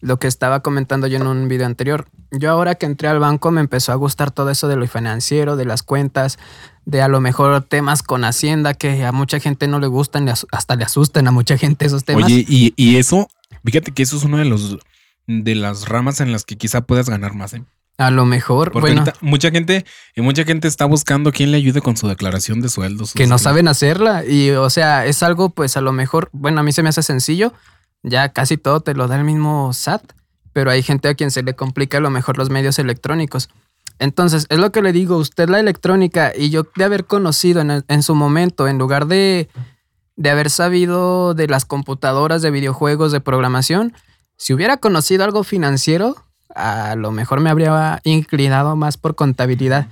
lo 0.00 0.18
que 0.18 0.26
estaba 0.26 0.60
comentando 0.60 1.06
yo 1.06 1.18
en 1.18 1.26
un 1.26 1.48
video 1.48 1.66
anterior. 1.66 2.08
Yo 2.32 2.50
ahora 2.50 2.74
que 2.74 2.86
entré 2.86 3.08
al 3.08 3.18
banco 3.18 3.50
me 3.50 3.60
empezó 3.60 3.92
a 3.92 3.96
gustar 3.96 4.30
todo 4.30 4.50
eso 4.50 4.66
de 4.68 4.76
lo 4.76 4.86
financiero, 4.86 5.56
de 5.56 5.64
las 5.64 5.82
cuentas, 5.82 6.38
de 6.84 7.02
a 7.02 7.08
lo 7.08 7.20
mejor 7.20 7.62
temas 7.62 8.02
con 8.02 8.24
Hacienda 8.24 8.74
que 8.74 9.04
a 9.04 9.12
mucha 9.12 9.40
gente 9.40 9.68
no 9.68 9.78
le 9.78 9.86
gustan, 9.86 10.28
hasta 10.28 10.76
le 10.76 10.84
asustan 10.84 11.28
a 11.28 11.30
mucha 11.30 11.58
gente 11.58 11.86
esos 11.86 12.04
temas. 12.04 12.24
Oye, 12.24 12.44
y, 12.48 12.96
eso, 12.96 13.28
fíjate 13.64 13.92
que 13.92 14.02
eso 14.02 14.16
es 14.16 14.24
uno 14.24 14.38
de 14.38 14.44
los 14.44 14.78
de 15.26 15.54
las 15.54 15.88
ramas 15.88 16.20
en 16.20 16.32
las 16.32 16.44
que 16.44 16.56
quizá 16.56 16.80
puedas 16.82 17.08
ganar 17.08 17.34
más. 17.34 17.54
¿eh? 17.54 17.62
A 17.98 18.10
lo 18.10 18.24
mejor, 18.24 18.72
bueno. 18.72 19.04
mucha 19.20 19.50
gente, 19.50 19.84
y 20.16 20.22
mucha 20.22 20.44
gente 20.44 20.66
está 20.66 20.86
buscando 20.86 21.30
quien 21.30 21.52
le 21.52 21.58
ayude 21.58 21.80
con 21.80 21.96
su 21.96 22.08
declaración 22.08 22.60
de 22.60 22.68
sueldos. 22.68 23.12
Que 23.12 23.26
no 23.26 23.38
saben 23.38 23.68
hacerla. 23.68 24.24
Y 24.24 24.50
o 24.50 24.70
sea, 24.70 25.06
es 25.06 25.22
algo, 25.22 25.50
pues 25.50 25.76
a 25.76 25.80
lo 25.80 25.92
mejor, 25.92 26.30
bueno, 26.32 26.60
a 26.60 26.62
mí 26.62 26.72
se 26.72 26.82
me 26.82 26.88
hace 26.88 27.02
sencillo 27.02 27.52
ya 28.02 28.30
casi 28.30 28.56
todo 28.56 28.80
te 28.80 28.94
lo 28.94 29.08
da 29.08 29.16
el 29.16 29.24
mismo 29.24 29.72
SAT, 29.72 30.12
pero 30.52 30.70
hay 30.70 30.82
gente 30.82 31.08
a 31.08 31.14
quien 31.14 31.30
se 31.30 31.42
le 31.42 31.54
complica 31.54 31.98
a 31.98 32.00
lo 32.00 32.10
mejor 32.10 32.38
los 32.38 32.50
medios 32.50 32.78
electrónicos. 32.78 33.50
Entonces, 33.98 34.46
es 34.48 34.58
lo 34.58 34.72
que 34.72 34.80
le 34.80 34.92
digo, 34.92 35.16
usted 35.16 35.50
la 35.50 35.60
electrónica 35.60 36.32
y 36.34 36.48
yo 36.48 36.66
de 36.74 36.84
haber 36.84 37.04
conocido 37.04 37.60
en, 37.60 38.02
su 38.02 38.14
momento, 38.14 38.66
en 38.66 38.78
lugar 38.78 39.06
de, 39.06 39.50
de 40.20 40.28
haber 40.28 40.50
sabido 40.50 41.32
de 41.32 41.48
las 41.48 41.64
computadoras, 41.64 42.42
de 42.42 42.50
videojuegos, 42.50 43.10
de 43.10 43.22
programación, 43.22 43.94
si 44.36 44.52
hubiera 44.52 44.76
conocido 44.76 45.24
algo 45.24 45.44
financiero, 45.44 46.14
a 46.54 46.94
lo 46.94 47.10
mejor 47.10 47.40
me 47.40 47.48
habría 47.48 48.02
inclinado 48.04 48.76
más 48.76 48.98
por 48.98 49.14
contabilidad. 49.14 49.88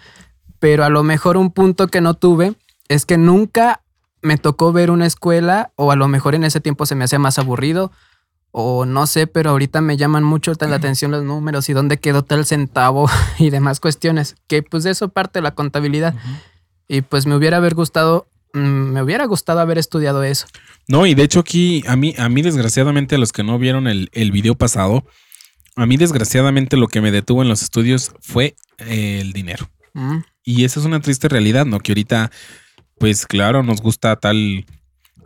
Pero 0.59 0.85
a 0.85 0.91
lo 0.91 1.03
mejor 1.03 1.39
un 1.39 1.51
punto 1.51 1.87
que 1.87 2.03
no 2.03 2.13
tuve 2.13 2.53
es 2.89 3.07
que 3.07 3.17
nunca 3.17 3.81
me 4.21 4.37
tocó 4.37 4.71
ver 4.71 4.91
una 4.91 5.07
escuela 5.07 5.73
o 5.77 5.93
a 5.93 5.97
lo 5.97 6.09
mejor 6.09 6.35
en 6.35 6.45
ese 6.45 6.61
tiempo 6.61 6.85
se 6.85 6.95
me 6.95 7.05
hacía 7.05 7.19
más 7.19 7.39
aburrido 7.39 7.91
o 8.51 8.85
no 8.85 9.07
sé, 9.07 9.29
pero 9.29 9.49
ahorita 9.49 9.81
me 9.81 9.97
llaman 9.97 10.25
mucho 10.25 10.53
la 10.61 10.77
atención 10.77 11.11
los 11.11 11.25
números 11.25 11.71
y 11.71 11.73
dónde 11.73 12.01
quedó 12.01 12.23
tal 12.23 12.45
centavo 12.45 13.09
y 13.39 13.49
demás 13.49 13.81
cuestiones, 13.81 14.37
que 14.47 14.63
pues 14.63 14.85
de 14.85 14.91
eso 14.91 15.09
parte 15.09 15.41
la 15.41 15.55
contabilidad. 15.55 16.15
Y 16.87 17.01
pues 17.01 17.25
me 17.25 17.35
hubiera 17.35 17.57
haber 17.57 17.75
gustado, 17.75 18.29
me 18.53 19.03
hubiera 19.03 19.27
gustado 19.27 19.61
haber 19.61 19.79
estudiado 19.79 20.23
eso. 20.23 20.47
No, 20.87 21.07
y 21.07 21.15
de 21.15 21.23
hecho 21.23 21.41
aquí, 21.41 21.85
a 21.87 21.97
mí, 21.97 22.15
a 22.19 22.29
mí 22.29 22.43
desgraciadamente, 22.43 23.17
a 23.17 23.19
los 23.19 23.33
que 23.33 23.45
no 23.45 23.59
vieron 23.59 23.87
el, 23.87 24.09
el 24.13 24.33
video 24.33 24.55
pasado, 24.55 25.05
a 25.77 25.87
mí 25.87 25.97
desgraciadamente 25.97 26.77
lo 26.77 26.89
que 26.89 27.01
me 27.01 27.11
detuvo 27.11 27.43
en 27.43 27.49
los 27.49 27.63
estudios 27.63 28.13
fue 28.21 28.57
el 28.79 29.33
dinero. 29.33 29.71
Mm. 29.95 30.19
Y 30.45 30.65
esa 30.65 30.81
es 30.81 30.87
una 30.87 31.01
triste 31.01 31.29
realidad, 31.29 31.67
¿no? 31.67 31.79
Que 31.81 31.93
ahorita 31.93 32.31
pues 32.99 33.27
claro, 33.27 33.63
nos 33.63 33.81
gusta 33.81 34.17
tal, 34.17 34.67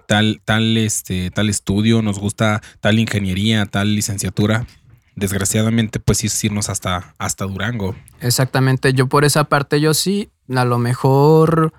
tal, 0.06 0.40
tal, 0.44 0.76
este, 0.76 1.30
tal 1.30 1.48
estudio, 1.48 2.02
nos 2.02 2.18
gusta 2.18 2.62
tal 2.80 2.98
ingeniería, 2.98 3.66
tal 3.66 3.94
licenciatura. 3.94 4.66
Desgraciadamente, 5.14 6.00
pues 6.00 6.24
es 6.24 6.44
irnos 6.44 6.70
hasta, 6.70 7.14
hasta 7.18 7.44
Durango. 7.44 7.94
Exactamente. 8.20 8.94
Yo 8.94 9.08
por 9.08 9.24
esa 9.24 9.44
parte, 9.44 9.80
yo 9.80 9.92
sí, 9.92 10.30
a 10.54 10.64
lo 10.64 10.78
mejor 10.78 11.74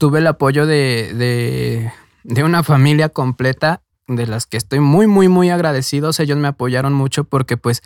tuve 0.00 0.20
el 0.20 0.26
apoyo 0.26 0.64
de, 0.64 1.12
de, 1.12 1.92
de 2.24 2.42
una 2.42 2.62
familia 2.62 3.10
completa 3.10 3.82
de 4.08 4.26
las 4.26 4.46
que 4.46 4.56
estoy 4.56 4.80
muy, 4.80 5.06
muy, 5.06 5.28
muy 5.28 5.50
agradecidos. 5.50 6.20
Ellos 6.20 6.38
me 6.38 6.48
apoyaron 6.48 6.94
mucho 6.94 7.24
porque 7.24 7.58
pues 7.58 7.82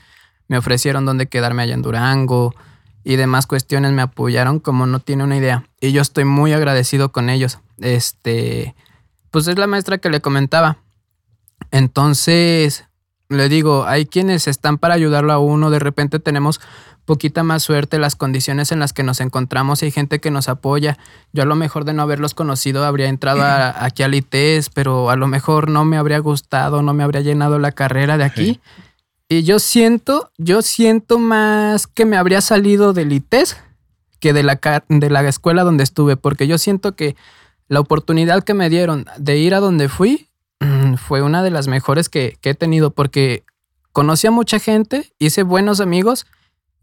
me 0.47 0.57
ofrecieron 0.57 1.05
donde 1.05 1.27
quedarme 1.27 1.65
allá 1.65 1.75
en 1.75 1.83
Durango, 1.83 2.55
y 3.03 3.17
demás 3.17 3.47
cuestiones 3.47 3.93
me 3.93 4.03
apoyaron 4.03 4.61
como 4.61 4.87
no 4.87 5.01
tiene 5.01 5.25
una 5.25 5.37
idea. 5.37 5.65
Y 5.81 5.91
yo 5.91 6.01
estoy 6.01 6.25
muy 6.25 6.53
agradecido 6.53 7.11
con 7.11 7.29
ellos. 7.29 7.59
Este, 7.79 8.77
pues 9.33 9.49
es 9.49 9.59
la 9.59 9.67
maestra 9.67 9.99
que 9.99 10.09
le 10.09 10.21
comentaba. 10.21 10.79
Entonces, 11.73 12.85
le 13.29 13.49
digo, 13.49 13.87
hay 13.87 14.07
quienes 14.07 14.47
están 14.47 14.79
para 14.79 14.95
ayudarlo 14.95 15.33
a 15.33 15.39
uno, 15.39 15.71
de 15.71 15.81
repente 15.81 16.21
tenemos 16.21 16.61
poquita 17.05 17.43
más 17.43 17.63
suerte, 17.63 17.99
las 17.99 18.17
condiciones 18.17 18.73
en 18.73 18.79
las 18.79 18.93
que 18.93 19.03
nos 19.03 19.21
encontramos, 19.21 19.83
hay 19.83 19.91
gente 19.91 20.21
que 20.21 20.31
nos 20.31 20.49
apoya. 20.49 20.99
Yo 21.33 21.43
a 21.43 21.47
lo 21.47 21.55
mejor 21.55 21.85
de 21.85 21.93
no 21.93 22.03
haberlos 22.03 22.35
conocido 22.35 22.85
habría 22.85 23.09
entrado 23.09 23.43
aquí 23.43 24.03
al 24.03 24.15
ITES, 24.15 24.71
pero 24.71 25.11
a 25.11 25.17
lo 25.17 25.27
mejor 25.27 25.69
no 25.69 25.85
me 25.85 25.97
habría 25.97 26.19
gustado, 26.19 26.83
no 26.83 26.95
me 26.95 27.05
habría 27.05 27.21
llenado 27.21 27.59
la 27.59 27.73
carrera 27.73 28.17
de 28.17 28.25
aquí. 28.25 28.61
Y 29.29 29.43
yo 29.43 29.59
siento, 29.59 30.31
yo 30.39 30.63
siento 30.63 31.19
más 31.19 31.87
que 31.87 32.05
me 32.05 32.17
habría 32.17 32.41
salido 32.41 32.93
del 32.93 33.13
ITES 33.13 33.57
que 34.21 34.33
de 34.33 34.43
la, 34.43 34.59
de 34.89 35.11
la 35.11 35.29
escuela 35.29 35.65
donde 35.65 35.85
estuve, 35.85 36.17
porque 36.17 36.47
yo 36.47 36.57
siento 36.57 36.97
que 36.97 37.17
la 37.69 37.81
oportunidad 37.81 38.43
que 38.43 38.55
me 38.55 38.71
dieron 38.71 39.07
de 39.19 39.37
ir 39.37 39.55
a 39.55 39.61
donde 39.61 39.89
fui 39.89 40.29
mm, 40.61 40.95
fue 40.95 41.21
una 41.23 41.43
de 41.43 41.51
las 41.51 41.69
mejores 41.69 42.09
que, 42.09 42.39
que 42.41 42.51
he 42.51 42.55
tenido, 42.55 42.91
porque 42.91 43.45
conocí 43.93 44.27
a 44.27 44.31
mucha 44.31 44.59
gente, 44.59 45.13
hice 45.19 45.43
buenos 45.43 45.81
amigos 45.81 46.27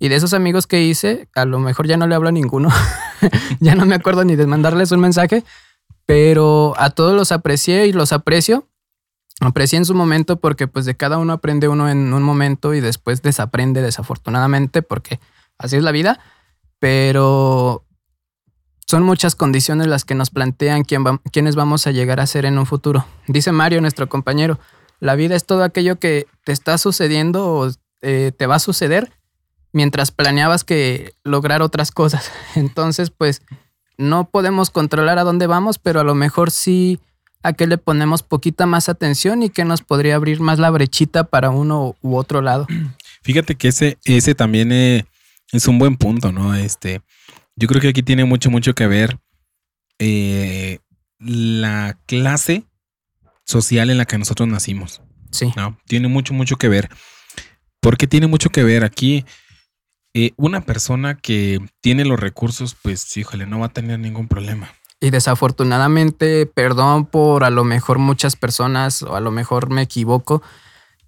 y 0.02 0.10
de 0.10 0.16
esos 0.16 0.34
amigos 0.34 0.66
que 0.66 0.82
hice, 0.82 1.30
a 1.36 1.46
lo 1.46 1.60
mejor 1.60 1.86
ya 1.86 1.96
no 1.96 2.08
le 2.08 2.16
hablo 2.16 2.30
a 2.30 2.32
ninguno. 2.32 2.70
ya 3.60 3.76
no 3.76 3.86
me 3.86 3.94
acuerdo 3.94 4.26
ni 4.26 4.36
de 4.36 4.48
mandarles 4.48 4.92
un 4.92 5.00
mensaje. 5.00 5.44
Pero 6.08 6.74
a 6.78 6.90
todos 6.90 7.14
los 7.14 7.32
aprecié 7.32 7.86
y 7.86 7.94
los 7.94 8.12
aprecio. 8.12 8.68
Aprecié 9.42 9.78
en 9.78 9.86
su 9.86 9.94
momento 9.94 10.38
porque 10.38 10.68
pues 10.68 10.86
de 10.86 10.98
cada 10.98 11.20
uno 11.20 11.34
aprende 11.34 11.68
uno 11.68 11.88
en 11.88 12.12
un 12.14 12.24
momento 12.24 12.74
y 12.74 12.80
después 12.80 13.22
desaprende 13.22 13.84
desafortunadamente 13.84 14.82
porque 14.82 15.20
así 15.60 15.76
es 15.76 15.84
la 15.84 15.92
vida. 15.92 16.20
Pero 16.80 17.86
son 18.88 19.04
muchas 19.04 19.36
condiciones 19.36 19.86
las 19.86 20.04
que 20.04 20.16
nos 20.16 20.32
plantean 20.32 20.84
quién 20.84 21.04
quiénes 21.32 21.56
vamos 21.56 21.86
a 21.86 21.92
llegar 21.92 22.20
a 22.20 22.26
ser 22.26 22.46
en 22.46 22.58
un 22.58 22.66
futuro. 22.66 23.06
Dice 23.28 23.52
Mario, 23.52 23.82
nuestro 23.82 24.10
compañero, 24.10 24.58
la 25.00 25.14
vida 25.14 25.36
es 25.36 25.46
todo 25.46 25.64
aquello 25.64 26.00
que 26.00 26.26
te 26.44 26.54
está 26.54 26.80
sucediendo 26.80 27.54
o 27.54 27.70
eh, 28.02 28.32
te 28.36 28.48
va 28.48 28.56
a 28.56 28.60
suceder 28.60 29.21
mientras 29.74 30.12
planeabas 30.12 30.64
que 30.64 31.14
lograr 31.24 31.62
otras 31.62 31.92
cosas. 31.92 32.32
Entonces, 32.56 33.10
pues 33.10 33.42
no 33.98 34.30
podemos 34.30 34.70
controlar 34.70 35.20
a 35.20 35.24
dónde 35.24 35.48
vamos, 35.48 35.78
pero 35.78 36.00
a 36.00 36.04
lo 36.04 36.16
mejor 36.16 36.52
sí 36.52 37.00
a 37.44 37.54
qué 37.54 37.66
le 37.66 37.78
ponemos 37.78 38.22
poquita 38.24 38.66
más 38.66 38.88
atención 38.88 39.42
y 39.44 39.50
que 39.50 39.66
nos 39.66 39.82
podría 39.82 40.16
abrir 40.16 40.40
más 40.42 40.60
la 40.60 40.70
brechita 40.70 41.24
para 41.24 41.50
uno 41.50 41.96
u 42.02 42.16
otro 42.16 42.42
lado. 42.42 42.68
Fíjate 43.24 43.56
que 43.56 43.68
ese, 43.68 43.98
ese 44.06 44.36
también 44.36 44.72
eh, 44.72 45.06
es 45.52 45.68
un 45.68 45.80
buen 45.80 45.98
punto, 45.98 46.32
¿no? 46.32 46.56
Este, 46.56 47.02
yo 47.56 47.68
creo 47.68 47.82
que 47.82 47.90
aquí 47.90 48.04
tiene 48.04 48.26
mucho, 48.26 48.50
mucho 48.50 48.74
que 48.74 48.88
ver 48.88 49.20
eh, 50.00 50.80
la 51.20 51.98
clase 52.08 52.64
social 53.46 53.90
en 53.90 53.98
la 53.98 54.06
que 54.06 54.18
nosotros 54.18 54.48
nacimos. 54.48 55.02
Sí. 55.32 55.52
¿no? 55.56 55.78
Tiene 55.86 56.08
mucho, 56.08 56.34
mucho 56.34 56.58
que 56.58 56.70
ver. 56.70 56.90
Porque 57.80 58.08
tiene 58.08 58.28
mucho 58.28 58.50
que 58.50 58.64
ver 58.64 58.84
aquí 58.84 59.26
eh, 60.14 60.32
una 60.36 60.62
persona 60.62 61.16
que 61.16 61.60
tiene 61.80 62.04
los 62.06 62.20
recursos, 62.20 62.76
pues 62.82 63.16
híjole, 63.16 63.46
no 63.46 63.60
va 63.60 63.68
a 63.68 63.74
tener 63.74 64.00
ningún 64.00 64.28
problema. 64.28 64.70
Y 65.00 65.10
desafortunadamente, 65.10 66.46
perdón 66.46 67.06
por 67.06 67.44
a 67.44 67.50
lo 67.50 67.64
mejor 67.64 67.98
muchas 67.98 68.36
personas, 68.36 69.02
o 69.02 69.16
a 69.16 69.20
lo 69.20 69.32
mejor 69.32 69.70
me 69.70 69.82
equivoco, 69.82 70.44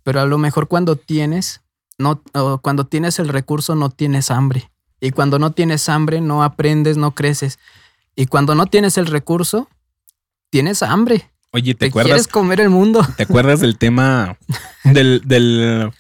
pero 0.04 0.22
a 0.22 0.26
lo 0.26 0.38
mejor 0.38 0.68
cuando 0.68 0.96
tienes, 0.96 1.62
no, 1.98 2.22
cuando 2.62 2.86
tienes 2.86 3.20
el 3.20 3.30
recurso 3.30 3.76
no 3.76 3.90
tienes 3.90 4.32
hambre. 4.32 4.72
Y 5.00 5.12
cuando 5.12 5.38
no 5.38 5.52
tienes 5.52 5.90
hambre, 5.90 6.22
no 6.22 6.44
aprendes, 6.44 6.96
no 6.96 7.14
creces. 7.14 7.60
Y 8.16 8.28
cuando 8.28 8.56
no 8.56 8.68
tienes 8.68 8.98
el 8.98 9.08
recurso, 9.08 9.68
tienes 10.50 10.82
hambre. 10.82 11.30
Oye, 11.52 11.76
¿te, 11.76 11.88
acuerdas? 11.88 12.10
Quieres 12.10 12.28
comer 12.28 12.62
el 12.62 12.70
mundo. 12.70 13.06
¿Te 13.18 13.24
acuerdas 13.24 13.60
del 13.60 13.78
tema 13.78 14.38
del, 14.86 15.22
del 15.26 15.92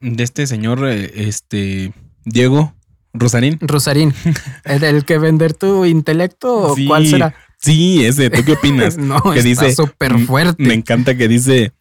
de 0.00 0.22
este 0.24 0.46
señor, 0.46 0.86
eh, 0.86 1.28
este 1.28 1.92
Diego 2.24 2.74
Rosarín. 3.12 3.58
Rosarín. 3.60 4.14
¿El 4.64 5.04
que 5.04 5.18
vender 5.18 5.54
tu 5.54 5.84
intelecto 5.84 6.72
o 6.72 6.76
cuál 6.86 7.06
será? 7.06 7.34
Sí, 7.58 8.04
ese. 8.04 8.28
¿Tú 8.28 8.44
qué 8.44 8.52
opinas? 8.52 8.96
no, 8.98 9.20
que 9.22 9.40
está 9.40 9.72
súper 9.72 10.18
fuerte. 10.18 10.62
Me 10.62 10.74
encanta 10.74 11.16
que 11.16 11.28
dice 11.28 11.72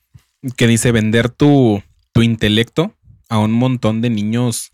que 0.56 0.68
dice 0.68 0.92
vender 0.92 1.30
tu, 1.30 1.82
tu 2.12 2.22
intelecto 2.22 2.94
a 3.30 3.40
un 3.40 3.52
montón 3.52 4.02
de 4.02 4.10
niños 4.10 4.72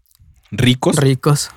ricos. 0.51 0.97
Ricos. 0.97 1.49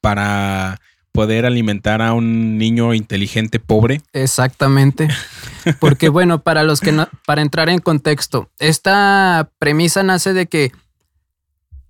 Para 0.00 0.80
poder 1.12 1.46
alimentar 1.46 2.02
a 2.02 2.12
un 2.12 2.58
niño 2.58 2.94
inteligente 2.94 3.58
pobre. 3.58 4.02
Exactamente. 4.12 5.08
Porque 5.78 6.08
bueno, 6.10 6.42
para 6.42 6.62
los 6.62 6.80
que 6.80 6.92
no, 6.92 7.08
para 7.26 7.42
entrar 7.42 7.68
en 7.68 7.78
contexto, 7.78 8.50
esta 8.58 9.50
premisa 9.58 10.02
nace 10.02 10.32
de 10.32 10.46
que 10.46 10.72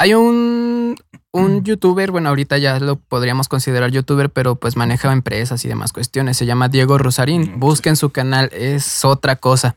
hay 0.00 0.14
un, 0.14 0.96
un 1.30 1.62
youtuber, 1.62 2.10
bueno, 2.10 2.30
ahorita 2.30 2.56
ya 2.56 2.80
lo 2.80 2.96
podríamos 2.96 3.48
considerar 3.48 3.90
youtuber, 3.90 4.30
pero 4.30 4.54
pues 4.54 4.74
maneja 4.74 5.12
empresas 5.12 5.62
y 5.66 5.68
demás 5.68 5.92
cuestiones. 5.92 6.38
Se 6.38 6.46
llama 6.46 6.70
Diego 6.70 6.96
Rosarín. 6.96 7.60
Busquen 7.60 7.96
su 7.96 8.08
canal, 8.08 8.48
es 8.54 9.04
otra 9.04 9.36
cosa. 9.36 9.76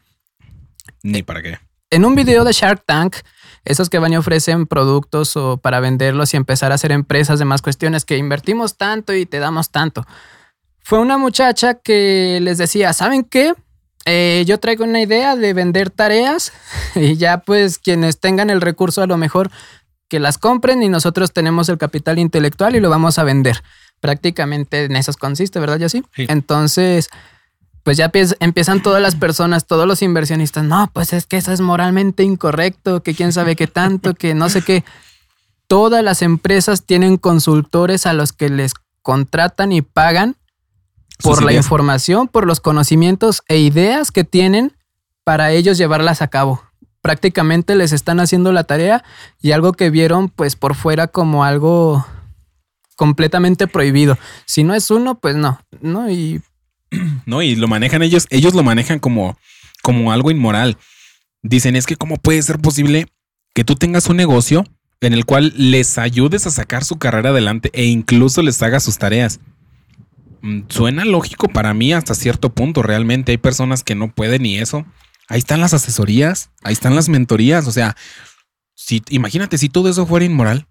Ni 1.02 1.24
para 1.24 1.42
qué. 1.42 1.60
En 1.90 2.06
un 2.06 2.16
video 2.16 2.46
de 2.46 2.54
Shark 2.54 2.86
Tank, 2.86 3.18
esos 3.66 3.90
que 3.90 4.00
van 4.00 4.14
y 4.14 4.18
ofrecen 4.18 4.66
productos 4.66 5.36
o 5.36 5.58
para 5.58 5.82
venderlos 5.82 6.34
y 6.34 6.38
empezar 6.38 6.72
a 6.72 6.76
hacer 6.76 6.94
empresas, 6.94 7.38
demás 7.38 7.62
cuestiones, 7.62 8.06
que 8.06 8.16
invertimos 8.16 8.78
tanto 8.78 9.14
y 9.14 9.26
te 9.26 9.40
damos 9.40 9.72
tanto. 9.72 10.06
Fue 10.80 11.00
una 11.00 11.18
muchacha 11.18 11.74
que 11.74 12.40
les 12.42 12.58
decía, 12.58 12.94
¿saben 12.94 13.26
qué? 13.26 13.56
Eh, 14.06 14.46
yo 14.48 14.58
traigo 14.62 14.86
una 14.86 15.02
idea 15.02 15.36
de 15.36 15.54
vender 15.54 15.90
tareas 15.90 16.54
y 16.96 17.18
ya 17.18 17.40
pues 17.40 17.78
quienes 17.78 18.22
tengan 18.22 18.50
el 18.50 18.62
recurso 18.62 19.02
a 19.02 19.08
lo 19.08 19.18
mejor 19.18 19.52
que 20.14 20.20
las 20.20 20.38
compren 20.38 20.84
y 20.84 20.90
nosotros 20.90 21.34
tenemos 21.34 21.70
el 21.70 21.80
capital 21.80 22.20
intelectual 22.20 22.76
y 22.76 22.80
lo 22.80 22.92
vamos 22.92 23.18
a 23.18 23.24
vender. 23.24 23.64
Prácticamente 24.00 24.84
en 24.84 24.96
eso 24.96 25.12
consiste, 25.14 25.60
¿verdad, 25.60 25.80
ya 25.80 25.90
sí. 25.90 26.04
Entonces, 26.16 27.10
pues 27.82 27.98
ya 27.98 28.12
empiezan 28.40 28.84
todas 28.84 29.02
las 29.02 29.16
personas, 29.16 29.66
todos 29.66 29.88
los 29.88 30.04
inversionistas, 30.04 30.66
no, 30.66 30.88
pues 30.94 31.14
es 31.14 31.26
que 31.26 31.38
eso 31.38 31.52
es 31.52 31.62
moralmente 31.62 32.22
incorrecto, 32.22 33.02
que 33.02 33.16
quién 33.16 33.34
sabe 33.34 33.56
qué 33.56 33.66
tanto, 33.66 34.14
que 34.14 34.36
no 34.36 34.50
sé 34.50 34.62
qué. 34.62 34.84
Todas 35.66 36.04
las 36.04 36.22
empresas 36.22 36.84
tienen 36.84 37.18
consultores 37.18 38.06
a 38.06 38.14
los 38.14 38.34
que 38.34 38.50
les 38.50 38.74
contratan 39.02 39.72
y 39.72 39.82
pagan 39.82 40.36
por 41.24 41.42
la 41.42 41.54
información, 41.54 42.28
por 42.28 42.46
los 42.46 42.60
conocimientos 42.60 43.42
e 43.48 43.58
ideas 43.58 44.12
que 44.12 44.24
tienen 44.24 44.78
para 45.24 45.50
ellos 45.54 45.80
llevarlas 45.80 46.22
a 46.22 46.28
cabo 46.28 46.62
prácticamente 47.04 47.76
les 47.76 47.92
están 47.92 48.22
haciendo 48.22 48.54
la 48.54 48.64
tarea 48.64 49.04
y 49.42 49.52
algo 49.52 49.74
que 49.74 49.90
vieron 49.90 50.30
pues 50.30 50.56
por 50.56 50.74
fuera 50.74 51.08
como 51.08 51.44
algo 51.44 52.08
completamente 52.96 53.68
prohibido. 53.68 54.18
Si 54.46 54.64
no 54.64 54.74
es 54.74 54.90
uno, 54.90 55.20
pues 55.20 55.36
no, 55.36 55.60
¿no? 55.82 56.10
Y... 56.10 56.42
No, 57.26 57.42
y 57.42 57.56
lo 57.56 57.68
manejan 57.68 58.04
ellos, 58.04 58.26
ellos 58.30 58.54
lo 58.54 58.64
manejan 58.64 59.00
como, 59.00 59.38
como 59.82 60.14
algo 60.14 60.32
inmoral. 60.32 60.78
Dicen, 61.42 61.76
es 61.76 61.86
que 61.86 61.98
cómo 61.98 62.16
puede 62.16 62.42
ser 62.42 62.60
posible 62.60 63.08
que 63.54 63.66
tú 63.66 63.76
tengas 63.76 64.08
un 64.08 64.16
negocio 64.16 64.64
en 65.02 65.12
el 65.12 65.26
cual 65.26 65.54
les 65.58 65.98
ayudes 65.98 66.48
a 66.48 66.52
sacar 66.52 66.86
su 66.86 66.98
carrera 66.98 67.32
adelante 67.32 67.70
e 67.74 67.84
incluso 67.84 68.42
les 68.42 68.64
hagas 68.64 68.84
sus 68.84 68.98
tareas. 68.98 69.42
Mm, 70.42 70.62
suena 70.70 71.04
lógico 71.04 71.50
para 71.50 71.74
mí 71.74 71.92
hasta 71.92 72.16
cierto 72.16 72.54
punto, 72.54 72.82
realmente 72.82 73.34
hay 73.34 73.38
personas 73.38 73.84
que 73.84 73.96
no 73.96 74.10
pueden 74.10 74.44
ni 74.44 74.58
eso 74.58 74.86
Ahí 75.30 75.40
están 75.40 75.62
las 75.62 75.74
asesorías, 75.74 76.52
ahí 76.64 76.74
están 76.74 76.96
las 76.96 77.10
mentorías. 77.10 77.68
O 77.68 77.72
sea, 77.72 77.96
si 78.76 79.02
imagínate 79.10 79.58
si 79.58 79.70
todo 79.70 79.90
eso 79.90 80.06
fuera 80.06 80.26
inmoral. 80.26 80.68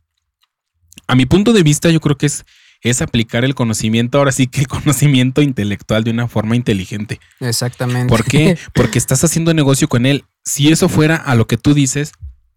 A 1.07 1.15
mi 1.15 1.27
punto 1.27 1.53
de 1.53 1.63
vista, 1.63 1.91
yo 1.91 2.01
creo 2.01 2.17
que 2.17 2.27
es, 2.27 2.45
es 2.83 3.03
aplicar 3.03 3.45
el 3.45 3.55
conocimiento, 3.55 4.19
ahora 4.19 4.33
sí 4.33 4.47
que 4.47 4.61
el 4.61 4.67
conocimiento 4.69 5.43
intelectual 5.43 6.05
de 6.05 6.11
una 6.11 6.29
forma 6.29 6.57
inteligente. 6.57 7.21
Exactamente. 7.41 8.09
¿Por 8.09 8.25
qué? 8.25 8.59
Porque 8.75 8.99
estás 8.99 9.25
haciendo 9.25 9.55
negocio 9.55 9.89
con 9.89 10.07
él. 10.07 10.25
Si 10.45 10.71
eso 10.71 10.89
fuera 10.89 11.17
a 11.17 11.35
lo 11.35 11.47
que 11.47 11.57
tú 11.57 11.75
dices, 11.75 12.13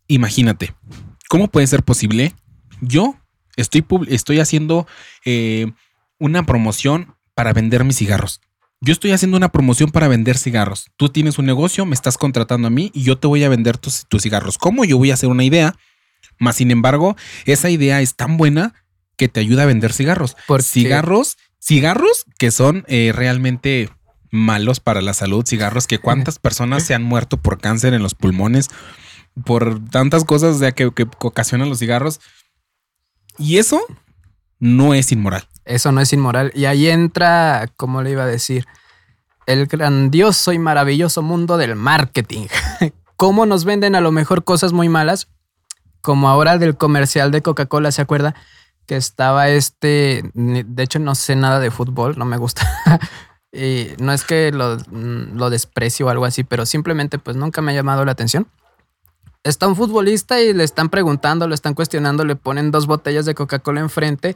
imagínate, 0.07 0.73
¿cómo 1.29 1.49
puede 1.49 1.67
ser 1.67 1.83
posible? 1.83 2.33
Yo 2.81 3.17
estoy, 3.55 3.85
estoy 4.07 4.39
haciendo 4.39 4.87
eh, 5.23 5.71
una 6.19 6.45
promoción 6.45 7.15
para 7.33 7.53
vender 7.53 7.83
mis 7.83 7.97
cigarros. 7.97 8.41
Yo 8.81 8.91
estoy 8.93 9.11
haciendo 9.11 9.37
una 9.37 9.49
promoción 9.49 9.91
para 9.91 10.07
vender 10.07 10.37
cigarros. 10.37 10.87
Tú 10.97 11.09
tienes 11.09 11.39
un 11.39 11.45
negocio, 11.45 11.85
me 11.85 11.95
estás 11.95 12.17
contratando 12.17 12.67
a 12.67 12.71
mí 12.71 12.91
y 12.93 13.03
yo 13.03 13.17
te 13.17 13.27
voy 13.27 13.43
a 13.43 13.49
vender 13.49 13.77
tus, 13.77 14.05
cigarros. 14.19 14.57
¿Cómo? 14.57 14.85
Yo 14.85 14.97
voy 14.97 15.11
a 15.11 15.15
hacer 15.15 15.29
una 15.29 15.43
idea. 15.43 15.75
Más 16.37 16.57
sin 16.57 16.71
embargo, 16.71 17.15
esa 17.45 17.69
idea 17.69 18.01
es 18.01 18.15
tan 18.15 18.37
buena 18.37 18.73
que 19.17 19.29
te 19.29 19.39
ayuda 19.39 19.63
a 19.63 19.65
vender 19.67 19.93
cigarros. 19.93 20.35
Por 20.47 20.61
cigarros, 20.61 21.37
cigarros 21.59 22.25
que 22.37 22.51
son 22.51 22.83
eh, 22.87 23.11
realmente 23.15 23.89
malos 24.29 24.81
para 24.81 25.01
la 25.01 25.13
salud, 25.13 25.45
cigarros 25.47 25.87
que 25.87 25.99
cuántas 25.99 26.39
personas 26.39 26.83
se 26.83 26.93
han 26.93 27.03
muerto 27.03 27.37
por 27.37 27.59
cáncer 27.59 27.93
en 27.93 28.03
los 28.03 28.13
pulmones, 28.13 28.69
por 29.45 29.83
tantas 29.89 30.25
cosas 30.25 30.59
que, 30.73 30.91
que 30.91 31.07
ocasionan 31.19 31.69
los 31.69 31.79
cigarros. 31.79 32.19
Y 33.37 33.57
eso 33.57 33.81
no 34.59 34.93
es 34.93 35.11
inmoral. 35.11 35.47
Eso 35.65 35.91
no 35.91 36.01
es 36.01 36.13
inmoral. 36.13 36.51
Y 36.55 36.65
ahí 36.65 36.89
entra, 36.89 37.67
¿cómo 37.75 38.01
le 38.01 38.11
iba 38.11 38.23
a 38.23 38.27
decir? 38.27 38.65
El 39.45 39.67
grandioso 39.67 40.53
y 40.53 40.59
maravilloso 40.59 41.21
mundo 41.21 41.57
del 41.57 41.75
marketing. 41.75 42.47
¿Cómo 43.17 43.45
nos 43.45 43.65
venden 43.65 43.95
a 43.95 44.01
lo 44.01 44.11
mejor 44.11 44.43
cosas 44.43 44.73
muy 44.73 44.89
malas? 44.89 45.27
Como 46.01 46.29
ahora 46.29 46.57
del 46.57 46.77
comercial 46.77 47.31
de 47.31 47.41
Coca-Cola, 47.41 47.91
¿se 47.91 48.01
acuerda? 48.01 48.35
Que 48.85 48.95
estaba 48.95 49.49
este, 49.49 50.29
de 50.33 50.83
hecho 50.83 50.99
no 50.99 51.15
sé 51.15 51.35
nada 51.35 51.59
de 51.59 51.71
fútbol, 51.71 52.17
no 52.17 52.25
me 52.25 52.37
gusta. 52.37 52.67
y 53.51 53.87
no 53.99 54.11
es 54.11 54.23
que 54.23 54.51
lo, 54.51 54.77
lo 54.91 55.49
desprecio 55.49 56.05
o 56.05 56.09
algo 56.09 56.25
así, 56.25 56.43
pero 56.43 56.65
simplemente 56.65 57.17
pues 57.17 57.35
nunca 57.37 57.61
me 57.61 57.71
ha 57.71 57.75
llamado 57.75 58.05
la 58.05 58.11
atención 58.11 58.47
está 59.45 59.67
un 59.67 59.75
futbolista 59.75 60.41
y 60.41 60.53
le 60.53 60.63
están 60.63 60.89
preguntando, 60.89 61.47
le 61.47 61.55
están 61.55 61.75
cuestionando, 61.75 62.25
le 62.25 62.35
ponen 62.35 62.71
dos 62.71 62.87
botellas 62.87 63.25
de 63.25 63.35
Coca-Cola 63.35 63.79
enfrente. 63.79 64.35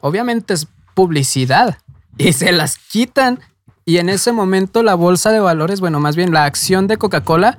Obviamente 0.00 0.54
es 0.54 0.68
publicidad 0.94 1.78
y 2.16 2.32
se 2.32 2.52
las 2.52 2.78
quitan. 2.78 3.40
Y 3.84 3.98
en 3.98 4.08
ese 4.08 4.32
momento 4.32 4.82
la 4.82 4.94
bolsa 4.94 5.30
de 5.30 5.40
valores, 5.40 5.80
bueno, 5.80 5.98
más 6.00 6.16
bien 6.16 6.32
la 6.32 6.44
acción 6.44 6.86
de 6.86 6.98
Coca-Cola 6.98 7.58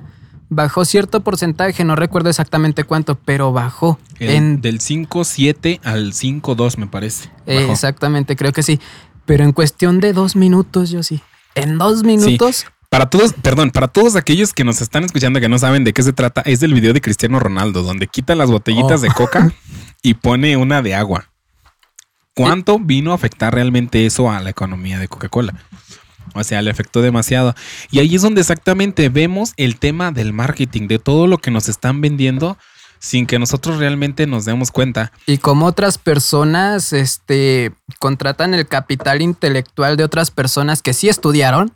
bajó 0.50 0.84
cierto 0.84 1.20
porcentaje, 1.22 1.84
no 1.84 1.96
recuerdo 1.96 2.28
exactamente 2.28 2.84
cuánto, 2.84 3.14
pero 3.14 3.52
bajó. 3.52 3.98
en, 4.18 4.60
del 4.60 4.80
5.7 4.80 5.80
al 5.82 6.12
5.2 6.12 6.76
me 6.76 6.86
parece. 6.86 7.30
exactamente, 7.46 8.36
creo 8.36 8.52
que 8.52 8.62
sí. 8.62 8.78
Pero 9.24 9.44
en 9.44 9.52
cuestión 9.52 10.00
de 10.00 10.12
dos 10.12 10.36
minutos, 10.36 10.90
yo 10.90 11.02
sí. 11.02 11.22
En 11.54 11.78
dos 11.78 12.02
minutos. 12.02 12.66
Para 12.88 13.08
todos, 13.08 13.32
perdón, 13.34 13.70
para 13.70 13.86
todos 13.86 14.16
aquellos 14.16 14.52
que 14.52 14.64
nos 14.64 14.80
están 14.80 15.04
escuchando 15.04 15.40
que 15.40 15.48
no 15.48 15.58
saben 15.58 15.84
de 15.84 15.92
qué 15.92 16.02
se 16.02 16.12
trata, 16.12 16.40
es 16.40 16.58
del 16.58 16.74
video 16.74 16.92
de 16.92 17.00
Cristiano 17.00 17.38
Ronaldo, 17.38 17.84
donde 17.84 18.08
quita 18.08 18.34
las 18.34 18.50
botellitas 18.50 19.00
de 19.00 19.08
oh. 19.08 19.14
coca 19.14 19.52
y 20.02 20.14
pone 20.14 20.56
una 20.56 20.82
de 20.82 20.96
agua. 20.96 21.29
¿Cuánto 22.44 22.78
vino 22.78 23.12
a 23.12 23.14
afectar 23.14 23.54
realmente 23.54 24.06
eso 24.06 24.30
a 24.30 24.40
la 24.40 24.50
economía 24.50 24.98
de 24.98 25.08
Coca-Cola? 25.08 25.54
O 26.34 26.44
sea, 26.44 26.62
le 26.62 26.70
afectó 26.70 27.02
demasiado. 27.02 27.54
Y 27.90 27.98
ahí 27.98 28.14
es 28.14 28.22
donde 28.22 28.40
exactamente 28.40 29.08
vemos 29.08 29.52
el 29.56 29.78
tema 29.78 30.12
del 30.12 30.32
marketing, 30.32 30.86
de 30.88 30.98
todo 30.98 31.26
lo 31.26 31.38
que 31.38 31.50
nos 31.50 31.68
están 31.68 32.00
vendiendo 32.00 32.56
sin 33.00 33.26
que 33.26 33.38
nosotros 33.38 33.78
realmente 33.78 34.26
nos 34.26 34.44
demos 34.44 34.70
cuenta. 34.70 35.10
Y 35.26 35.38
como 35.38 35.66
otras 35.66 35.98
personas 35.98 36.92
este, 36.92 37.72
contratan 37.98 38.54
el 38.54 38.68
capital 38.68 39.22
intelectual 39.22 39.96
de 39.96 40.04
otras 40.04 40.30
personas 40.30 40.82
que 40.82 40.92
sí 40.92 41.08
estudiaron 41.08 41.74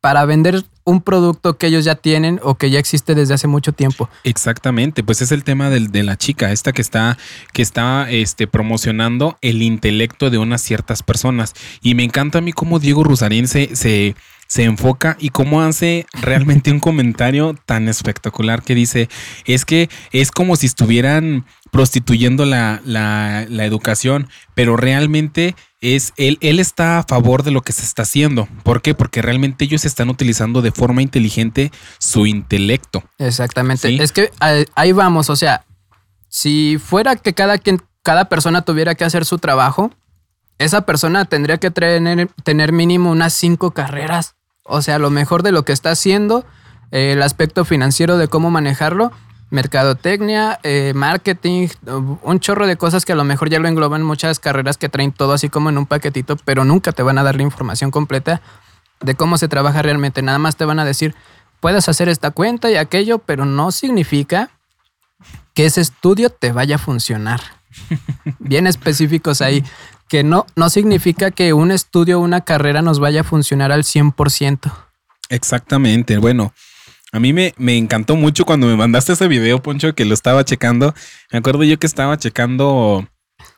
para 0.00 0.26
vender 0.26 0.64
un 0.84 1.00
producto 1.00 1.56
que 1.56 1.66
ellos 1.66 1.84
ya 1.84 1.94
tienen 1.94 2.40
o 2.42 2.56
que 2.56 2.70
ya 2.70 2.78
existe 2.78 3.14
desde 3.14 3.34
hace 3.34 3.46
mucho 3.46 3.72
tiempo. 3.72 4.08
Exactamente, 4.22 5.02
pues 5.02 5.22
es 5.22 5.32
el 5.32 5.42
tema 5.42 5.70
de 5.70 6.02
la 6.02 6.16
chica, 6.16 6.52
esta 6.52 6.72
que 6.72 6.82
está, 6.82 7.18
que 7.52 7.62
está 7.62 8.10
este, 8.10 8.46
promocionando 8.46 9.38
el 9.40 9.62
intelecto 9.62 10.30
de 10.30 10.38
unas 10.38 10.60
ciertas 10.62 11.02
personas. 11.02 11.54
Y 11.82 11.94
me 11.94 12.04
encanta 12.04 12.38
a 12.38 12.40
mí 12.42 12.52
cómo 12.52 12.78
Diego 12.78 13.02
Rusarín 13.02 13.48
se, 13.48 13.74
se, 13.76 14.14
se 14.46 14.64
enfoca 14.64 15.16
y 15.18 15.30
cómo 15.30 15.62
hace 15.62 16.06
realmente 16.12 16.70
un 16.70 16.80
comentario 16.80 17.54
tan 17.66 17.88
espectacular 17.88 18.62
que 18.62 18.74
dice, 18.74 19.08
es 19.44 19.64
que 19.64 19.88
es 20.12 20.30
como 20.30 20.56
si 20.56 20.66
estuvieran 20.66 21.44
prostituyendo 21.70 22.44
la, 22.44 22.80
la, 22.84 23.46
la 23.48 23.64
educación, 23.64 24.28
pero 24.54 24.76
realmente 24.76 25.56
es 25.80 26.12
él, 26.16 26.38
él 26.40 26.60
está 26.60 26.98
a 26.98 27.02
favor 27.02 27.42
de 27.42 27.50
lo 27.50 27.62
que 27.62 27.72
se 27.72 27.82
está 27.82 28.02
haciendo. 28.02 28.48
¿Por 28.62 28.80
qué? 28.80 28.94
Porque 28.94 29.22
realmente 29.22 29.64
ellos 29.64 29.84
están 29.84 30.08
utilizando 30.08 30.62
de 30.62 30.72
forma 30.72 31.02
inteligente 31.02 31.72
su 31.98 32.26
intelecto. 32.26 33.04
Exactamente. 33.18 34.02
Es 34.02 34.12
que 34.12 34.30
ahí 34.74 34.92
vamos, 34.92 35.30
o 35.30 35.36
sea, 35.36 35.64
si 36.28 36.78
fuera 36.78 37.16
que 37.16 37.34
cada 37.34 37.58
quien, 37.58 37.82
cada 38.02 38.28
persona 38.28 38.62
tuviera 38.62 38.94
que 38.94 39.04
hacer 39.04 39.24
su 39.24 39.38
trabajo, 39.38 39.90
esa 40.58 40.82
persona 40.82 41.24
tendría 41.24 41.58
que 41.58 41.70
tener, 41.70 42.28
tener 42.42 42.72
mínimo 42.72 43.10
unas 43.10 43.32
cinco 43.32 43.72
carreras. 43.72 44.34
O 44.64 44.82
sea, 44.82 44.98
lo 44.98 45.10
mejor 45.10 45.42
de 45.42 45.52
lo 45.52 45.64
que 45.64 45.72
está 45.72 45.90
haciendo, 45.90 46.44
el 46.90 47.22
aspecto 47.22 47.64
financiero 47.64 48.16
de 48.16 48.28
cómo 48.28 48.50
manejarlo 48.50 49.12
mercadotecnia, 49.54 50.58
eh, 50.64 50.92
marketing, 50.94 51.68
un 52.22 52.40
chorro 52.40 52.66
de 52.66 52.76
cosas 52.76 53.04
que 53.04 53.12
a 53.12 53.16
lo 53.16 53.24
mejor 53.24 53.48
ya 53.48 53.60
lo 53.60 53.68
engloban 53.68 54.02
muchas 54.02 54.40
carreras 54.40 54.76
que 54.76 54.88
traen 54.88 55.12
todo 55.12 55.32
así 55.32 55.48
como 55.48 55.70
en 55.70 55.78
un 55.78 55.86
paquetito, 55.86 56.36
pero 56.44 56.64
nunca 56.64 56.92
te 56.92 57.02
van 57.02 57.18
a 57.18 57.22
dar 57.22 57.36
la 57.36 57.42
información 57.44 57.90
completa 57.90 58.42
de 59.00 59.14
cómo 59.14 59.38
se 59.38 59.48
trabaja 59.48 59.80
realmente. 59.80 60.22
Nada 60.22 60.38
más 60.38 60.56
te 60.56 60.64
van 60.64 60.80
a 60.80 60.84
decir, 60.84 61.14
puedes 61.60 61.88
hacer 61.88 62.08
esta 62.08 62.32
cuenta 62.32 62.70
y 62.70 62.76
aquello, 62.76 63.18
pero 63.18 63.44
no 63.44 63.70
significa 63.70 64.50
que 65.54 65.66
ese 65.66 65.80
estudio 65.80 66.30
te 66.30 66.50
vaya 66.50 66.76
a 66.76 66.78
funcionar. 66.78 67.40
Bien 68.40 68.66
específicos 68.66 69.40
ahí, 69.40 69.64
que 70.08 70.22
no, 70.22 70.46
no 70.56 70.70
significa 70.70 71.30
que 71.30 71.52
un 71.52 71.70
estudio 71.70 72.18
o 72.18 72.22
una 72.22 72.42
carrera 72.42 72.82
nos 72.82 72.98
vaya 72.98 73.22
a 73.22 73.24
funcionar 73.24 73.72
al 73.72 73.82
100%. 73.82 74.72
Exactamente, 75.28 76.18
bueno. 76.18 76.52
A 77.12 77.20
mí 77.20 77.32
me, 77.32 77.54
me, 77.58 77.76
encantó 77.76 78.16
mucho 78.16 78.44
cuando 78.44 78.66
me 78.66 78.76
mandaste 78.76 79.12
ese 79.12 79.28
video, 79.28 79.62
Poncho, 79.62 79.94
que 79.94 80.04
lo 80.04 80.14
estaba 80.14 80.44
checando. 80.44 80.94
Me 81.30 81.38
acuerdo 81.38 81.62
yo 81.62 81.78
que 81.78 81.86
estaba 81.86 82.18
checando, 82.18 83.06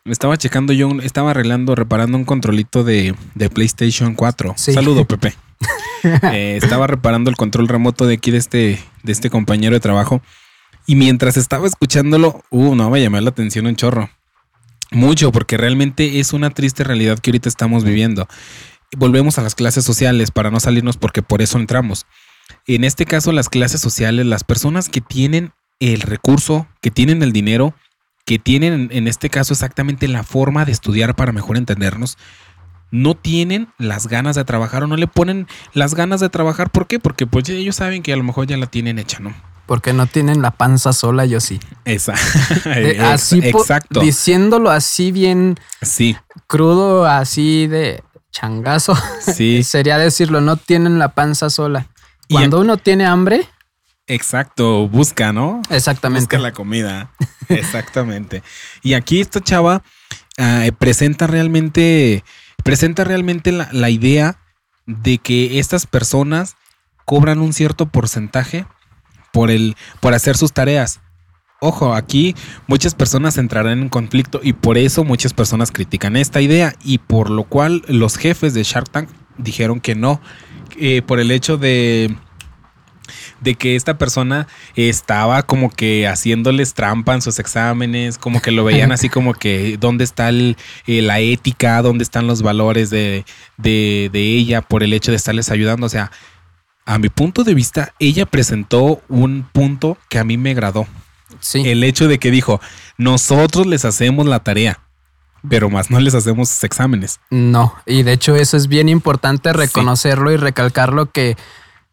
estaba 0.05 0.37
checando 0.37 0.75
yo, 0.75 0.91
estaba 1.03 1.31
arreglando, 1.31 1.75
reparando 1.75 2.19
un 2.19 2.27
controlito 2.27 2.85
de, 2.85 3.15
PlayStation 3.55 4.15
4. 4.15 4.55
Saludo, 4.57 5.05
Pepe. 5.09 5.35
Eh, 6.33 6.59
estaba 6.63 6.87
reparando 6.87 7.31
el 7.31 7.37
control 7.37 7.67
remoto 7.67 8.07
de 8.07 8.15
aquí 8.15 8.31
de 8.31 8.39
este, 8.39 8.79
de 9.03 9.13
este 9.13 9.31
compañero 9.31 9.75
de 9.75 9.81
trabajo. 9.81 10.21
Y 10.87 10.95
mientras 10.95 11.37
estaba 11.37 11.67
escuchándolo, 11.67 12.45
uh, 12.51 12.75
no 12.75 12.91
me 12.91 13.01
llamó 13.01 13.21
la 13.21 13.31
atención 13.31 13.67
un 13.67 13.75
chorro. 13.75 14.11
Mucho, 14.91 15.33
porque 15.33 15.57
realmente 15.57 16.21
es 16.21 16.33
una 16.33 16.51
triste 16.51 16.85
realidad 16.85 17.19
que 17.19 17.31
ahorita 17.31 17.49
estamos 17.49 17.85
viviendo. 17.85 18.29
Volvemos 18.97 19.39
a 19.39 19.43
las 19.43 19.55
clases 19.55 19.85
sociales 19.85 20.31
para 20.31 20.51
no 20.51 20.61
salirnos 20.61 20.97
porque 20.97 21.23
por 21.23 21.43
eso 21.43 21.59
entramos. 21.59 22.07
En 22.67 22.85
este 22.85 23.05
caso, 23.05 23.33
las 23.33 23.49
clases 23.49 23.81
sociales, 23.81 24.27
las 24.27 24.45
personas 24.45 24.89
que 24.89 25.01
tienen 25.01 25.53
el 25.81 26.01
recurso, 26.01 26.69
que 26.81 26.91
tienen 26.91 27.23
el 27.23 27.33
dinero, 27.33 27.75
que 28.25 28.39
tienen 28.39 28.89
en 28.93 29.09
este 29.09 29.31
caso 29.31 29.53
exactamente 29.55 30.09
la 30.09 30.23
forma 30.23 30.65
de 30.65 30.73
estudiar 30.73 31.15
para 31.15 31.33
mejor 31.33 31.57
entendernos, 31.57 32.17
no 32.91 33.15
tienen 33.15 33.69
las 33.79 34.07
ganas 34.07 34.37
de 34.37 34.45
trabajar 34.45 34.85
o 34.85 34.87
no 34.87 34.97
le 34.97 35.07
ponen 35.07 35.47
las 35.75 35.95
ganas 35.95 36.21
de 36.21 36.29
trabajar. 36.29 36.71
¿Por 36.71 36.87
qué? 36.87 36.99
Porque 36.99 37.27
pues 37.27 37.49
ellos 37.49 37.77
saben 37.77 38.03
que 38.03 38.13
a 38.13 38.17
lo 38.17 38.23
mejor 38.23 38.47
ya 38.47 38.57
la 38.57 38.67
tienen 38.67 38.99
hecha, 38.99 39.19
¿no? 39.19 39.35
Porque 39.67 39.93
no 39.93 40.07
tienen 40.07 40.43
la 40.43 40.53
panza 40.53 40.93
sola, 40.93 41.27
yo 41.27 41.41
sí. 41.41 41.59
Esa. 41.85 42.15
así 43.13 43.41
Exacto. 43.43 44.01
Diciéndolo 44.01 44.71
así 44.71 45.11
bien 45.11 45.59
sí. 45.83 46.17
crudo, 46.47 47.07
así 47.07 47.67
de 47.67 48.03
changazo. 48.31 48.97
Sí. 49.21 49.63
Sería 49.65 49.99
decirlo, 49.99 50.41
no 50.41 50.57
tienen 50.57 50.99
la 50.99 51.15
panza 51.15 51.51
sola. 51.51 51.89
Cuando 52.29 52.61
uno 52.61 52.77
tiene 52.77 53.07
hambre. 53.07 53.49
Exacto, 54.07 54.89
busca, 54.89 55.33
¿no? 55.33 55.63
Exactamente. 55.71 56.25
Busca 56.25 56.39
la 56.39 56.53
comida. 56.53 57.11
Exactamente. 57.49 58.43
y 58.83 58.95
aquí 58.95 59.21
esta 59.21 59.41
chava 59.41 59.83
ah, 60.39 60.65
presenta 60.79 61.27
realmente, 61.27 62.25
presenta 62.65 63.05
realmente 63.05 63.53
la, 63.53 63.69
la 63.73 63.91
idea 63.91 64.39
de 64.87 65.19
que 65.19 65.59
estas 65.59 65.87
personas 65.87 66.57
cobran 67.05 67.39
un 67.39 67.53
cierto 67.53 67.87
porcentaje 67.87 68.67
por 69.37 69.51
el, 69.51 69.77
por 70.01 70.15
hacer 70.15 70.35
sus 70.35 70.55
tareas. 70.55 71.01
Ojo, 71.61 71.93
aquí 71.93 72.35
muchas 72.69 72.95
personas 72.95 73.37
entrarán 73.37 73.83
en 73.83 73.89
conflicto 73.91 74.41
y 74.43 74.55
por 74.55 74.79
eso 74.79 75.05
muchas 75.05 75.35
personas 75.35 75.71
critican 75.73 76.17
esta 76.17 76.41
idea 76.41 76.75
y 76.83 76.97
por 76.97 77.29
lo 77.29 77.45
cual 77.45 77.83
los 77.87 78.17
jefes 78.17 78.55
de 78.55 78.63
Shark 78.63 78.89
Tank 78.89 79.11
dijeron 79.37 79.81
que 79.81 79.95
no, 79.95 80.23
eh, 80.79 81.03
por 81.03 81.21
el 81.21 81.31
hecho 81.33 81.59
de 81.59 82.17
de 83.41 83.55
que 83.55 83.77
esta 83.77 83.99
persona 83.99 84.49
estaba 84.75 85.43
como 85.43 85.71
que 85.71 86.09
haciéndoles 86.09 86.73
trampa 86.73 87.15
en 87.15 87.21
sus 87.21 87.39
exámenes, 87.39 88.17
como 88.17 88.41
que 88.41 88.51
lo 88.51 88.65
veían 88.65 88.91
así 88.91 89.11
como 89.11 89.35
que 89.35 89.77
dónde 89.79 90.03
está 90.03 90.31
eh, 90.31 90.55
la 90.87 91.21
ética, 91.21 91.83
dónde 91.83 92.05
están 92.05 92.27
los 92.27 92.41
valores 92.41 92.89
de, 92.89 93.27
de, 93.59 94.09
de 94.13 94.21
ella 94.21 94.63
por 94.63 94.83
el 94.83 94.95
hecho 94.95 95.13
de 95.13 95.19
estarles 95.19 95.51
ayudando. 95.51 95.87
O 95.87 95.91
sea, 95.91 96.11
a 96.87 96.99
mi 96.99 97.09
punto 97.09 97.45
de 97.45 97.55
vista, 97.55 97.93
ella 97.99 98.25
presentó 98.25 99.03
un 99.09 99.47
punto 99.53 99.99
que 100.09 100.19
a 100.19 100.25
mí 100.25 100.39
me 100.39 100.53
agradó. 100.53 100.87
Sí. 101.41 101.63
El 101.67 101.85
hecho 101.85 102.09
de 102.09 102.19
que 102.19 102.31
dijo, 102.31 102.61
nosotros 102.97 103.67
les 103.67 103.85
hacemos 103.85 104.27
la 104.27 104.41
tarea 104.41 104.81
pero 105.49 105.71
más 105.71 105.91
no 105.91 106.01
les 106.01 106.15
hacemos 106.15 106.63
exámenes. 106.65 107.21
No, 107.31 107.75
y 107.87 108.03
de 108.03 108.13
hecho 108.13 108.35
eso 108.35 108.57
es 108.57 108.69
bien 108.69 108.89
importante 108.89 109.53
reconocerlo 109.53 110.33
y 110.33 110.37
recalcarlo 110.37 111.11
que, 111.11 111.37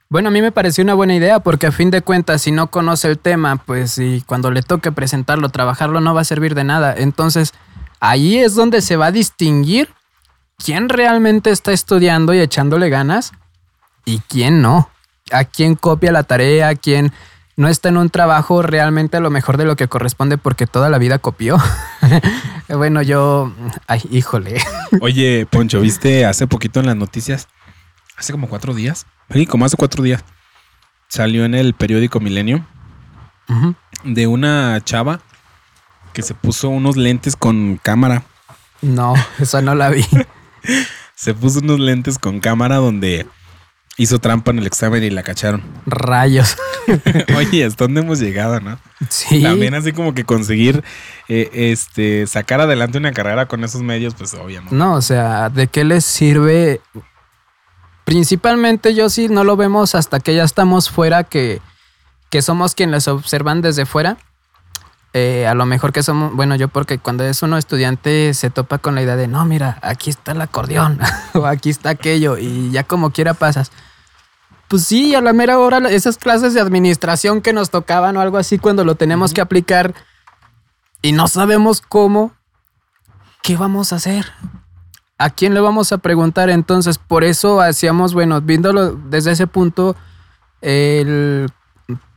bueno, 0.09 0.29
a 0.29 0.31
mí 0.31 0.41
me 0.41 0.51
pareció 0.51 0.83
una 0.83 0.93
buena 0.93 1.15
idea 1.15 1.39
porque 1.39 1.67
a 1.67 1.71
fin 1.71 1.91
de 1.91 2.01
cuentas 2.01 2.41
si 2.41 2.51
no 2.51 2.67
conoce 2.67 3.07
el 3.09 3.19
tema, 3.19 3.57
pues 3.57 3.97
y 3.97 4.21
cuando 4.25 4.51
le 4.51 4.61
toque 4.61 4.91
presentarlo, 4.91 5.49
trabajarlo 5.49 6.01
no 6.01 6.13
va 6.13 6.21
a 6.21 6.25
servir 6.25 6.55
de 6.55 6.63
nada. 6.63 6.95
Entonces, 6.97 7.53
ahí 7.99 8.37
es 8.37 8.55
donde 8.55 8.81
se 8.81 8.95
va 8.95 9.07
a 9.07 9.11
distinguir 9.11 9.89
quién 10.57 10.89
realmente 10.89 11.51
está 11.51 11.71
estudiando 11.71 12.33
y 12.33 12.39
echándole 12.39 12.89
ganas 12.89 13.33
y 14.05 14.19
quién 14.19 14.61
no. 14.61 14.89
A 15.31 15.45
quién 15.45 15.75
copia 15.75 16.11
la 16.11 16.23
tarea, 16.23 16.69
a 16.69 16.75
quién 16.75 17.13
no 17.55 17.67
está 17.67 17.89
en 17.89 17.97
un 17.97 18.09
trabajo 18.09 18.61
realmente 18.61 19.17
a 19.17 19.19
lo 19.19 19.29
mejor 19.29 19.57
de 19.57 19.65
lo 19.65 19.75
que 19.75 19.87
corresponde 19.87 20.37
porque 20.37 20.67
toda 20.67 20.89
la 20.89 20.97
vida 20.97 21.19
copió. 21.19 21.57
bueno, 22.69 23.01
yo. 23.01 23.53
Ay, 23.87 24.01
híjole. 24.11 24.61
Oye, 25.01 25.47
Poncho, 25.49 25.81
¿viste 25.81 26.25
hace 26.25 26.47
poquito 26.47 26.79
en 26.79 26.87
las 26.87 26.95
noticias? 26.95 27.47
Hace 28.17 28.31
como 28.31 28.49
cuatro 28.49 28.73
días. 28.73 29.05
Sí, 29.31 29.45
como 29.45 29.65
hace 29.65 29.77
cuatro 29.77 30.03
días. 30.03 30.23
Salió 31.07 31.45
en 31.45 31.55
el 31.55 31.73
periódico 31.73 32.19
Milenio 32.19 32.65
de 34.03 34.27
una 34.27 34.81
chava 34.83 35.19
que 36.13 36.21
se 36.21 36.33
puso 36.33 36.69
unos 36.69 36.95
lentes 36.95 37.35
con 37.35 37.79
cámara. 37.81 38.23
No, 38.81 39.13
esa 39.39 39.61
no 39.61 39.75
la 39.75 39.89
vi. 39.89 40.05
Se 41.15 41.33
puso 41.33 41.59
unos 41.59 41.79
lentes 41.79 42.17
con 42.17 42.39
cámara 42.39 42.77
donde 42.77 43.27
hizo 43.97 44.19
trampa 44.19 44.51
en 44.51 44.59
el 44.59 44.67
examen 44.67 45.03
y 45.03 45.09
la 45.09 45.23
cacharon. 45.23 45.63
Rayos. 45.85 46.57
Oye, 47.35 47.65
¿hasta 47.65 47.85
dónde 47.85 48.01
hemos 48.01 48.19
llegado, 48.19 48.59
no? 48.59 48.77
Sí. 49.09 49.41
También 49.41 49.73
así 49.75 49.93
como 49.93 50.13
que 50.13 50.23
conseguir 50.23 50.83
eh, 51.27 51.49
este 51.53 52.27
sacar 52.27 52.61
adelante 52.61 52.97
una 52.97 53.11
carrera 53.11 53.47
con 53.47 53.63
esos 53.63 53.81
medios, 53.81 54.15
pues 54.15 54.33
obvio, 54.33 54.61
¿no? 54.61 54.71
No, 54.71 54.93
o 54.95 55.01
sea, 55.01 55.49
¿de 55.49 55.67
qué 55.67 55.83
les 55.83 56.05
sirve? 56.05 56.81
Principalmente 58.05 58.93
yo 58.93 59.09
sí 59.09 59.29
no 59.29 59.43
lo 59.43 59.55
vemos 59.55 59.95
hasta 59.95 60.19
que 60.19 60.35
ya 60.35 60.43
estamos 60.43 60.89
fuera, 60.89 61.23
que, 61.23 61.61
que 62.29 62.41
somos 62.41 62.75
quienes 62.75 62.93
les 62.93 63.07
observan 63.07 63.61
desde 63.61 63.85
fuera. 63.85 64.17
Eh, 65.15 65.45
a 65.45 65.53
lo 65.53 65.67
mejor 65.67 65.93
que 65.93 66.01
somos, 66.01 66.33
bueno, 66.33 66.55
yo 66.55 66.69
porque 66.69 66.97
cuando 66.97 67.23
es 67.23 67.43
uno 67.43 67.59
estudiante 67.59 68.33
se 68.33 68.49
topa 68.49 68.79
con 68.79 68.95
la 68.95 69.03
idea 69.03 69.15
de, 69.15 69.27
no, 69.27 69.45
mira, 69.45 69.77
aquí 69.83 70.09
está 70.09 70.31
el 70.31 70.41
acordeón 70.41 70.99
o 71.35 71.45
aquí 71.45 71.69
está 71.69 71.91
aquello 71.91 72.37
y 72.39 72.71
ya 72.71 72.83
como 72.83 73.11
quiera 73.11 73.35
pasas. 73.35 73.71
Pues 74.67 74.85
sí, 74.85 75.13
a 75.13 75.21
la 75.21 75.33
mera 75.33 75.59
hora 75.59 75.77
esas 75.89 76.17
clases 76.17 76.55
de 76.55 76.61
administración 76.61 77.41
que 77.41 77.53
nos 77.53 77.69
tocaban 77.69 78.17
o 78.17 78.21
algo 78.21 78.37
así 78.37 78.57
cuando 78.57 78.83
lo 78.83 78.95
tenemos 78.95 79.33
que 79.33 79.41
aplicar 79.41 79.93
y 81.03 81.11
no 81.11 81.27
sabemos 81.27 81.81
cómo, 81.81 82.31
¿qué 83.43 83.55
vamos 83.55 83.93
a 83.93 83.97
hacer? 83.97 84.31
¿A 85.19 85.29
quién 85.29 85.53
le 85.53 85.59
vamos 85.59 85.91
a 85.91 85.99
preguntar? 85.99 86.49
Entonces, 86.49 86.97
por 86.97 87.23
eso 87.23 87.61
hacíamos, 87.61 88.15
bueno, 88.15 88.41
viéndolo 88.41 88.93
desde 88.93 89.33
ese 89.33 89.45
punto, 89.45 89.95
el, 90.61 91.51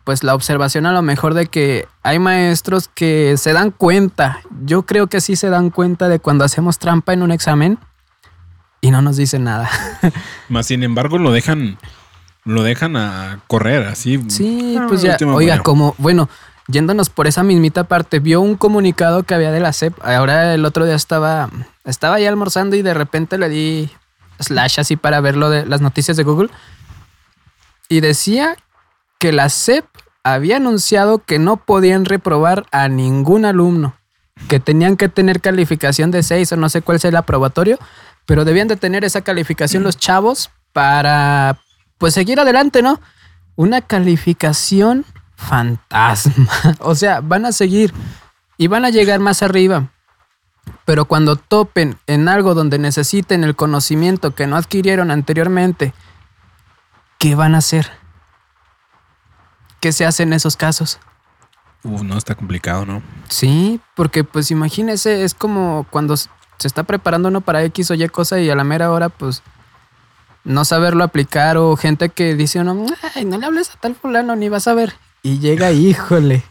pues 0.06 0.22
la 0.22 0.36
observación 0.36 0.86
a 0.86 0.92
lo 0.92 1.02
mejor 1.02 1.34
de 1.34 1.46
que 1.48 1.88
hay 2.04 2.20
maestros 2.20 2.86
que 2.86 3.36
se 3.36 3.52
dan 3.52 3.72
cuenta, 3.72 4.38
yo 4.64 4.82
creo 4.86 5.08
que 5.08 5.20
sí 5.20 5.34
se 5.34 5.50
dan 5.50 5.70
cuenta 5.70 6.08
de 6.08 6.20
cuando 6.20 6.44
hacemos 6.44 6.78
trampa 6.78 7.12
en 7.12 7.22
un 7.22 7.32
examen 7.32 7.80
y 8.80 8.92
no 8.92 9.02
nos 9.02 9.16
dicen 9.16 9.42
nada. 9.42 9.68
Más 10.48 10.66
sin 10.66 10.84
embargo, 10.84 11.18
lo 11.18 11.32
dejan, 11.32 11.76
lo 12.44 12.62
dejan 12.62 12.96
a 12.96 13.40
correr 13.48 13.82
así. 13.88 14.22
Sí, 14.28 14.76
Ah, 14.78 14.86
pues 14.88 15.02
ya, 15.02 15.16
oiga, 15.34 15.58
como, 15.64 15.96
bueno, 15.98 16.28
yéndonos 16.68 17.10
por 17.10 17.26
esa 17.26 17.42
mismita 17.42 17.82
parte, 17.82 18.20
vio 18.20 18.40
un 18.40 18.54
comunicado 18.54 19.24
que 19.24 19.34
había 19.34 19.50
de 19.50 19.58
la 19.58 19.72
SEP. 19.72 19.92
Ahora 20.04 20.54
el 20.54 20.64
otro 20.64 20.84
día 20.84 20.94
estaba, 20.94 21.50
estaba 21.84 22.20
ya 22.20 22.28
almorzando 22.28 22.76
y 22.76 22.82
de 22.82 22.94
repente 22.94 23.38
le 23.38 23.48
di 23.48 23.90
slash 24.38 24.78
así 24.78 24.94
para 24.94 25.20
ver 25.20 25.36
lo 25.36 25.50
de 25.50 25.66
las 25.66 25.80
noticias 25.80 26.16
de 26.16 26.22
Google. 26.22 26.50
Y 27.88 27.98
decía 27.98 28.56
que 29.18 29.32
la 29.32 29.48
SEP 29.48 29.84
había 30.24 30.56
anunciado 30.56 31.18
que 31.18 31.38
no 31.38 31.56
podían 31.56 32.04
reprobar 32.04 32.66
a 32.72 32.88
ningún 32.88 33.44
alumno, 33.44 33.96
que 34.48 34.60
tenían 34.60 34.96
que 34.96 35.08
tener 35.08 35.40
calificación 35.40 36.10
de 36.10 36.22
6 36.22 36.52
o 36.52 36.56
no 36.56 36.68
sé 36.68 36.82
cuál 36.82 36.98
sea 37.00 37.10
el 37.10 37.16
aprobatorio, 37.16 37.78
pero 38.26 38.44
debían 38.44 38.68
de 38.68 38.76
tener 38.76 39.04
esa 39.04 39.22
calificación 39.22 39.82
los 39.84 39.96
chavos 39.96 40.50
para 40.72 41.58
pues 41.98 42.14
seguir 42.14 42.40
adelante, 42.40 42.82
¿no? 42.82 43.00
Una 43.54 43.80
calificación 43.80 45.06
fantasma. 45.36 46.48
O 46.80 46.94
sea, 46.94 47.20
van 47.20 47.46
a 47.46 47.52
seguir 47.52 47.94
y 48.58 48.66
van 48.66 48.84
a 48.84 48.90
llegar 48.90 49.20
más 49.20 49.42
arriba. 49.42 49.90
Pero 50.84 51.04
cuando 51.04 51.36
topen 51.36 51.96
en 52.06 52.28
algo 52.28 52.54
donde 52.54 52.78
necesiten 52.78 53.44
el 53.44 53.54
conocimiento 53.54 54.34
que 54.34 54.46
no 54.46 54.56
adquirieron 54.56 55.10
anteriormente, 55.10 55.94
¿qué 57.18 57.34
van 57.34 57.54
a 57.54 57.58
hacer? 57.58 57.90
¿Qué 59.80 59.92
se 59.92 60.06
hace 60.06 60.22
en 60.22 60.32
esos 60.32 60.56
casos? 60.56 60.98
No, 61.82 62.16
está 62.16 62.34
complicado, 62.34 62.84
¿no? 62.84 63.02
Sí, 63.28 63.80
porque 63.94 64.24
pues 64.24 64.50
imagínese, 64.50 65.24
es 65.24 65.34
como 65.34 65.86
cuando 65.90 66.16
se 66.16 66.28
está 66.64 66.82
preparando 66.82 67.28
uno 67.28 67.40
para 67.40 67.62
X 67.64 67.90
o 67.90 67.94
Y 67.94 68.08
cosa 68.08 68.40
y 68.40 68.50
a 68.50 68.56
la 68.56 68.64
mera 68.64 68.90
hora 68.90 69.08
pues 69.08 69.42
no 70.42 70.64
saberlo 70.64 71.04
aplicar 71.04 71.56
o 71.56 71.76
gente 71.76 72.08
que 72.08 72.34
dice 72.34 72.60
uno, 72.60 72.86
ay, 73.14 73.24
no 73.24 73.38
le 73.38 73.46
hables 73.46 73.70
a 73.70 73.80
tal 73.80 73.94
fulano 73.94 74.36
ni 74.36 74.48
vas 74.48 74.66
a 74.68 74.74
ver. 74.74 74.94
Y 75.22 75.38
llega, 75.38 75.72
híjole, 75.72 76.42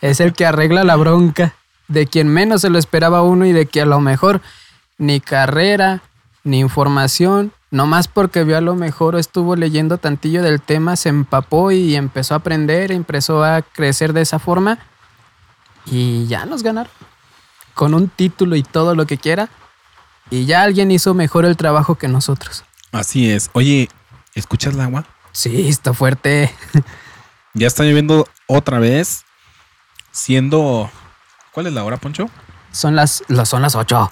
es 0.00 0.20
el 0.20 0.32
que 0.32 0.46
arregla 0.46 0.84
la 0.84 0.96
bronca 0.96 1.54
de 1.88 2.06
quien 2.06 2.28
menos 2.28 2.62
se 2.62 2.70
lo 2.70 2.78
esperaba 2.78 3.22
uno 3.22 3.46
y 3.46 3.52
de 3.52 3.66
que 3.66 3.82
a 3.82 3.86
lo 3.86 4.00
mejor 4.00 4.40
ni 4.98 5.20
carrera, 5.20 6.02
ni 6.42 6.60
información, 6.60 7.52
nomás 7.74 8.08
porque 8.08 8.44
vio 8.44 8.56
a 8.56 8.60
lo 8.60 8.74
mejor 8.74 9.14
o 9.14 9.18
estuvo 9.18 9.56
leyendo 9.56 9.98
tantillo 9.98 10.42
del 10.42 10.60
tema, 10.60 10.96
se 10.96 11.08
empapó 11.10 11.70
y 11.72 11.96
empezó 11.96 12.34
a 12.34 12.38
aprender, 12.38 12.92
empezó 12.92 13.44
a 13.44 13.62
crecer 13.62 14.12
de 14.12 14.22
esa 14.22 14.38
forma 14.38 14.78
y 15.86 16.26
ya 16.26 16.46
nos 16.46 16.62
ganaron. 16.62 16.92
Con 17.74 17.92
un 17.94 18.08
título 18.08 18.54
y 18.56 18.62
todo 18.62 18.94
lo 18.94 19.06
que 19.06 19.18
quiera. 19.18 19.48
Y 20.30 20.46
ya 20.46 20.62
alguien 20.62 20.90
hizo 20.90 21.12
mejor 21.12 21.44
el 21.44 21.56
trabajo 21.56 21.96
que 21.96 22.08
nosotros. 22.08 22.64
Así 22.92 23.30
es. 23.30 23.50
Oye, 23.52 23.88
¿escuchas 24.34 24.74
el 24.74 24.80
agua? 24.80 25.04
Sí, 25.32 25.68
está 25.68 25.92
fuerte. 25.92 26.54
Ya 27.56 27.68
está 27.68 27.84
lloviendo 27.84 28.26
otra 28.48 28.80
vez, 28.80 29.22
siendo... 30.10 30.90
¿Cuál 31.52 31.68
es 31.68 31.72
la 31.72 31.84
hora, 31.84 31.98
Poncho? 31.98 32.28
Son 32.72 32.96
las, 32.96 33.22
las- 33.28 33.48
son 33.48 33.62
las 33.62 33.76
ocho. 33.76 34.10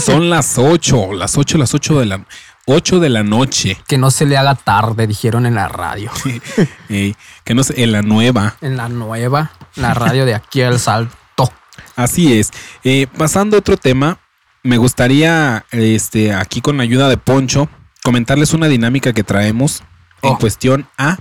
Son 0.00 0.30
las 0.30 0.56
8, 0.58 1.12
las 1.14 1.36
8, 1.36 1.58
las 1.58 1.74
8 1.74 1.98
de 1.98 2.06
la, 2.06 2.24
8 2.66 3.00
de 3.00 3.08
la 3.10 3.22
noche. 3.22 3.76
Que 3.86 3.98
no 3.98 4.10
se 4.10 4.24
le 4.26 4.36
haga 4.36 4.54
tarde, 4.54 5.06
dijeron 5.06 5.46
en 5.46 5.54
la 5.54 5.68
radio. 5.68 6.10
Que 6.88 7.54
no 7.54 7.62
sé, 7.62 7.82
en 7.82 7.92
la 7.92 8.00
nueva. 8.02 8.56
En 8.62 8.76
la 8.76 8.88
nueva, 8.88 9.50
la 9.76 9.92
radio 9.92 10.24
de 10.24 10.34
aquí 10.34 10.62
al 10.62 10.78
salto. 10.80 11.52
Así 11.96 12.38
es. 12.38 12.50
Eh, 12.84 13.06
pasando 13.18 13.56
a 13.56 13.60
otro 13.60 13.76
tema, 13.76 14.18
me 14.62 14.78
gustaría, 14.78 15.66
este, 15.70 16.32
aquí 16.32 16.60
con 16.60 16.76
la 16.78 16.82
ayuda 16.84 17.08
de 17.08 17.16
Poncho, 17.18 17.68
comentarles 18.02 18.54
una 18.54 18.66
dinámica 18.68 19.12
que 19.12 19.22
traemos 19.24 19.82
en 20.22 20.32
Oh. 20.32 20.38
cuestión 20.38 20.88
a 20.96 21.18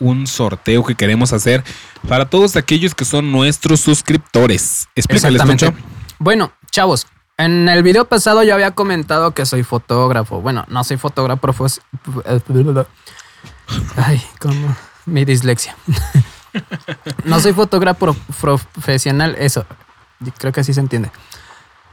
un 0.00 0.26
sorteo 0.26 0.84
que 0.84 0.94
queremos 0.94 1.32
hacer 1.32 1.64
para 2.08 2.28
todos 2.28 2.56
aquellos 2.56 2.94
que 2.94 3.04
son 3.06 3.32
nuestros 3.32 3.80
suscriptores. 3.80 4.88
Explícales, 4.94 5.42
Poncho. 5.42 5.72
Bueno, 6.18 6.52
chavos, 6.70 7.06
en 7.38 7.68
el 7.68 7.82
video 7.82 8.04
pasado 8.04 8.42
yo 8.42 8.52
había 8.54 8.72
comentado 8.72 9.32
que 9.32 9.46
soy 9.46 9.62
fotógrafo. 9.62 10.40
Bueno, 10.40 10.64
no 10.68 10.84
soy 10.84 10.96
fotógrafo. 10.96 11.52
pues, 11.52 11.80
Ay, 13.96 14.22
como 14.40 14.76
mi 15.06 15.24
dislexia. 15.24 15.76
no 17.24 17.40
soy 17.40 17.52
fotógrafo 17.52 18.14
profesional, 18.40 19.36
eso. 19.38 19.64
Creo 20.38 20.52
que 20.52 20.60
así 20.60 20.74
se 20.74 20.80
entiende. 20.80 21.10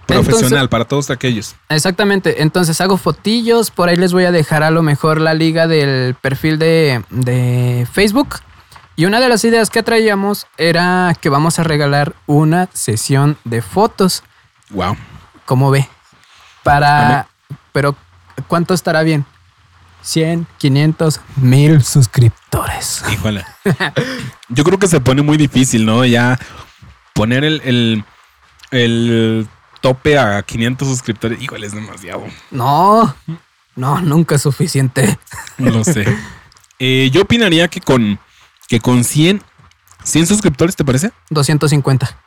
Profesional, 0.07 0.43
Entonces- 0.43 0.67
para 0.69 0.85
todos 0.85 1.09
aquellos. 1.09 1.55
Exactamente. 1.69 2.41
Entonces 2.41 2.79
hago 2.81 2.97
fotillos. 2.97 3.71
Por 3.71 3.89
ahí 3.89 3.95
les 3.95 4.13
voy 4.13 4.25
a 4.25 4.31
dejar 4.31 4.63
a 4.63 4.71
lo 4.71 4.81
mejor 4.83 5.19
la 5.19 5.33
liga 5.33 5.67
del 5.67 6.15
perfil 6.15 6.59
de, 6.59 7.03
de 7.09 7.87
Facebook. 7.91 8.35
Y 8.95 9.05
una 9.05 9.19
de 9.19 9.27
las 9.29 9.43
ideas 9.43 9.69
que 9.69 9.83
traíamos 9.83 10.47
era 10.57 11.15
que 11.19 11.29
vamos 11.29 11.59
a 11.59 11.63
regalar 11.63 12.15
una 12.27 12.69
sesión 12.73 13.37
de 13.43 13.61
fotos. 13.61 14.23
Wow. 14.69 14.95
¿Cómo 15.45 15.71
ve? 15.71 15.87
Para... 16.63 17.27
Pero, 17.71 17.95
¿cuánto 18.47 18.73
estará 18.73 19.03
bien? 19.03 19.25
100, 20.01 20.47
500, 20.57 21.21
1000 21.37 21.83
suscriptores. 21.83 23.03
Híjole. 23.11 23.45
Yo 24.49 24.63
creo 24.63 24.79
que 24.79 24.87
se 24.87 25.01
pone 25.01 25.21
muy 25.21 25.37
difícil, 25.37 25.85
¿no? 25.85 26.05
Ya 26.05 26.39
poner 27.13 27.43
el, 27.43 27.61
el, 27.63 28.05
el 28.71 29.47
tope 29.81 30.17
a 30.17 30.41
500 30.43 30.87
suscriptores, 30.87 31.41
híjole, 31.41 31.67
es 31.67 31.73
demasiado. 31.73 32.23
No, 32.51 33.15
no, 33.75 34.01
nunca 34.01 34.35
es 34.35 34.41
suficiente. 34.41 35.17
No 35.57 35.71
lo 35.71 35.85
sé. 35.85 36.05
Eh, 36.79 37.09
yo 37.13 37.21
opinaría 37.21 37.69
que 37.69 37.79
con, 37.79 38.19
que 38.67 38.81
con 38.81 39.05
100, 39.05 39.41
100 40.03 40.27
suscriptores, 40.27 40.75
¿te 40.75 40.83
parece? 40.83 41.13
250. 41.29 42.24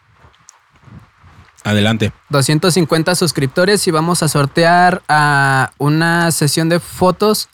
Adelante. 1.69 2.13
250 2.31 3.15
suscriptores 3.15 3.87
y 3.87 3.91
vamos 3.91 4.23
a 4.23 4.29
sortear 4.29 5.03
a 5.07 5.73
una 5.77 6.31
sesión 6.31 6.71
de 6.71 6.81
fotos 6.81 7.51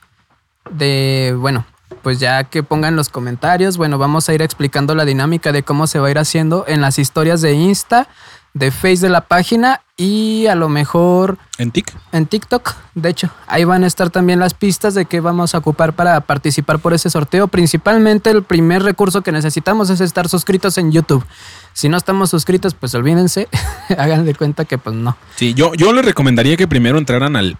de, 0.70 1.34
bueno, 1.36 1.66
pues 2.02 2.20
ya 2.20 2.44
que 2.44 2.62
pongan 2.62 2.94
los 2.94 3.08
comentarios, 3.08 3.76
bueno, 3.76 3.98
vamos 3.98 4.28
a 4.28 4.34
ir 4.34 4.40
explicando 4.40 4.94
la 4.94 5.04
dinámica 5.04 5.50
de 5.50 5.64
cómo 5.64 5.88
se 5.88 5.98
va 5.98 6.06
a 6.06 6.10
ir 6.12 6.18
haciendo 6.18 6.64
en 6.68 6.80
las 6.80 7.00
historias 7.00 7.40
de 7.40 7.54
Insta 7.54 8.06
de 8.54 8.70
Face 8.70 8.98
de 8.98 9.08
la 9.08 9.22
página 9.22 9.80
y 9.96 10.46
a 10.46 10.54
lo 10.54 10.68
mejor 10.68 11.38
¿En 11.58 11.70
TIC? 11.72 11.92
en 12.12 12.26
TikTok. 12.26 12.74
De 12.94 13.08
hecho, 13.08 13.30
ahí 13.46 13.64
van 13.64 13.84
a 13.84 13.86
estar 13.86 14.10
también 14.10 14.38
las 14.40 14.54
pistas 14.54 14.94
de 14.94 15.04
qué 15.06 15.20
vamos 15.20 15.54
a 15.54 15.58
ocupar 15.58 15.92
para 15.92 16.20
participar 16.20 16.78
por 16.78 16.94
ese 16.94 17.10
sorteo. 17.10 17.48
Principalmente 17.48 18.30
el 18.30 18.42
primer 18.44 18.82
recurso 18.82 19.22
que 19.22 19.32
necesitamos 19.32 19.90
es 19.90 20.00
estar 20.00 20.28
suscritos 20.28 20.78
en 20.78 20.92
YouTube. 20.92 21.24
Si 21.72 21.88
no 21.88 21.96
estamos 21.96 22.30
suscritos, 22.30 22.74
pues 22.74 22.94
olvídense, 22.94 23.48
hagan 23.98 24.24
de 24.24 24.34
cuenta 24.34 24.64
que 24.64 24.78
pues 24.78 24.94
no. 24.96 25.16
Sí, 25.36 25.54
yo, 25.54 25.74
yo 25.74 25.92
les 25.92 26.04
recomendaría 26.04 26.56
que 26.56 26.68
primero 26.68 26.98
entraran 26.98 27.34
al, 27.36 27.58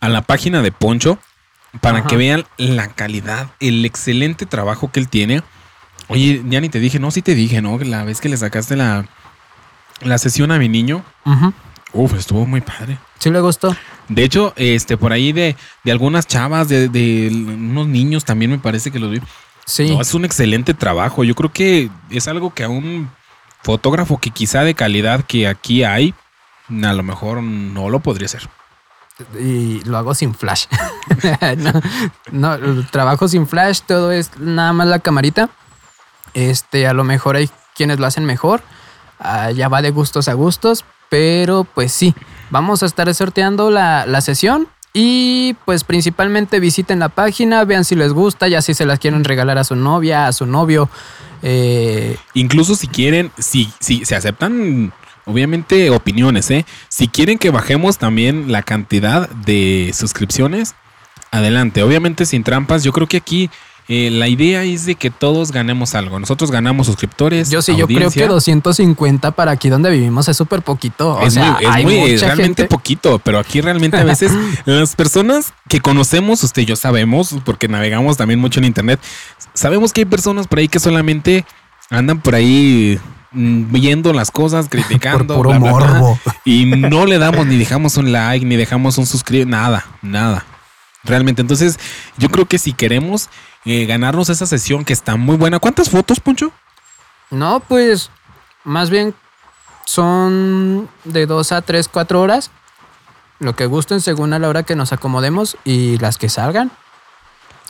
a 0.00 0.08
la 0.10 0.22
página 0.22 0.60
de 0.62 0.72
Poncho 0.72 1.18
para 1.80 1.98
Ajá. 2.00 2.06
que 2.06 2.16
vean 2.16 2.44
la 2.58 2.88
calidad, 2.88 3.50
el 3.60 3.84
excelente 3.84 4.46
trabajo 4.46 4.90
que 4.92 5.00
él 5.00 5.08
tiene. 5.08 5.42
Oye, 6.08 6.42
ya 6.48 6.60
ni 6.60 6.68
te 6.68 6.80
dije, 6.80 6.98
no, 6.98 7.10
sí 7.10 7.22
te 7.22 7.34
dije, 7.34 7.62
¿no? 7.62 7.78
La 7.78 8.04
vez 8.04 8.20
que 8.20 8.28
le 8.28 8.36
sacaste 8.36 8.76
la, 8.76 9.06
la 10.04 10.18
sesión 10.18 10.52
a 10.52 10.58
mi 10.58 10.68
niño, 10.68 11.02
Ujú. 11.24 11.52
uf, 11.92 12.14
estuvo 12.14 12.46
muy 12.46 12.60
padre. 12.60 12.98
Sí 13.18 13.30
le 13.30 13.40
gustó. 13.40 13.74
De 14.08 14.22
hecho, 14.22 14.52
este, 14.56 14.96
por 14.96 15.12
ahí 15.12 15.32
de, 15.32 15.56
de 15.82 15.92
algunas 15.92 16.26
chavas, 16.26 16.68
de, 16.68 16.88
de 16.88 17.28
unos 17.32 17.86
niños 17.86 18.24
también 18.24 18.50
me 18.50 18.58
parece 18.58 18.90
que 18.90 18.98
los 18.98 19.10
vi. 19.10 19.20
Sí. 19.66 19.88
No, 19.90 20.00
es 20.02 20.12
un 20.12 20.24
excelente 20.26 20.74
trabajo. 20.74 21.24
Yo 21.24 21.34
creo 21.34 21.50
que 21.50 21.90
es 22.10 22.28
algo 22.28 22.52
que 22.52 22.64
a 22.64 22.68
un 22.68 23.10
fotógrafo 23.62 24.18
que 24.18 24.30
quizá 24.30 24.62
de 24.62 24.74
calidad 24.74 25.24
que 25.24 25.48
aquí 25.48 25.84
hay, 25.84 26.14
a 26.68 26.92
lo 26.92 27.02
mejor 27.02 27.42
no 27.42 27.88
lo 27.88 28.00
podría 28.00 28.26
hacer. 28.26 28.46
y 29.40 29.80
lo 29.84 29.96
hago 29.96 30.14
sin 30.14 30.34
flash. 30.34 30.66
no, 32.32 32.58
no, 32.58 32.86
trabajo 32.90 33.26
sin 33.28 33.46
flash, 33.46 33.80
todo 33.86 34.12
es 34.12 34.38
nada 34.38 34.74
más 34.74 34.86
la 34.86 34.98
camarita. 34.98 35.48
Este, 36.34 36.86
a 36.86 36.92
lo 36.92 37.04
mejor 37.04 37.36
hay 37.36 37.48
quienes 37.74 37.98
lo 38.00 38.06
hacen 38.06 38.24
mejor. 38.26 38.62
Ah, 39.18 39.50
ya 39.50 39.68
va 39.68 39.82
de 39.82 39.90
gustos 39.90 40.28
a 40.28 40.34
gustos. 40.34 40.84
Pero 41.08 41.64
pues 41.64 41.92
sí, 41.92 42.14
vamos 42.50 42.82
a 42.82 42.86
estar 42.86 43.12
sorteando 43.14 43.70
la, 43.70 44.06
la 44.06 44.20
sesión. 44.20 44.68
Y 44.96 45.56
pues 45.64 45.82
principalmente 45.82 46.60
visiten 46.60 47.00
la 47.00 47.08
página, 47.08 47.64
vean 47.64 47.84
si 47.84 47.96
les 47.96 48.12
gusta, 48.12 48.46
ya 48.46 48.62
si 48.62 48.74
se 48.74 48.86
las 48.86 49.00
quieren 49.00 49.24
regalar 49.24 49.58
a 49.58 49.64
su 49.64 49.74
novia, 49.74 50.28
a 50.28 50.32
su 50.32 50.46
novio. 50.46 50.88
Eh, 51.42 52.16
Incluso 52.34 52.76
si 52.76 52.86
quieren, 52.86 53.32
si, 53.36 53.72
si 53.80 54.04
se 54.04 54.14
aceptan, 54.14 54.92
obviamente, 55.26 55.90
opiniones, 55.90 56.48
¿eh? 56.52 56.64
Si 56.88 57.08
quieren 57.08 57.38
que 57.38 57.50
bajemos 57.50 57.98
también 57.98 58.52
la 58.52 58.62
cantidad 58.62 59.28
de 59.28 59.92
suscripciones, 59.92 60.76
adelante. 61.32 61.82
Obviamente 61.82 62.24
sin 62.24 62.44
trampas. 62.44 62.84
Yo 62.84 62.92
creo 62.92 63.08
que 63.08 63.16
aquí 63.16 63.50
eh, 63.88 64.10
la 64.10 64.28
idea 64.28 64.62
es 64.64 64.86
de 64.86 64.94
que 64.94 65.10
todos 65.10 65.52
ganemos 65.52 65.94
algo. 65.94 66.18
Nosotros 66.18 66.50
ganamos 66.50 66.86
suscriptores. 66.86 67.50
yo 67.50 67.60
sí, 67.62 67.76
yo 67.76 67.86
creo 67.86 68.10
que 68.10 68.26
250 68.26 69.32
para 69.32 69.52
aquí 69.52 69.68
donde 69.68 69.90
vivimos 69.90 70.26
es 70.28 70.36
súper 70.36 70.62
poquito. 70.62 71.14
O 71.16 71.22
es 71.26 71.34
sea, 71.34 71.52
muy, 71.52 71.64
es 71.64 71.70
hay 71.70 71.84
muy- 71.84 71.94
es 72.12 72.20
realmente 72.22 72.62
gente- 72.62 72.64
poquito, 72.74 73.18
pero 73.18 73.38
aquí 73.38 73.60
realmente 73.60 73.96
a 73.98 74.04
veces 74.04 74.32
las 74.64 74.96
personas 74.96 75.52
que 75.68 75.80
conocemos, 75.80 76.42
usted 76.42 76.62
y 76.62 76.64
yo 76.64 76.76
sabemos, 76.76 77.36
porque 77.44 77.68
navegamos 77.68 78.16
también 78.16 78.40
mucho 78.40 78.58
en 78.60 78.64
internet, 78.66 79.00
sabemos 79.52 79.92
que 79.92 80.00
hay 80.02 80.04
personas 80.06 80.46
por 80.46 80.58
ahí 80.60 80.68
que 80.68 80.80
solamente 80.80 81.44
andan 81.90 82.20
por 82.20 82.34
ahí 82.34 82.98
mm, 83.32 83.70
viendo 83.70 84.12
las 84.14 84.30
cosas, 84.30 84.68
criticando, 84.70 85.34
Por 85.36 85.46
puro 85.46 85.50
bla, 85.50 85.58
bla, 85.58 85.72
bla, 85.72 85.86
morbo. 86.00 86.18
y 86.46 86.64
no 86.64 87.04
le 87.04 87.18
damos 87.18 87.46
ni 87.48 87.56
dejamos 87.58 87.98
un 87.98 88.12
like, 88.12 88.46
ni 88.46 88.56
dejamos 88.56 88.96
un 88.96 89.04
suscribir, 89.04 89.46
nada, 89.46 89.84
nada. 90.00 90.46
Realmente, 91.04 91.42
entonces 91.42 91.78
yo 92.16 92.30
creo 92.30 92.46
que 92.46 92.58
si 92.58 92.72
queremos 92.72 93.28
eh, 93.64 93.86
ganarnos 93.86 94.28
esa 94.30 94.46
sesión 94.46 94.84
que 94.84 94.92
está 94.92 95.16
muy 95.16 95.36
buena, 95.36 95.58
¿cuántas 95.58 95.90
fotos, 95.90 96.20
Poncho? 96.20 96.52
No, 97.30 97.60
pues 97.60 98.10
más 98.64 98.90
bien 98.90 99.14
son 99.84 100.88
de 101.04 101.26
dos 101.26 101.52
a 101.52 101.62
tres, 101.62 101.88
cuatro 101.88 102.20
horas. 102.20 102.50
Lo 103.38 103.54
que 103.56 103.66
gusten 103.66 104.00
según 104.00 104.32
a 104.32 104.38
la 104.38 104.48
hora 104.48 104.62
que 104.62 104.76
nos 104.76 104.92
acomodemos 104.92 105.56
y 105.64 105.98
las 105.98 106.16
que 106.16 106.28
salgan. 106.28 106.70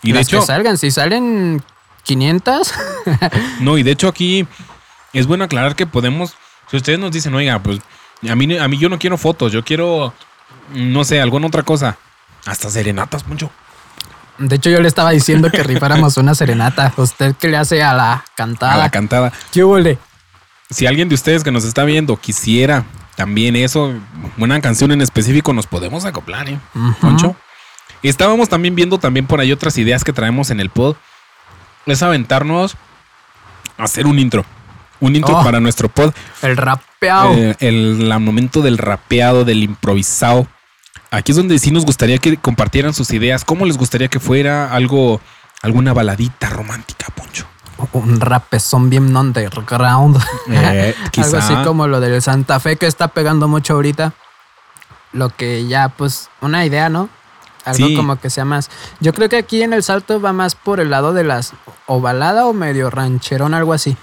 Y 0.02 0.12
de 0.12 0.18
las 0.18 0.28
hecho, 0.28 0.40
que 0.40 0.46
salgan, 0.46 0.78
si 0.78 0.90
salen 0.90 1.62
500, 2.04 2.74
No, 3.60 3.78
y 3.78 3.82
de 3.82 3.90
hecho 3.90 4.08
aquí 4.08 4.46
es 5.12 5.26
bueno 5.26 5.44
aclarar 5.44 5.74
que 5.74 5.86
podemos, 5.86 6.34
si 6.70 6.76
ustedes 6.76 6.98
nos 6.98 7.12
dicen, 7.12 7.34
oiga, 7.34 7.58
pues 7.60 7.80
a 8.28 8.34
mí, 8.34 8.56
a 8.56 8.68
mí 8.68 8.78
yo 8.78 8.88
no 8.88 8.98
quiero 8.98 9.16
fotos, 9.16 9.52
yo 9.52 9.64
quiero, 9.64 10.12
no 10.72 11.04
sé, 11.04 11.20
alguna 11.20 11.46
otra 11.46 11.62
cosa. 11.62 11.98
Hasta 12.46 12.70
serenatas, 12.70 13.26
mucho. 13.26 13.50
de 14.38 14.56
hecho 14.56 14.70
yo 14.70 14.80
le 14.80 14.88
estaba 14.88 15.10
diciendo 15.10 15.50
que 15.50 15.62
rifáramos 15.62 16.16
una 16.16 16.34
serenata. 16.34 16.92
¿Usted 16.96 17.34
qué 17.36 17.48
le 17.48 17.56
hace 17.56 17.82
a 17.82 17.94
la 17.94 18.24
cantada? 18.36 18.74
A 18.74 18.78
la 18.78 18.90
cantada. 18.90 19.32
¿Qué 19.52 19.64
huele? 19.64 19.98
Si 20.70 20.86
alguien 20.86 21.08
de 21.08 21.14
ustedes 21.14 21.44
que 21.44 21.50
nos 21.52 21.64
está 21.64 21.84
viendo 21.84 22.16
quisiera 22.16 22.84
también 23.16 23.54
eso, 23.54 23.94
una 24.38 24.60
canción 24.60 24.90
en 24.92 25.00
específico, 25.00 25.52
nos 25.52 25.66
podemos 25.66 26.04
acoplar, 26.04 26.48
¿eh? 26.48 26.58
Poncho. 27.00 27.36
Estábamos 28.02 28.48
también 28.48 28.74
viendo 28.74 28.98
también 28.98 29.26
por 29.26 29.40
ahí 29.40 29.52
otras 29.52 29.78
ideas 29.78 30.04
que 30.04 30.12
traemos 30.12 30.50
en 30.50 30.60
el 30.60 30.68
pod. 30.70 30.96
Es 31.86 32.02
aventarnos 32.02 32.76
a 33.78 33.84
hacer 33.84 34.06
un 34.06 34.18
intro. 34.18 34.44
Un 35.00 35.16
intro 35.16 35.38
Oh. 35.38 35.44
para 35.44 35.60
nuestro 35.60 35.88
pod. 35.88 36.12
El 36.42 36.56
rapeado. 36.56 37.32
Eh, 37.34 37.56
el, 37.60 38.12
momento 38.20 38.62
del 38.62 38.78
rapeado, 38.78 39.44
del 39.44 39.62
improvisado. 39.62 40.46
Aquí 41.16 41.32
es 41.32 41.36
donde 41.36 41.58
sí 41.58 41.70
nos 41.70 41.84
gustaría 41.84 42.18
que 42.18 42.36
compartieran 42.36 42.94
sus 42.94 43.10
ideas. 43.12 43.44
¿Cómo 43.44 43.66
les 43.66 43.76
gustaría 43.78 44.08
que 44.08 44.20
fuera 44.20 44.72
algo, 44.72 45.20
alguna 45.62 45.92
baladita 45.92 46.48
romántica, 46.50 47.06
Poncho? 47.14 47.46
Un 47.92 48.20
rapezón 48.20 48.88
bien 48.90 49.16
underground. 49.16 50.18
Eh, 50.48 50.94
Algo 51.18 51.36
así 51.36 51.54
como 51.64 51.86
lo 51.88 52.00
del 52.00 52.22
Santa 52.22 52.60
Fe 52.60 52.76
que 52.76 52.86
está 52.86 53.08
pegando 53.08 53.48
mucho 53.48 53.74
ahorita. 53.74 54.12
Lo 55.12 55.28
que 55.30 55.66
ya, 55.66 55.88
pues, 55.88 56.28
una 56.40 56.64
idea, 56.64 56.88
¿no? 56.88 57.08
Algo 57.64 57.86
Sí. 57.86 57.96
como 57.96 58.16
que 58.20 58.30
sea 58.30 58.44
más. 58.44 58.70
Yo 59.00 59.12
creo 59.12 59.28
que 59.28 59.36
aquí 59.36 59.62
en 59.62 59.72
el 59.72 59.82
salto 59.82 60.20
va 60.20 60.32
más 60.32 60.54
por 60.54 60.80
el 60.80 60.90
lado 60.90 61.12
de 61.12 61.24
las 61.24 61.52
o 61.86 62.00
balada 62.00 62.46
o 62.46 62.52
medio 62.52 62.90
rancherón, 62.90 63.54
algo 63.54 63.72
así. 63.72 63.96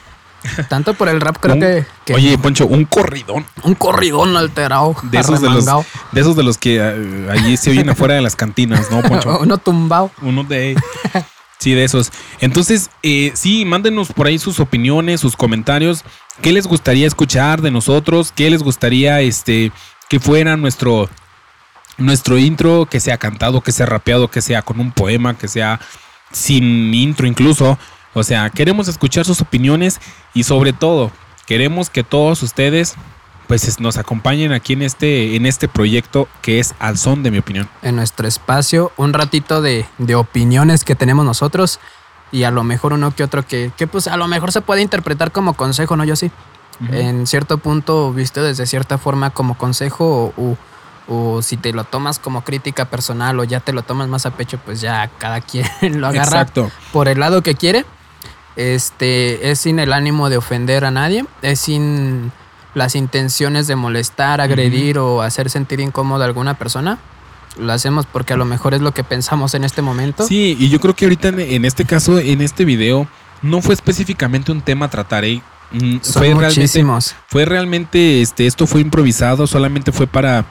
Tanto 0.69 0.93
por 0.95 1.07
el 1.09 1.21
rap, 1.21 1.37
creo 1.39 1.55
Un- 1.55 1.61
que, 1.61 1.85
que 2.05 2.13
Oye, 2.15 2.37
Poncho, 2.37 2.65
un 2.67 2.85
corridón. 2.85 3.45
un 3.63 3.75
corridón 3.75 4.35
alterado, 4.37 4.95
De 5.03 5.19
esos 5.19 5.39
de, 5.41 5.49
los, 5.49 5.65
de 5.65 6.21
esos 6.21 6.35
de 6.35 6.43
los 6.43 6.57
que 6.57 6.77
eh, 6.81 7.27
allí 7.31 7.57
se 7.57 7.69
oyen 7.71 7.89
afuera 7.91 8.15
de 8.15 8.21
las 8.21 8.35
cantinas, 8.35 8.89
¿no, 8.91 9.01
Poncho? 9.03 9.39
uno 9.41 9.57
tumbado. 9.57 10.11
Uno 10.21 10.43
de. 10.43 10.75
Sí, 11.59 11.75
de 11.75 11.83
esos. 11.83 12.11
Entonces, 12.39 12.89
eh, 13.03 13.33
sí, 13.35 13.65
mándenos 13.65 14.11
por 14.13 14.25
ahí 14.25 14.39
sus 14.39 14.59
opiniones, 14.59 15.21
sus 15.21 15.35
comentarios. 15.37 16.03
¿Qué 16.41 16.51
les 16.51 16.65
gustaría 16.65 17.05
escuchar 17.05 17.61
de 17.61 17.69
nosotros? 17.69 18.33
¿Qué 18.35 18.49
les 18.49 18.63
gustaría 18.63 19.21
este, 19.21 19.71
que 20.09 20.19
fuera 20.19 20.57
nuestro, 20.57 21.07
nuestro 21.99 22.39
intro? 22.39 22.87
Que 22.89 22.99
sea 22.99 23.17
cantado, 23.19 23.61
que 23.61 23.71
sea 23.71 23.85
rapeado, 23.85 24.27
que 24.27 24.41
sea 24.41 24.63
con 24.63 24.79
un 24.79 24.91
poema, 24.91 25.37
que 25.37 25.47
sea 25.47 25.79
sin 26.31 26.95
intro 26.95 27.27
incluso. 27.27 27.77
O 28.13 28.23
sea, 28.23 28.49
queremos 28.49 28.87
escuchar 28.87 29.25
sus 29.25 29.41
opiniones 29.41 29.99
y 30.33 30.43
sobre 30.43 30.73
todo, 30.73 31.11
queremos 31.47 31.89
que 31.89 32.03
todos 32.03 32.43
ustedes 32.43 32.95
pues 33.47 33.67
es- 33.67 33.79
nos 33.81 33.97
acompañen 33.97 34.53
aquí 34.53 34.73
en 34.73 34.81
este, 34.81 35.35
en 35.35 35.45
este 35.45 35.67
proyecto 35.67 36.27
que 36.41 36.59
es 36.59 36.73
Al 36.79 36.97
Son 36.97 37.21
de 37.23 37.31
mi 37.31 37.37
opinión. 37.39 37.67
En 37.81 37.97
nuestro 37.97 38.25
espacio, 38.27 38.91
un 38.95 39.11
ratito 39.13 39.61
de, 39.61 39.85
de 39.97 40.15
opiniones 40.15 40.85
que 40.85 40.95
tenemos 40.95 41.25
nosotros. 41.25 41.79
Y 42.31 42.43
a 42.43 42.51
lo 42.51 42.63
mejor 42.63 42.93
uno 42.93 43.13
que 43.13 43.25
otro 43.25 43.45
que, 43.45 43.71
que, 43.75 43.87
pues 43.87 44.07
a 44.07 44.15
lo 44.15 44.25
mejor 44.29 44.53
se 44.53 44.61
puede 44.61 44.81
interpretar 44.81 45.33
como 45.33 45.53
consejo, 45.53 45.97
¿no? 45.97 46.05
Yo 46.05 46.15
sí. 46.15 46.31
en 46.91 47.27
cierto 47.27 47.57
punto 47.57 48.13
visto 48.13 48.41
desde 48.41 48.65
cierta 48.65 48.97
forma 48.97 49.31
como 49.31 49.57
consejo 49.57 50.33
o, 50.37 50.41
o- 50.41 50.57
o 51.09 51.41
si 51.41 51.57
te 51.57 51.73
lo 51.73 51.83
tomas 51.83 52.19
como 52.19 52.45
crítica 52.45 52.85
personal 52.85 53.37
o 53.39 53.43
ya 53.43 53.59
te 53.59 53.73
lo 53.73 53.81
tomas 53.81 54.07
más 54.07 54.25
a 54.25 54.31
pecho, 54.31 54.59
pues 54.63 54.79
ya 54.79 55.09
cada 55.17 55.41
quien 55.41 55.67
lo 55.99 56.07
agarra 56.07 56.23
Exacto. 56.41 56.71
por 56.93 57.09
el 57.09 57.19
lado 57.19 57.41
que 57.43 57.55
quiere. 57.55 57.85
Este 58.55 59.51
es 59.51 59.59
sin 59.59 59.79
el 59.79 59.93
ánimo 59.93 60.29
de 60.29 60.37
ofender 60.37 60.83
a 60.85 60.91
nadie, 60.91 61.25
es 61.41 61.59
sin 61.59 62.31
las 62.73 62.95
intenciones 62.95 63.67
de 63.67 63.75
molestar, 63.75 64.41
agredir 64.41 64.97
o 64.97 65.21
hacer 65.21 65.49
sentir 65.49 65.79
incómodo 65.79 66.23
a 66.23 66.25
alguna 66.25 66.53
persona. 66.55 66.99
Lo 67.57 67.73
hacemos 67.73 68.05
porque 68.05 68.33
a 68.33 68.37
lo 68.37 68.45
mejor 68.45 68.73
es 68.73 68.81
lo 68.81 68.93
que 68.93 69.03
pensamos 69.03 69.53
en 69.55 69.63
este 69.63 69.81
momento. 69.81 70.25
Sí, 70.25 70.55
y 70.57 70.69
yo 70.69 70.79
creo 70.79 70.95
que 70.95 71.05
ahorita 71.05 71.29
en, 71.29 71.65
este 71.65 71.85
caso, 71.85 72.17
en 72.17 72.41
este 72.41 72.63
video, 72.63 73.07
no 73.41 73.61
fue 73.61 73.73
específicamente 73.73 74.51
un 74.51 74.61
tema 74.61 74.85
a 74.85 74.89
tratar, 74.89 75.25
¿eh? 75.25 75.41
Mm, 75.71 75.97
Son 76.01 76.23
fue 76.23 76.33
realmente, 76.33 76.85
fue 77.27 77.45
realmente, 77.45 78.21
este, 78.21 78.45
esto 78.45 78.67
fue 78.67 78.81
improvisado, 78.81 79.47
solamente 79.47 79.91
fue 79.93 80.05
para, 80.05 80.45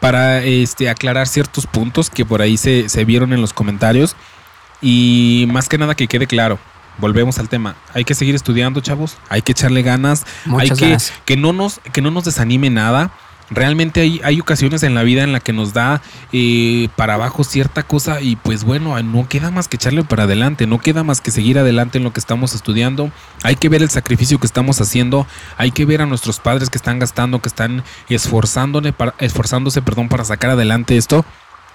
para 0.00 0.42
este, 0.42 0.88
aclarar 0.88 1.28
ciertos 1.28 1.66
puntos 1.66 2.10
que 2.10 2.24
por 2.24 2.42
ahí 2.42 2.56
se, 2.56 2.88
se 2.88 3.04
vieron 3.04 3.32
en 3.32 3.40
los 3.40 3.52
comentarios. 3.52 4.16
Y 4.80 5.46
más 5.50 5.68
que 5.68 5.78
nada 5.78 5.94
que 5.94 6.08
quede 6.08 6.26
claro, 6.26 6.58
volvemos 6.98 7.38
al 7.38 7.48
tema. 7.48 7.76
Hay 7.92 8.04
que 8.04 8.14
seguir 8.14 8.34
estudiando, 8.34 8.80
chavos. 8.80 9.16
Hay 9.28 9.42
que 9.42 9.52
echarle 9.52 9.82
ganas. 9.82 10.24
Muchas 10.44 10.70
hay 10.70 10.76
que, 10.76 10.86
ganas. 10.86 11.12
que 11.24 11.36
no 11.36 11.52
nos, 11.52 11.80
que 11.92 12.02
no 12.02 12.10
nos 12.10 12.24
desanime 12.24 12.70
nada. 12.70 13.12
Realmente 13.50 14.00
hay, 14.00 14.20
hay 14.24 14.40
ocasiones 14.40 14.82
en 14.84 14.94
la 14.94 15.02
vida 15.02 15.22
en 15.22 15.32
la 15.32 15.40
que 15.40 15.52
nos 15.52 15.74
da 15.74 16.00
eh, 16.32 16.88
para 16.96 17.14
abajo 17.14 17.44
cierta 17.44 17.82
cosa 17.82 18.22
y 18.22 18.36
pues 18.36 18.64
bueno, 18.64 19.00
no 19.02 19.28
queda 19.28 19.50
más 19.50 19.68
que 19.68 19.76
echarle 19.76 20.02
para 20.02 20.22
adelante, 20.22 20.66
no 20.66 20.78
queda 20.78 21.04
más 21.04 21.20
que 21.20 21.30
seguir 21.30 21.58
adelante 21.58 21.98
en 21.98 22.04
lo 22.04 22.12
que 22.12 22.20
estamos 22.20 22.54
estudiando. 22.54 23.10
Hay 23.42 23.56
que 23.56 23.68
ver 23.68 23.82
el 23.82 23.90
sacrificio 23.90 24.40
que 24.40 24.46
estamos 24.46 24.80
haciendo, 24.80 25.26
hay 25.58 25.72
que 25.72 25.84
ver 25.84 26.00
a 26.00 26.06
nuestros 26.06 26.40
padres 26.40 26.70
que 26.70 26.78
están 26.78 26.98
gastando, 26.98 27.40
que 27.40 27.48
están 27.48 27.84
esforzándose 28.08 28.94
para, 28.94 29.14
esforzándose 29.18 29.82
perdón, 29.82 30.08
para 30.08 30.24
sacar 30.24 30.50
adelante 30.50 30.96
esto 30.96 31.26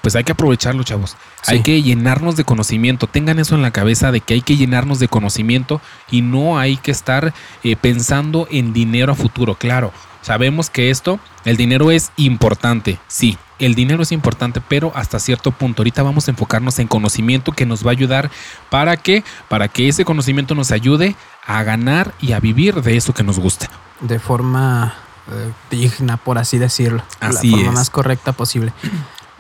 pues 0.02 0.16
hay 0.16 0.24
que 0.24 0.32
aprovecharlo, 0.32 0.84
chavos. 0.84 1.18
Hay 1.48 1.62
que 1.62 1.82
llenarnos 1.82 2.36
de 2.36 2.44
conocimiento. 2.44 3.08
Tengan 3.08 3.40
eso 3.40 3.56
en 3.56 3.62
la 3.62 3.72
cabeza 3.72 4.12
de 4.12 4.22
que 4.22 4.36
hay 4.36 4.42
que 4.42 4.56
llenarnos 4.56 5.00
de 5.00 5.08
conocimiento 5.08 5.82
y 6.10 6.22
no 6.22 6.58
hay 6.58 6.78
que 6.78 6.92
estar 6.92 7.34
eh, 7.64 7.76
pensando 7.76 8.48
en 8.50 8.74
dinero 8.74 9.12
a 9.12 9.16
futuro. 9.16 9.56
Claro, 9.56 9.92
sabemos 10.22 10.70
que 10.70 10.90
esto, 10.90 11.20
el 11.46 11.58
dinero 11.58 11.92
es 11.92 12.12
importante, 12.18 13.00
sí. 13.08 13.38
El 13.60 13.76
dinero 13.76 14.04
es 14.04 14.14
importante, 14.14 14.62
pero 14.66 14.94
hasta 14.96 15.20
cierto 15.20 15.52
punto. 15.52 15.82
Ahorita 15.82 16.02
vamos 16.02 16.28
a 16.28 16.32
enfocarnos 16.32 16.80
en 16.80 16.88
conocimiento 16.88 17.52
que 17.52 17.66
nos 17.66 17.86
va 17.86 17.90
a 17.90 17.92
ayudar 17.92 18.32
para 18.70 18.96
que, 18.96 19.26
para 19.50 19.68
que 19.68 19.90
ese 19.90 20.06
conocimiento 20.06 20.56
nos 20.56 20.72
ayude 20.72 21.18
a 21.46 21.62
ganar 21.64 22.14
y 22.22 22.32
a 22.32 22.40
vivir 22.40 22.82
de 22.82 22.96
eso 22.96 23.14
que 23.14 23.24
nos 23.24 23.38
gusta. 23.38 23.70
De 24.00 24.18
forma 24.18 24.96
eh, 25.30 25.52
digna, 25.70 26.16
por 26.16 26.38
así 26.38 26.58
decirlo. 26.58 27.04
Así 27.20 27.52
la 27.52 27.58
forma 27.58 27.72
más 27.74 27.90
correcta 27.90 28.32
posible 28.32 28.72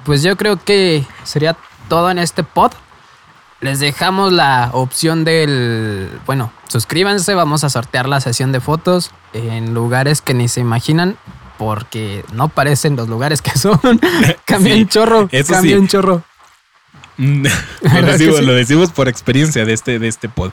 pues 0.04 0.24
yo 0.24 0.38
creo 0.38 0.58
que 0.64 1.06
sería 1.24 1.56
todo 1.88 2.12
en 2.12 2.20
este 2.20 2.43
pod. 2.43 2.72
Les 3.62 3.80
dejamos 3.80 4.32
la 4.32 4.70
opción 4.72 5.26
del, 5.26 6.10
bueno, 6.26 6.52
suscríbanse, 6.68 7.34
vamos 7.34 7.66
a 7.66 7.70
sortear 7.70 8.08
la 8.08 8.22
sesión 8.22 8.54
de 8.54 8.62
fotos 8.62 9.12
en 9.34 9.74
lugares 9.74 10.22
que 10.22 10.34
ni 10.34 10.47
se 10.47 10.62
imaginan 10.62 11.18
porque 11.58 12.24
no 12.32 12.47
parecen 12.47 12.95
los 12.95 13.10
lugares 13.10 13.41
que 13.41 13.52
son. 13.60 13.80
Cambian 14.45 14.88
chorro, 14.88 15.30
cambian 15.47 15.88
chorro. 15.88 16.24
lo, 17.20 18.54
decimos, 18.54 18.91
por 18.91 19.10
experiencia 19.10 19.66
de 19.66 19.74
este, 19.74 20.00
de 20.00 20.08
este 20.08 20.30
pod. 20.30 20.52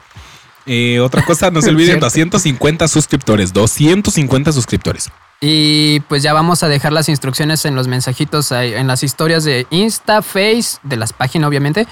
Eh, 0.65 0.99
otra 0.99 1.23
cosa, 1.23 1.49
no 1.49 1.61
se 1.61 1.69
olviden, 1.69 2.01
250 2.01 2.89
suscriptores, 2.89 3.53
250 3.53 4.51
suscriptores. 4.51 5.09
Y 5.39 5.99
pues 6.01 6.23
ya 6.23 6.33
vamos 6.33 6.63
a 6.63 6.67
dejar 6.67 6.93
las 6.93 7.09
instrucciones 7.09 7.65
en 7.65 7.75
los 7.75 7.87
mensajitos, 7.87 8.51
en 8.51 8.87
las 8.87 9.03
historias 9.03 9.43
de 9.43 9.67
Insta, 9.69 10.21
Face, 10.21 10.79
de 10.81 10.97
las 10.97 11.13
páginas 11.13 11.47
obviamente, 11.47 11.87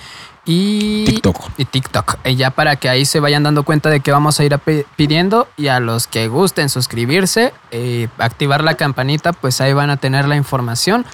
y 0.45 1.05
TikTok. 1.05 1.49
Y 1.57 1.65
TikTok. 1.65 2.17
Y 2.23 2.35
ya 2.35 2.51
para 2.51 2.75
que 2.75 2.87
ahí 2.87 3.05
se 3.05 3.19
vayan 3.19 3.43
dando 3.43 3.63
cuenta 3.63 3.89
de 3.89 3.99
que 3.99 4.11
vamos 4.11 4.39
a 4.39 4.45
ir 4.45 4.59
pidiendo 4.95 5.47
y 5.57 5.67
a 5.67 5.79
los 5.79 6.07
que 6.07 6.27
gusten 6.27 6.69
suscribirse, 6.69 7.53
eh, 7.71 8.07
activar 8.19 8.63
la 8.63 8.75
campanita, 8.75 9.33
pues 9.33 9.59
ahí 9.61 9.73
van 9.73 9.89
a 9.89 9.97
tener 9.97 10.27
la 10.27 10.35
información. 10.35 11.05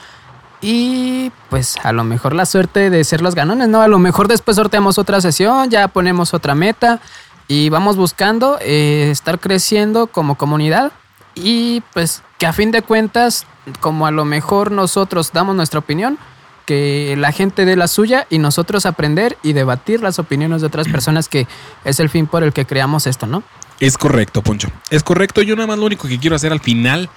Y 0.61 1.31
pues 1.49 1.77
a 1.83 1.91
lo 1.91 2.03
mejor 2.03 2.35
la 2.35 2.45
suerte 2.45 2.89
de 2.89 3.03
ser 3.03 3.21
los 3.21 3.33
ganones, 3.33 3.67
¿no? 3.69 3.81
A 3.81 3.87
lo 3.87 3.99
mejor 3.99 4.27
después 4.27 4.57
sorteamos 4.57 4.97
otra 4.97 5.19
sesión, 5.19 5.69
ya 5.69 5.87
ponemos 5.87 6.33
otra 6.33 6.53
meta 6.53 6.99
y 7.47 7.69
vamos 7.69 7.95
buscando 7.95 8.59
eh, 8.61 9.09
estar 9.11 9.39
creciendo 9.39 10.07
como 10.07 10.35
comunidad 10.35 10.91
y 11.35 11.81
pues 11.93 12.23
que 12.37 12.45
a 12.45 12.53
fin 12.53 12.71
de 12.71 12.81
cuentas, 12.81 13.45
como 13.79 14.07
a 14.07 14.11
lo 14.11 14.25
mejor 14.25 14.71
nosotros 14.71 15.31
damos 15.33 15.55
nuestra 15.55 15.79
opinión, 15.79 16.17
que 16.65 17.15
la 17.17 17.31
gente 17.31 17.65
dé 17.65 17.75
la 17.75 17.87
suya 17.87 18.27
y 18.29 18.37
nosotros 18.37 18.85
aprender 18.85 19.37
y 19.43 19.53
debatir 19.53 20.01
las 20.01 20.19
opiniones 20.19 20.61
de 20.61 20.67
otras 20.67 20.87
personas, 20.87 21.27
que 21.27 21.47
es 21.83 21.99
el 21.99 22.09
fin 22.09 22.27
por 22.27 22.43
el 22.43 22.53
que 22.53 22.65
creamos 22.65 23.07
esto, 23.07 23.27
¿no? 23.27 23.43
Es 23.79 23.97
correcto, 23.97 24.43
Poncho. 24.43 24.69
Es 24.89 25.03
correcto. 25.03 25.41
Yo 25.41 25.55
nada 25.55 25.67
más 25.67 25.79
lo 25.79 25.85
único 25.85 26.07
que 26.07 26.19
quiero 26.19 26.35
hacer 26.35 26.51
al 26.51 26.59
final 26.59 27.09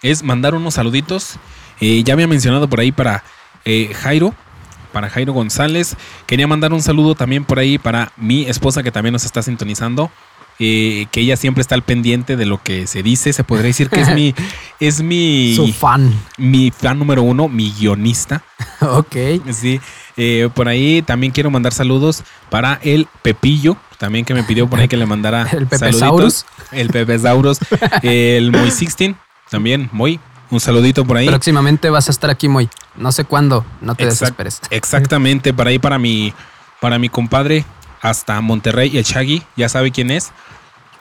es 0.00 0.22
mandar 0.22 0.54
unos 0.54 0.74
saluditos. 0.74 1.34
Eh, 1.80 2.04
ya 2.04 2.14
había 2.14 2.28
mencionado 2.28 2.68
por 2.68 2.78
ahí 2.78 2.92
para 2.92 3.24
eh, 3.64 3.92
Jairo, 3.94 4.32
para 4.92 5.10
Jairo 5.10 5.32
González. 5.32 5.96
Quería 6.26 6.46
mandar 6.46 6.72
un 6.72 6.82
saludo 6.82 7.16
también 7.16 7.44
por 7.44 7.58
ahí 7.58 7.78
para 7.78 8.12
mi 8.16 8.46
esposa 8.46 8.82
que 8.82 8.92
también 8.92 9.12
nos 9.12 9.24
está 9.24 9.42
sintonizando. 9.42 10.10
Eh, 10.60 11.06
que 11.10 11.20
ella 11.20 11.36
siempre 11.36 11.62
está 11.62 11.74
al 11.74 11.82
pendiente 11.82 12.36
de 12.36 12.46
lo 12.46 12.62
que 12.62 12.86
se 12.86 13.02
dice. 13.02 13.32
Se 13.32 13.42
podría 13.42 13.66
decir 13.66 13.90
que 13.90 14.00
es 14.00 14.14
mi. 14.14 14.34
es 14.80 15.02
mi. 15.02 15.54
Su 15.56 15.72
fan. 15.72 16.14
Mi 16.38 16.70
fan 16.70 16.98
número 16.98 17.22
uno, 17.22 17.48
mi 17.48 17.72
guionista. 17.72 18.42
ok. 18.80 19.16
Sí. 19.52 19.80
Eh, 20.16 20.48
por 20.54 20.68
ahí 20.68 21.02
también 21.02 21.32
quiero 21.32 21.50
mandar 21.50 21.72
saludos 21.72 22.22
para 22.50 22.78
el 22.82 23.08
Pepillo. 23.22 23.76
También 23.98 24.24
que 24.24 24.34
me 24.34 24.44
pidió 24.44 24.68
por 24.68 24.78
ahí 24.78 24.86
que 24.86 24.96
le 24.96 25.06
mandara 25.06 25.48
el 25.52 25.66
Pepesaurus. 25.66 26.46
El 26.70 26.88
Pepesaurus. 26.88 27.58
el 28.02 28.52
Moy 28.52 28.62
16. 28.62 29.14
También, 29.50 29.88
Moy. 29.92 30.20
Un 30.50 30.60
saludito 30.60 31.04
por 31.04 31.16
ahí. 31.16 31.26
Próximamente 31.26 31.90
vas 31.90 32.08
a 32.08 32.12
estar 32.12 32.30
aquí, 32.30 32.48
Moy. 32.48 32.68
No 32.96 33.10
sé 33.10 33.24
cuándo. 33.24 33.64
No 33.80 33.96
te 33.96 34.04
desesperes. 34.04 34.60
Exactamente. 34.70 35.52
Para 35.52 35.70
ahí, 35.70 35.80
para 35.80 35.98
mi, 35.98 36.32
para 36.80 36.98
mi 36.98 37.08
compadre 37.08 37.64
hasta 38.04 38.38
Monterrey, 38.42 38.96
el 38.98 39.02
Shaggy, 39.02 39.42
ya 39.56 39.68
sabe 39.70 39.90
quién 39.90 40.10
es. 40.10 40.30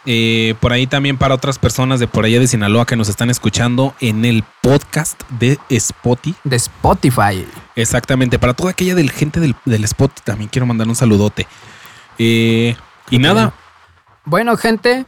Eh, 0.05 0.55
por 0.61 0.71
ahí 0.71 0.87
también 0.87 1.17
para 1.17 1.35
otras 1.35 1.59
personas 1.59 1.99
de 1.99 2.07
por 2.07 2.23
allá 2.23 2.39
de 2.39 2.47
Sinaloa 2.47 2.85
que 2.85 2.95
nos 2.95 3.09
están 3.09 3.29
escuchando 3.29 3.93
en 3.99 4.23
el 4.23 4.43
podcast 4.61 5.21
de 5.29 5.59
Spotify. 5.69 6.35
De 6.45 6.55
Spotify. 6.55 7.45
Exactamente, 7.75 8.39
para 8.39 8.53
toda 8.53 8.71
aquella 8.71 8.95
del 8.95 9.11
gente 9.11 9.41
del, 9.41 9.53
del 9.65 9.83
Spot 9.83 10.11
también 10.23 10.49
quiero 10.49 10.65
mandar 10.65 10.87
un 10.87 10.95
saludote. 10.95 11.45
Eh, 12.17 12.75
y 13.09 13.19
nada. 13.19 13.53
Bueno, 14.23 14.55
gente, 14.55 15.05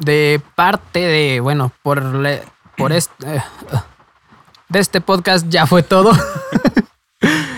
de 0.00 0.40
parte 0.56 0.98
de, 0.98 1.38
bueno, 1.38 1.72
por, 1.84 2.02
por 2.76 2.92
este, 2.92 3.42
de 4.68 4.78
este 4.80 5.00
podcast 5.00 5.46
ya 5.48 5.66
fue 5.66 5.84
todo. 5.84 6.10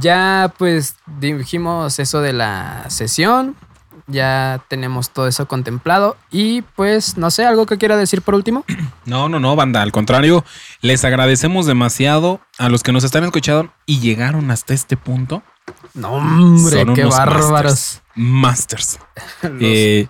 Ya 0.00 0.52
pues 0.58 0.96
dijimos 1.18 1.98
eso 1.98 2.20
de 2.20 2.32
la 2.32 2.88
sesión, 2.88 3.56
ya 4.06 4.64
tenemos 4.68 5.10
todo 5.10 5.28
eso 5.28 5.46
contemplado 5.46 6.16
y 6.30 6.62
pues 6.62 7.16
no 7.16 7.30
sé, 7.30 7.44
algo 7.44 7.66
que 7.66 7.78
quiera 7.78 7.96
decir 7.96 8.22
por 8.22 8.34
último. 8.34 8.64
No, 9.04 9.30
no, 9.30 9.40
no, 9.40 9.56
banda, 9.56 9.80
al 9.80 9.90
contrario, 9.90 10.44
les 10.82 11.02
agradecemos 11.02 11.64
demasiado 11.64 12.42
a 12.58 12.68
los 12.68 12.82
que 12.82 12.92
nos 12.92 13.04
están 13.04 13.24
escuchando 13.24 13.72
y 13.86 14.00
llegaron 14.00 14.50
hasta 14.50 14.74
este 14.74 14.98
punto. 14.98 15.42
No, 15.94 16.12
hombre, 16.12 16.84
qué 16.94 17.06
bárbaros. 17.06 18.02
Masters. 18.14 18.98
Eh, 19.60 20.08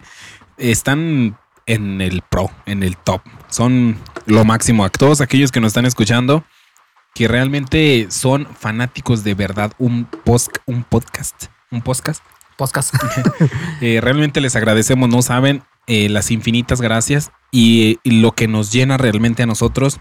están 0.56 1.38
en 1.66 2.00
el 2.00 2.22
pro, 2.22 2.50
en 2.66 2.82
el 2.82 2.96
top. 2.96 3.20
Son 3.46 3.96
lo 4.26 4.44
máximo. 4.44 4.84
A 4.84 4.88
todos 4.88 5.20
aquellos 5.20 5.52
que 5.52 5.60
nos 5.60 5.68
están 5.68 5.86
escuchando, 5.86 6.42
que 7.14 7.28
realmente 7.28 8.06
son 8.10 8.46
fanáticos 8.46 9.24
de 9.24 9.34
verdad, 9.34 9.72
un, 9.78 10.04
post, 10.04 10.58
un 10.66 10.84
podcast, 10.84 11.46
un 11.70 11.82
podcast. 11.82 12.22
Podcast. 12.56 12.94
Eh, 13.80 14.00
realmente 14.00 14.40
les 14.40 14.56
agradecemos, 14.56 15.08
no 15.08 15.22
saben, 15.22 15.62
eh, 15.86 16.08
las 16.08 16.30
infinitas 16.30 16.80
gracias 16.80 17.30
y, 17.50 17.98
lo 18.04 18.32
que 18.32 18.48
nos 18.48 18.72
llena 18.72 18.98
realmente 18.98 19.42
a 19.42 19.46
nosotros 19.46 20.00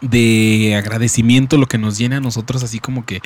de 0.00 0.74
agradecimiento, 0.76 1.56
lo 1.56 1.66
que 1.66 1.78
nos 1.78 1.98
llena 1.98 2.16
a 2.16 2.20
nosotros 2.20 2.62
así 2.62 2.78
como 2.78 3.04
que... 3.04 3.20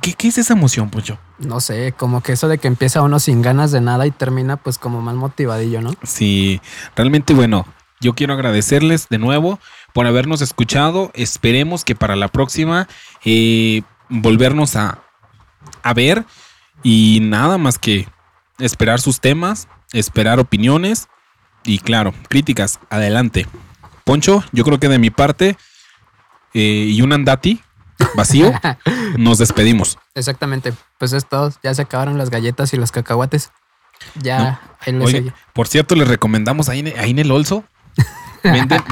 ¿Qué, 0.00 0.14
qué 0.14 0.28
es 0.28 0.38
esa 0.38 0.54
emoción, 0.54 0.90
Pucho? 0.90 1.18
No 1.38 1.60
sé, 1.60 1.92
como 1.96 2.20
que 2.20 2.32
eso 2.32 2.48
de 2.48 2.58
que 2.58 2.66
empieza 2.66 3.02
uno 3.02 3.20
sin 3.20 3.42
ganas 3.42 3.70
de 3.70 3.80
nada 3.80 4.06
y 4.06 4.10
termina 4.10 4.56
pues 4.56 4.76
como 4.76 5.02
mal 5.02 5.14
motivadillo, 5.14 5.80
¿no? 5.80 5.94
Sí, 6.02 6.60
realmente 6.96 7.32
bueno, 7.32 7.64
yo 8.00 8.14
quiero 8.14 8.34
agradecerles 8.34 9.08
de 9.08 9.18
nuevo 9.18 9.60
por 9.98 10.06
habernos 10.06 10.42
escuchado. 10.42 11.10
Esperemos 11.14 11.84
que 11.84 11.96
para 11.96 12.14
la 12.14 12.28
próxima 12.28 12.86
eh, 13.24 13.82
volvernos 14.08 14.76
a, 14.76 15.02
a 15.82 15.92
ver 15.92 16.24
y 16.84 17.18
nada 17.20 17.58
más 17.58 17.80
que 17.80 18.06
esperar 18.60 19.00
sus 19.00 19.18
temas, 19.18 19.66
esperar 19.92 20.38
opiniones 20.38 21.08
y 21.64 21.80
claro, 21.80 22.14
críticas. 22.28 22.78
Adelante. 22.90 23.48
Poncho, 24.04 24.44
yo 24.52 24.62
creo 24.62 24.78
que 24.78 24.88
de 24.88 25.00
mi 25.00 25.10
parte 25.10 25.56
eh, 26.54 26.60
y 26.60 27.02
un 27.02 27.12
andati 27.12 27.60
vacío, 28.14 28.52
nos 29.18 29.38
despedimos. 29.38 29.98
Exactamente. 30.14 30.74
Pues 30.98 31.12
es 31.12 31.28
todo. 31.28 31.52
Ya 31.64 31.74
se 31.74 31.82
acabaron 31.82 32.18
las 32.18 32.30
galletas 32.30 32.72
y 32.72 32.76
los 32.76 32.92
cacahuates. 32.92 33.50
Ya. 34.14 34.60
por 35.54 35.66
cierto, 35.66 35.96
les 35.96 36.06
recomendamos 36.06 36.68
ahí, 36.68 36.94
ahí 36.96 37.10
en 37.10 37.18
el 37.18 37.32
Olso 37.32 37.64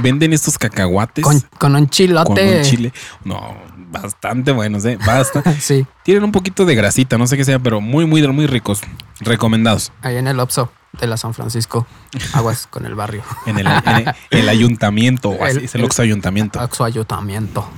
Venden, 0.03 0.33
estos 0.33 0.59
cacahuates. 0.59 1.25
Con, 1.59 1.75
un 1.75 1.89
chilote. 1.89 2.27
Con 2.27 2.39
un 2.39 2.63
chile. 2.63 2.93
No, 3.25 3.57
bastante 3.91 4.53
buenos, 4.53 4.85
¿eh? 4.85 4.99
Basta. 5.05 5.43
sí. 5.61 5.87
Tienen 6.03 6.25
un 6.25 6.33
poquito 6.33 6.65
de 6.65 6.75
grasita, 6.75 7.19
no 7.19 7.27
sé 7.27 7.37
qué 7.37 7.45
sea, 7.45 7.59
pero 7.59 7.81
muy, 7.81 8.07
muy, 8.07 8.27
muy 8.29 8.47
ricos. 8.47 8.81
Recomendados. 9.21 9.93
Ahí 10.03 10.17
en 10.17 10.29
el 10.29 10.39
Opso 10.41 10.71
de 11.01 11.07
la 11.07 11.17
San 11.17 11.35
Francisco. 11.35 11.87
Aguas 12.33 12.67
con 12.67 12.87
el 12.87 12.95
barrio. 12.95 13.23
en, 13.47 13.59
el, 13.59 14.49
ayuntamiento. 14.49 15.33
es 15.47 15.75
el 15.75 15.85
Oxo 15.85 16.03
Ayuntamiento. 16.03 16.61
Oxo 16.61 16.85
Ayuntamiento. 16.85 17.69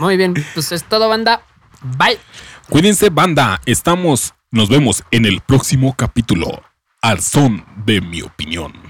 Muy 0.00 0.16
bien, 0.16 0.34
pues 0.54 0.72
es 0.72 0.84
todo, 0.84 1.08
banda. 1.08 1.42
Bye. 1.82 2.18
Cuídense, 2.68 3.10
banda. 3.10 3.60
Estamos, 3.66 4.34
nos 4.50 4.68
vemos 4.68 5.04
en 5.10 5.24
el 5.24 5.40
próximo 5.40 5.94
capítulo. 5.96 6.62
Al 7.00 7.20
son 7.20 7.64
de 7.86 8.00
mi 8.00 8.22
opinión. 8.22 8.87